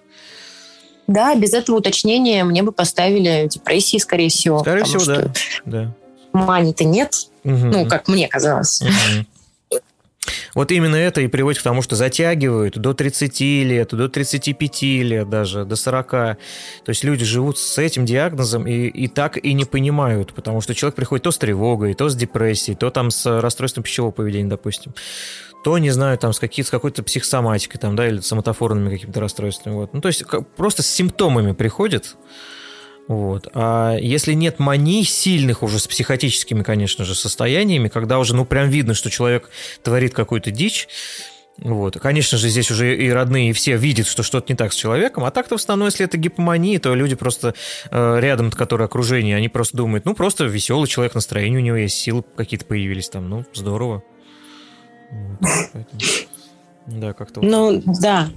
[1.06, 4.60] Да, без этого уточнения мне бы поставили депрессии, скорее всего.
[4.60, 5.32] скорее всего, да.
[5.64, 5.92] да.
[6.32, 7.14] Мани-то нет,
[7.44, 7.70] Мгм.
[7.70, 8.80] ну, как мне казалось.
[8.80, 9.26] Мгм.
[10.54, 15.28] Вот именно это и приводит к тому, что затягивают до 30 лет, до 35 лет
[15.28, 16.10] даже, до 40.
[16.10, 16.36] То
[16.86, 20.94] есть люди живут с этим диагнозом и, и так и не понимают, потому что человек
[20.94, 24.94] приходит то с тревогой, то с депрессией, то там с расстройством пищевого поведения, допустим,
[25.64, 29.74] то, не знаю, там с, какие, с какой-то психосоматикой, там, да, или соматофорными какими-то расстройствами.
[29.74, 29.94] Вот.
[29.94, 32.16] Ну, то есть как- просто с симптомами приходит,
[33.08, 33.48] вот.
[33.54, 38.68] А если нет маний сильных уже с психотическими, конечно же, состояниями, когда уже, ну, прям
[38.70, 39.50] видно, что человек
[39.82, 40.88] творит какую-то дичь,
[41.58, 41.98] вот.
[42.00, 45.24] Конечно же, здесь уже и родные, и все видят, что что-то не так с человеком.
[45.24, 47.54] А так-то в основном, если это гипомания, то люди просто
[47.90, 51.96] э, рядом, которые окружение, они просто думают, ну, просто веселый человек, настроение у него есть,
[51.96, 54.02] силы какие-то появились там, ну, здорово.
[55.10, 55.38] Вот.
[55.72, 56.00] Поэтому,
[56.86, 58.30] Да, как-то вот Ну, да.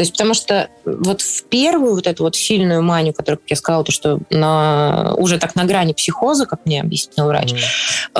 [0.00, 3.56] То есть, потому что вот в первую вот эту вот сильную манию, которую, как я
[3.56, 7.60] сказала, то, что на, уже так на грани психоза, как мне объяснил врач, Мгм.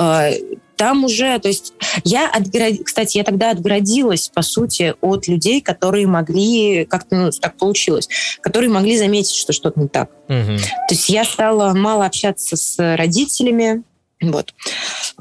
[0.05, 0.31] э,
[0.75, 1.73] там уже, то есть
[2.03, 7.57] я, отгород- кстати, я тогда отгородилась, по сути, от людей, которые могли, как-то ну, так
[7.57, 8.07] получилось,
[8.41, 10.11] которые могли заметить, что что-то не так.
[10.27, 10.57] Мгм.
[10.59, 13.81] То есть я стала мало общаться с родителями,
[14.21, 14.53] вот,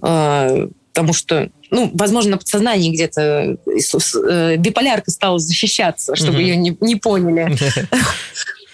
[0.02, 0.68] Э,
[1.00, 6.96] потому что, ну, возможно, на подсознании где-то э, биполярка стала защищаться, чтобы ее не, не
[6.96, 7.56] поняли.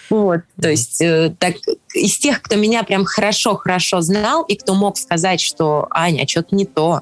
[0.09, 1.55] Вот, то есть э, так,
[1.93, 6.65] из тех, кто меня прям хорошо-хорошо знал и кто мог сказать, что Аня, что-то не
[6.65, 7.01] то,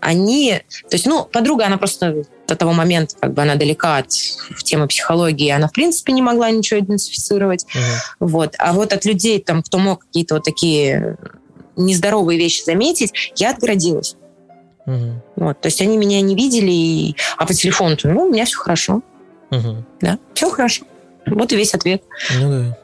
[0.00, 4.08] они, то есть, ну, подруга, она просто до того момента, как бы она далека от
[4.64, 7.64] темы психологии, она, в принципе, не могла ничего идентифицировать.
[7.72, 8.28] Мгм.
[8.28, 8.54] Вот.
[8.58, 11.16] А вот от людей, там, кто мог какие-то вот такие
[11.76, 14.16] нездоровые вещи заметить, я отгородилась.
[14.86, 15.20] Мгм.
[15.36, 15.60] Вот.
[15.60, 17.16] То есть они меня не видели, и...
[17.36, 19.02] а по телефону, ну, у меня все хорошо.
[19.50, 19.84] Мгм.
[20.00, 20.84] Да, все хорошо.
[21.26, 22.02] Вот и весь ответ.
[22.40, 22.78] Ну да.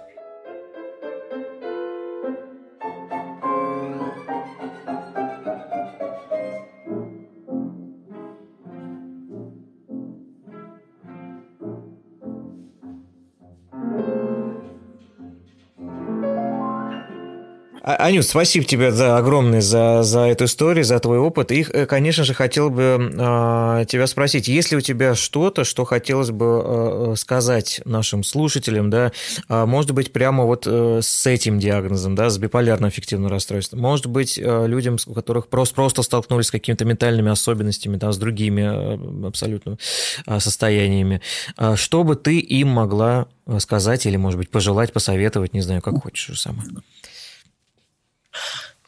[17.85, 21.51] А- Анют, спасибо тебе за огромное за, за эту историю, за твой опыт.
[21.51, 25.85] И, э, конечно же, хотел бы а, тебя спросить, есть ли у тебя что-то, что
[25.85, 29.11] хотелось бы а, сказать нашим слушателям, да,
[29.49, 34.39] а, может быть, прямо вот э, с этим диагнозом, да, с биполярно-аффективным расстройством, может быть,
[34.39, 39.27] э, людям, у которых просто, просто столкнулись с какими-то ментальными особенностями, да, с другими э,
[39.27, 39.77] абсолютно
[40.25, 41.21] а, состояниями,
[41.57, 45.83] А что бы ты им могла э, сказать или, может быть, пожелать, посоветовать, не знаю,
[45.83, 46.63] как хочешь сама.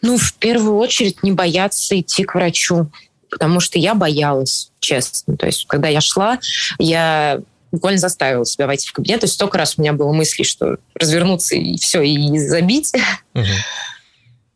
[0.04, 2.90] Ну, в первую очередь, не бояться идти к врачу,
[3.30, 5.34] потому что я боялась, честно.
[5.38, 6.38] То есть, когда я шла,
[6.78, 7.40] я
[7.72, 9.20] буквально заставила себя войти в кабинет.
[9.20, 12.92] То есть, столько раз у меня было мысли, что развернуться и все, и забить.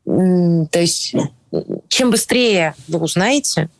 [0.05, 1.15] То есть
[1.89, 3.70] чем быстрее вы узнаете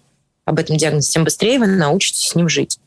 [0.47, 2.79] об этом диагнозе, тем быстрее вы научитесь с ним жить.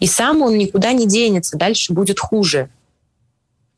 [0.00, 2.68] И сам он никуда не денется, дальше будет хуже.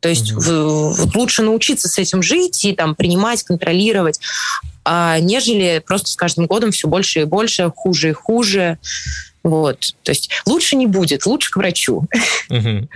[0.01, 0.90] То есть mm-hmm.
[0.93, 4.18] вот лучше научиться с этим жить и там принимать, контролировать,
[4.85, 8.78] а, нежели просто с каждым годом все больше и больше, хуже и хуже.
[9.43, 9.94] Вот.
[10.02, 12.06] То есть лучше не будет, лучше к врачу.
[12.51, 12.89] Mm-hmm.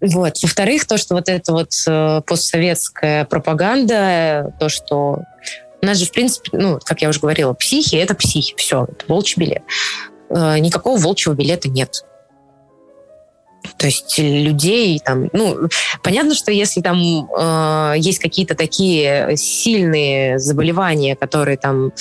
[0.00, 0.42] Вот.
[0.42, 5.20] Во-вторых, то, что вот эта вот э, постсоветская пропаганда, то, что
[5.80, 9.04] у нас же, в принципе, ну, как я уже говорила, психи— это психи, все, это
[9.08, 9.62] волчий билет.
[10.28, 12.04] Э, никакого волчьего билета нет.
[13.76, 15.68] То есть людей там, ну,
[16.02, 21.92] понятно, что если там э, есть какие-то такие сильные заболевания, которые там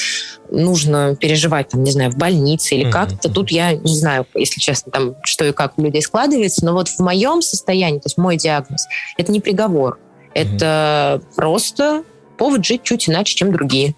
[0.49, 2.91] нужно переживать, там, не знаю, в больнице или mm-hmm.
[2.91, 6.73] как-то, тут я не знаю, если честно, там, что и как у людей складывается, но
[6.73, 8.85] вот в моем состоянии, то есть мой диагноз,
[9.17, 10.29] это не приговор, mm-hmm.
[10.33, 12.03] это просто
[12.37, 13.95] повод жить чуть иначе, чем другие.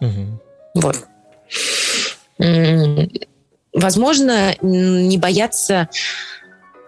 [0.00, 0.38] Mm-hmm.
[0.74, 0.96] Вот.
[3.72, 5.88] Возможно, не бояться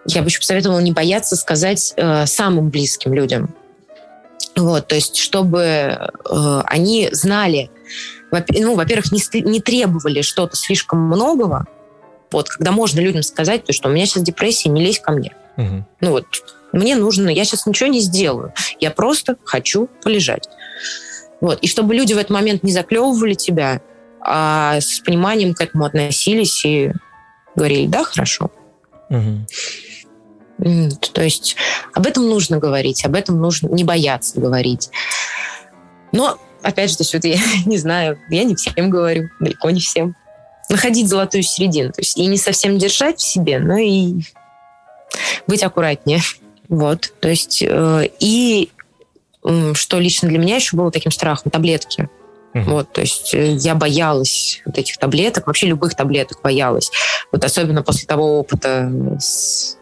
[0.06, 3.54] я бы еще посоветовала не бояться сказать э, самым близким людям.
[4.56, 7.70] Вот, то есть, чтобы э, они знали,
[8.30, 11.66] ну, во-первых, не, не требовали что-то слишком многого,
[12.30, 15.34] вот, когда можно людям сказать, то, что у меня сейчас депрессия, не лезь ко мне.
[15.56, 15.84] Угу.
[16.00, 16.24] Ну вот,
[16.72, 20.48] мне нужно, я сейчас ничего не сделаю, я просто хочу полежать.
[21.40, 23.80] Вот, и чтобы люди в этот момент не заклевывали тебя,
[24.20, 26.92] а с пониманием к этому относились и
[27.54, 28.50] говорили, да, хорошо.
[29.08, 29.46] Угу.
[31.12, 31.56] То есть
[31.94, 34.90] об этом нужно говорить, об этом нужно не бояться говорить.
[36.12, 39.80] Но, опять же, то есть вот я не знаю, я не всем говорю, далеко не
[39.80, 40.14] всем.
[40.68, 41.92] Находить золотую середину.
[41.92, 44.20] То есть и не совсем держать в себе, но и
[45.46, 46.20] быть аккуратнее.
[46.68, 47.12] Вот.
[47.20, 48.70] То есть э, и
[49.74, 52.08] что лично для меня еще было таким страхом, таблетки.
[52.52, 52.64] Угу.
[52.64, 56.90] Вот, то есть э, я боялась вот этих таблеток, вообще любых таблеток боялась.
[57.30, 58.90] Вот особенно после того опыта
[59.20, 59.76] с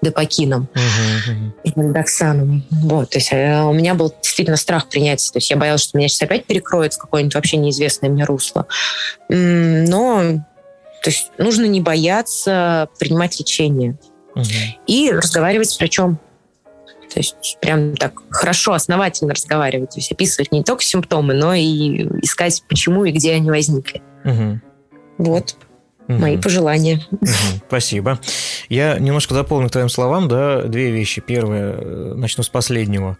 [0.00, 2.64] депокином угу, и мальдоксаном.
[2.70, 5.30] Вот, то есть э, у меня был действительно страх принятия.
[5.32, 8.66] То есть я боялась, что меня сейчас опять перекроет в какое-нибудь вообще неизвестное мне русло.
[9.28, 10.42] Но
[11.02, 13.98] то есть нужно не бояться принимать лечение
[14.34, 14.44] угу.
[14.86, 16.18] и разговаривать с врачом.
[17.14, 22.08] То есть прям так хорошо, основательно разговаривать, то есть описывать не только симптомы, но и
[22.22, 24.02] искать, почему и где они возникли.
[24.24, 24.60] Угу.
[25.18, 25.56] Вот.
[26.08, 26.18] Угу.
[26.18, 27.06] Мои пожелания.
[27.12, 27.26] Угу.
[27.68, 28.18] Спасибо.
[28.68, 31.20] Я немножко дополню к твоим словам, да, две вещи.
[31.20, 33.16] Первое, э, начну с последнего,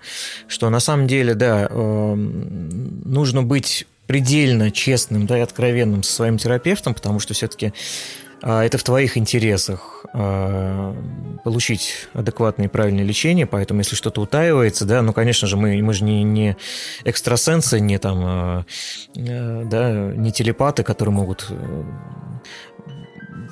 [0.48, 6.36] что на самом деле, да, эм, нужно быть предельно честным да, и откровенным со своим
[6.36, 7.72] терапевтом, потому что все-таки
[8.44, 10.94] это в твоих интересах а,
[11.44, 15.94] получить адекватное и правильное лечение, поэтому если что-то утаивается, да, ну, конечно же, мы, мы
[15.94, 16.56] же не, не
[17.04, 18.64] экстрасенсы, не там, а,
[19.16, 21.84] э, да, не телепаты, которые могут э,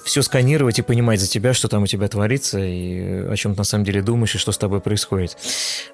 [0.05, 3.59] все сканировать и понимать за тебя, что там у тебя творится, и о чем ты
[3.59, 5.39] на самом деле думаешь, и что с тобой происходит.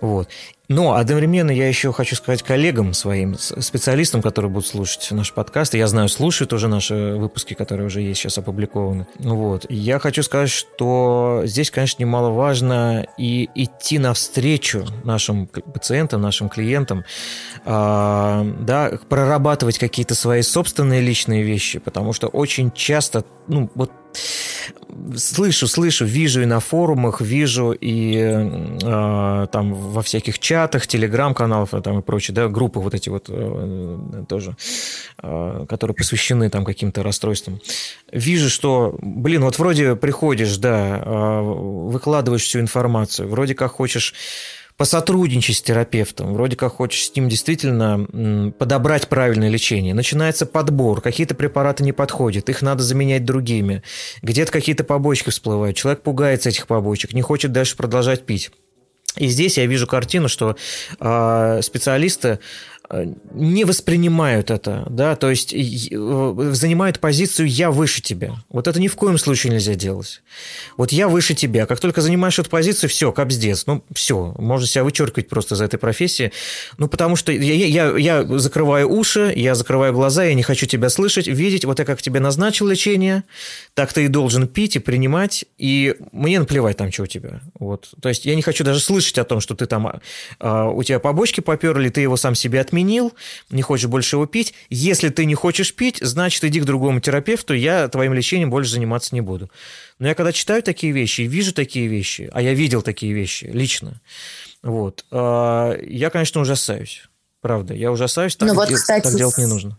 [0.00, 0.28] Вот.
[0.68, 5.72] Но одновременно я еще хочу сказать коллегам своим, специалистам, которые будут слушать наш подкаст.
[5.72, 9.06] Я знаю, слушают уже наши выпуски, которые уже есть сейчас опубликованы.
[9.18, 9.64] Вот.
[9.70, 17.04] Я хочу сказать, что здесь, конечно, немаловажно и идти навстречу нашим пациентам, нашим клиентам,
[17.64, 23.90] а, да, прорабатывать какие-то свои собственные личные вещи, потому что очень часто, ну, вот
[25.16, 31.98] слышу, слышу, вижу и на форумах, вижу и э, там во всяких чатах, телеграм-каналах там
[32.00, 34.56] и прочее, да, группы вот эти вот э, тоже,
[35.22, 37.60] э, которые посвящены там каким-то расстройствам.
[38.12, 44.14] Вижу, что, блин, вот вроде приходишь, да, э, выкладываешь всю информацию, вроде как хочешь
[44.78, 49.92] посотрудничать с терапевтом, вроде как хочешь с ним действительно подобрать правильное лечение.
[49.92, 53.82] Начинается подбор, какие-то препараты не подходят, их надо заменять другими.
[54.22, 58.50] Где-то какие-то побочки всплывают, человек пугается этих побочек, не хочет дальше продолжать пить.
[59.16, 60.56] И здесь я вижу картину, что
[61.00, 62.38] э, специалисты
[62.90, 65.58] не воспринимают это, да, то есть э,
[66.52, 68.36] занимают позицию «я выше тебя».
[68.48, 70.22] Вот это ни в коем случае нельзя делать.
[70.78, 71.66] Вот я выше тебя.
[71.66, 73.66] Как только занимаешь эту позицию, все, капздец.
[73.66, 76.32] Ну, все, можно себя вычеркивать просто из этой профессии.
[76.78, 80.88] Ну, потому что я, я, я закрываю уши, я закрываю глаза, я не хочу тебя
[80.88, 81.66] слышать, видеть.
[81.66, 83.24] Вот я как тебе назначил лечение,
[83.74, 87.42] так ты и должен пить и принимать, и мне наплевать там, что у тебя.
[87.58, 87.90] Вот.
[88.00, 90.00] То есть я не хочу даже слышать о том, что ты там,
[90.38, 93.12] а, у тебя побочки поперли, ты его сам себе отменил, отменил,
[93.50, 94.54] не хочешь больше его пить.
[94.70, 99.14] Если ты не хочешь пить, значит, иди к другому терапевту, я твоим лечением больше заниматься
[99.14, 99.50] не буду.
[99.98, 103.46] Но я когда читаю такие вещи и вижу такие вещи, а я видел такие вещи
[103.46, 104.00] лично,
[104.62, 107.02] вот, а, я, конечно, ужасаюсь.
[107.40, 109.76] Правда, я ужасаюсь, так, ну, вот, дел, кстати, так делать не нужно.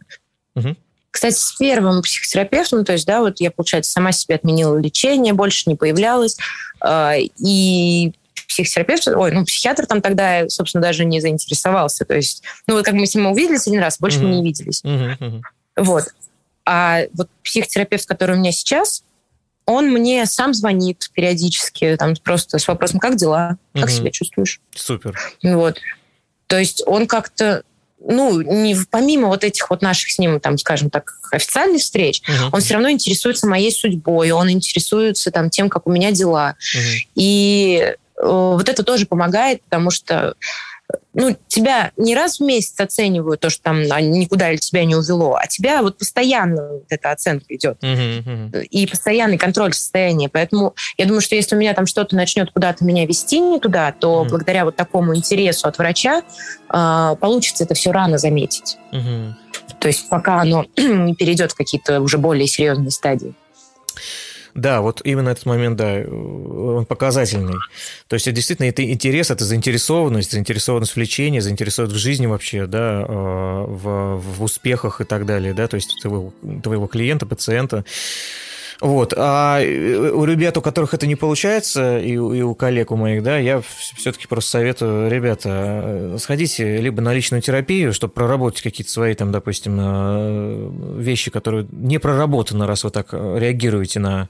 [0.56, 0.76] Угу.
[1.12, 5.64] Кстати, с первым психотерапевтом, то есть, да, вот я, получается, сама себе отменила лечение, больше
[5.70, 6.38] не появлялась,
[6.82, 8.14] э, и
[8.50, 12.04] психотерапевт, ой, ну, психиатр там тогда, собственно, даже не заинтересовался.
[12.04, 14.24] То есть, ну, вот как мы с ним увиделись один раз, больше mm-hmm.
[14.24, 14.84] мы не виделись.
[14.84, 15.42] Mm-hmm.
[15.78, 16.06] Вот.
[16.66, 19.04] А вот психотерапевт, который у меня сейчас,
[19.66, 24.60] он мне сам звонит периодически, там просто с вопросом, как дела, как себя чувствуешь.
[24.76, 25.18] Супер.
[25.44, 25.78] Вот.
[26.48, 27.62] То есть он как-то,
[28.00, 32.50] ну, не, помимо вот этих вот наших с ним, там, скажем так, официальных встреч, uh-huh.
[32.52, 36.56] он все равно интересуется моей судьбой, он интересуется там тем, как у меня дела.
[36.60, 36.98] Uh-huh.
[37.14, 40.36] И Э, вот это тоже помогает, потому что
[41.14, 45.36] ну, тебя не раз в месяц оценивают то, что там никуда или тебя не увело,
[45.36, 47.78] а тебя вот постоянно вот эта оценка идет.
[47.82, 48.64] Uh-huh, uh-huh.
[48.64, 50.30] И постоянный контроль состояния.
[50.30, 53.92] Поэтому я думаю, что если у меня там что-то начнет куда-то меня вести не туда,
[53.92, 54.30] то uh-huh.
[54.30, 58.78] благодаря вот такому интересу от врача э, получится это все рано заметить.
[58.92, 59.34] Uh-huh.
[59.80, 63.34] То есть пока оно не перейдет в какие-то уже более серьезные стадии.
[64.60, 67.58] Да, вот именно этот момент, да, он показательный.
[68.08, 73.06] То есть, действительно, это интерес, это заинтересованность, заинтересованность в лечении, заинтересованность в жизни вообще, да,
[73.08, 77.86] а, в, в успехах и так далее, да, то есть твоего, твоего клиента, пациента.
[78.82, 79.14] Вот.
[79.18, 83.24] А э, у ребят, у которых это не получается, и, и у коллег у моих,
[83.24, 83.62] да, я
[83.96, 85.50] все-таки просто советую, ребята,
[85.84, 91.68] э, сходите либо на личную терапию, чтобы проработать какие-то свои, там, допустим, э, вещи, которые
[91.72, 94.30] не проработаны, раз вы так реагируете на,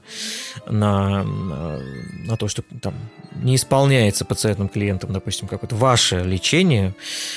[0.66, 2.94] на, на то, что там
[3.42, 6.94] не исполняется пациентам, клиентам, допустим, какое-то ваше лечение.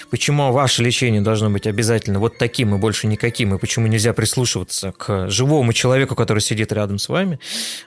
[0.09, 4.91] Почему ваше лечение должно быть обязательно вот таким и больше никаким, и почему нельзя прислушиваться
[4.93, 7.39] к живому человеку, который сидит рядом с вами.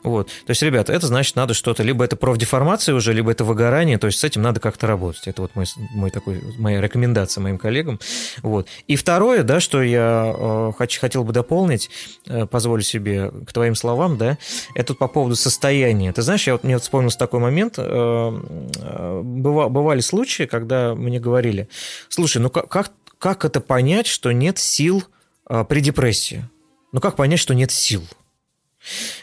[0.03, 0.29] Вот.
[0.29, 4.07] То есть, ребята, это значит, надо что-то, либо это профдеформация уже, либо это выгорание, то
[4.07, 5.27] есть с этим надо как-то работать.
[5.27, 7.99] Это вот мой, мой такой, моя рекомендация моим коллегам.
[8.43, 8.69] Вот.
[8.87, 11.91] И второе, да, что я э, хочу, хотел бы дополнить,
[12.27, 14.39] э, позволю себе к твоим словам, да,
[14.75, 16.13] это по поводу состояния.
[16.13, 21.19] Ты знаешь, я вот, мне вот вспомнился такой момент, э, э бывали случаи, когда мне
[21.21, 21.69] говорили,
[22.09, 25.05] слушай, ну как, как, как это понять, что нет сил
[25.49, 26.49] э, при депрессии?
[26.93, 28.03] Ну как понять, что нет сил?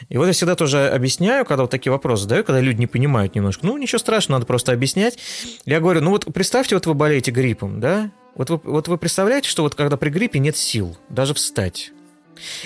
[0.08, 3.34] И вот я всегда тоже объясняю, когда вот такие вопросы задаю, когда люди не понимают
[3.34, 5.18] немножко, ну, ничего страшного, надо просто объяснять.
[5.64, 8.10] Я говорю, ну вот представьте, вот вы болеете гриппом, да?
[8.34, 11.92] Вот вы, вот вы представляете, что вот когда при гриппе нет сил даже встать.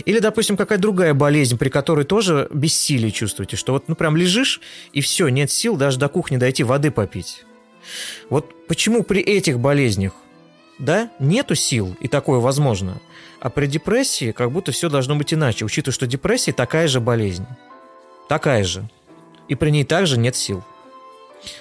[0.06, 4.60] Или, допустим, какая-то другая болезнь, при которой тоже бессилие чувствуете, что вот, ну, прям лежишь,
[4.92, 7.44] и все, нет сил даже до кухни дойти, воды попить.
[8.30, 10.12] Вот почему при этих болезнях,
[10.78, 13.00] да, нету сил, и такое возможно,
[13.40, 17.47] а при депрессии как будто все должно быть иначе, учитывая, что депрессия такая же болезнь.
[18.28, 18.89] Такая же.
[19.48, 20.62] И при ней также нет сил.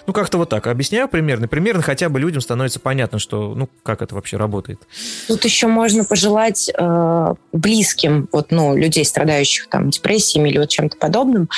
[0.05, 0.67] Ну, как-то вот так.
[0.67, 1.47] Объясняю примерно.
[1.47, 4.81] Примерно хотя бы людям становится понятно, что, ну, как это вообще работает.
[5.27, 10.97] Тут еще можно пожелать э, близким, вот, ну, людей, страдающих там депрессиями или вот чем-то
[10.97, 11.49] подобным,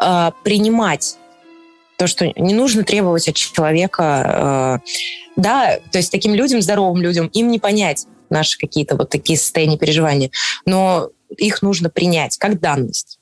[0.00, 1.16] э, принимать
[2.02, 7.28] то, что не нужно требовать от человека, э, да, то есть таким людям, здоровым людям,
[7.28, 10.32] им не понять, наши какие-то вот такие состояния переживания,
[10.66, 13.20] но их нужно принять как данность.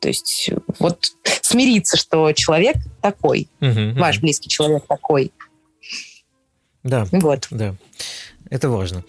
[0.00, 0.48] То есть
[0.78, 1.08] вот
[1.40, 5.32] смириться, что человек такой, угу, ваш близкий человек такой.
[6.84, 7.04] Да.
[7.10, 7.48] Вот.
[7.50, 7.74] Да.
[8.48, 9.04] Это важно.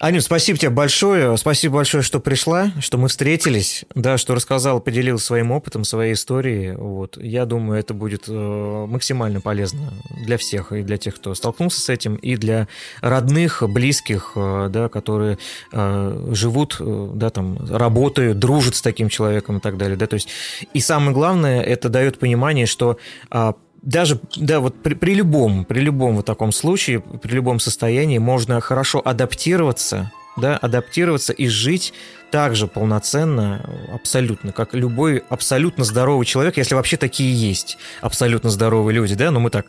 [0.00, 1.36] Аню, спасибо тебе большое.
[1.36, 6.76] Спасибо большое, что пришла, что мы встретились, да, что рассказал, поделился своим опытом, своей историей.
[6.76, 7.16] Вот.
[7.20, 9.92] Я думаю, это будет э, максимально полезно
[10.24, 12.68] для всех, и для тех, кто столкнулся с этим, и для
[13.00, 15.38] родных, близких, э, да, которые
[15.72, 19.96] э, живут, да, там, работают, дружат с таким человеком и так далее.
[19.96, 20.28] Да, то есть,
[20.74, 22.98] и самое главное, это дает понимание, что
[23.30, 28.18] а, даже да, вот при, при любом, при любом вот таком случае, при любом состоянии
[28.18, 31.92] можно хорошо адаптироваться, да, адаптироваться и жить
[32.30, 38.94] так же полноценно, абсолютно, как любой абсолютно здоровый человек, если вообще такие есть абсолютно здоровые
[38.94, 39.66] люди, да, но мы так...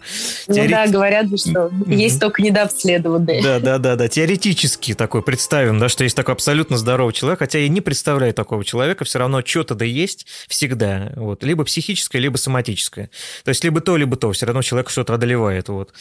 [0.48, 0.72] Ну теорет...
[0.72, 3.42] да, говорят, что есть только недообследованные.
[3.42, 7.60] Да, да, да, да, теоретически такой представим, да, что есть такой абсолютно здоровый человек, хотя
[7.60, 12.38] я не представляю такого человека, все равно что-то да есть всегда, вот, либо психическое, либо
[12.38, 13.10] соматическое,
[13.44, 15.94] то есть либо то, либо то, все равно человек что-то одолевает, вот.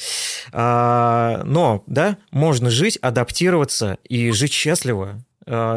[0.53, 5.23] А, но, да, можно жить, адаптироваться и жить счастливо,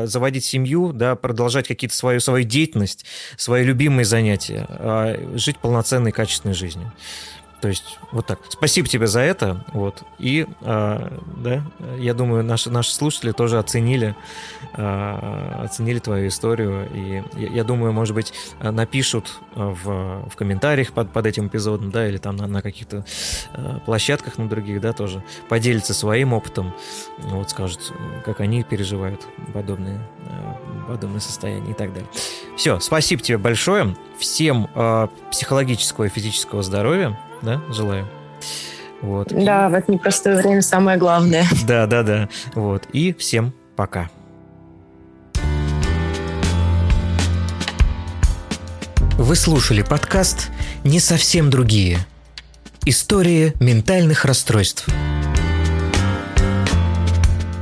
[0.05, 3.05] заводить семью, да, продолжать какие-то свою, свою деятельность,
[3.37, 6.91] свои любимые занятия, а жить полноценной, качественной жизнью.
[7.61, 8.39] То есть вот так.
[8.49, 9.63] Спасибо тебе за это.
[9.71, 10.01] Вот.
[10.17, 11.63] И, э, да,
[11.97, 14.15] я думаю, наши, наши слушатели тоже оценили,
[14.75, 16.89] э, оценили твою историю.
[16.91, 22.07] И я, я думаю, может быть, напишут в, в комментариях под, под этим эпизодом, да,
[22.07, 23.05] или там на, на каких-то
[23.53, 26.73] э, площадках на других, да, тоже поделятся своим опытом,
[27.19, 27.93] вот скажут,
[28.25, 29.21] как они переживают
[29.53, 29.99] подобные,
[30.87, 32.09] подобные состояния и так далее.
[32.57, 33.95] Все, спасибо тебе большое.
[34.17, 38.07] Всем э, психологического и физического здоровья да, желаю.
[39.01, 39.29] Вот.
[39.31, 41.45] Да, в это непростое время самое главное.
[41.67, 42.29] Да, да, да.
[42.53, 42.85] Вот.
[42.93, 44.09] И всем пока.
[49.17, 50.49] Вы слушали подкаст
[50.83, 51.99] «Не совсем другие.
[52.85, 54.87] Истории ментальных расстройств».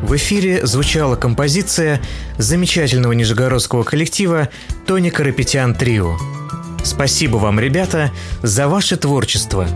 [0.01, 2.01] В эфире звучала композиция
[2.37, 4.49] замечательного нижегородского коллектива
[4.87, 6.17] «Тони Карапетян Трио».
[6.83, 8.11] Спасибо вам, ребята,
[8.41, 9.67] за ваше творчество.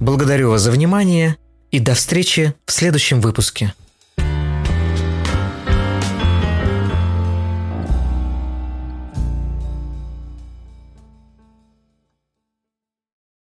[0.00, 1.36] Благодарю вас за внимание
[1.70, 3.74] и до встречи в следующем выпуске.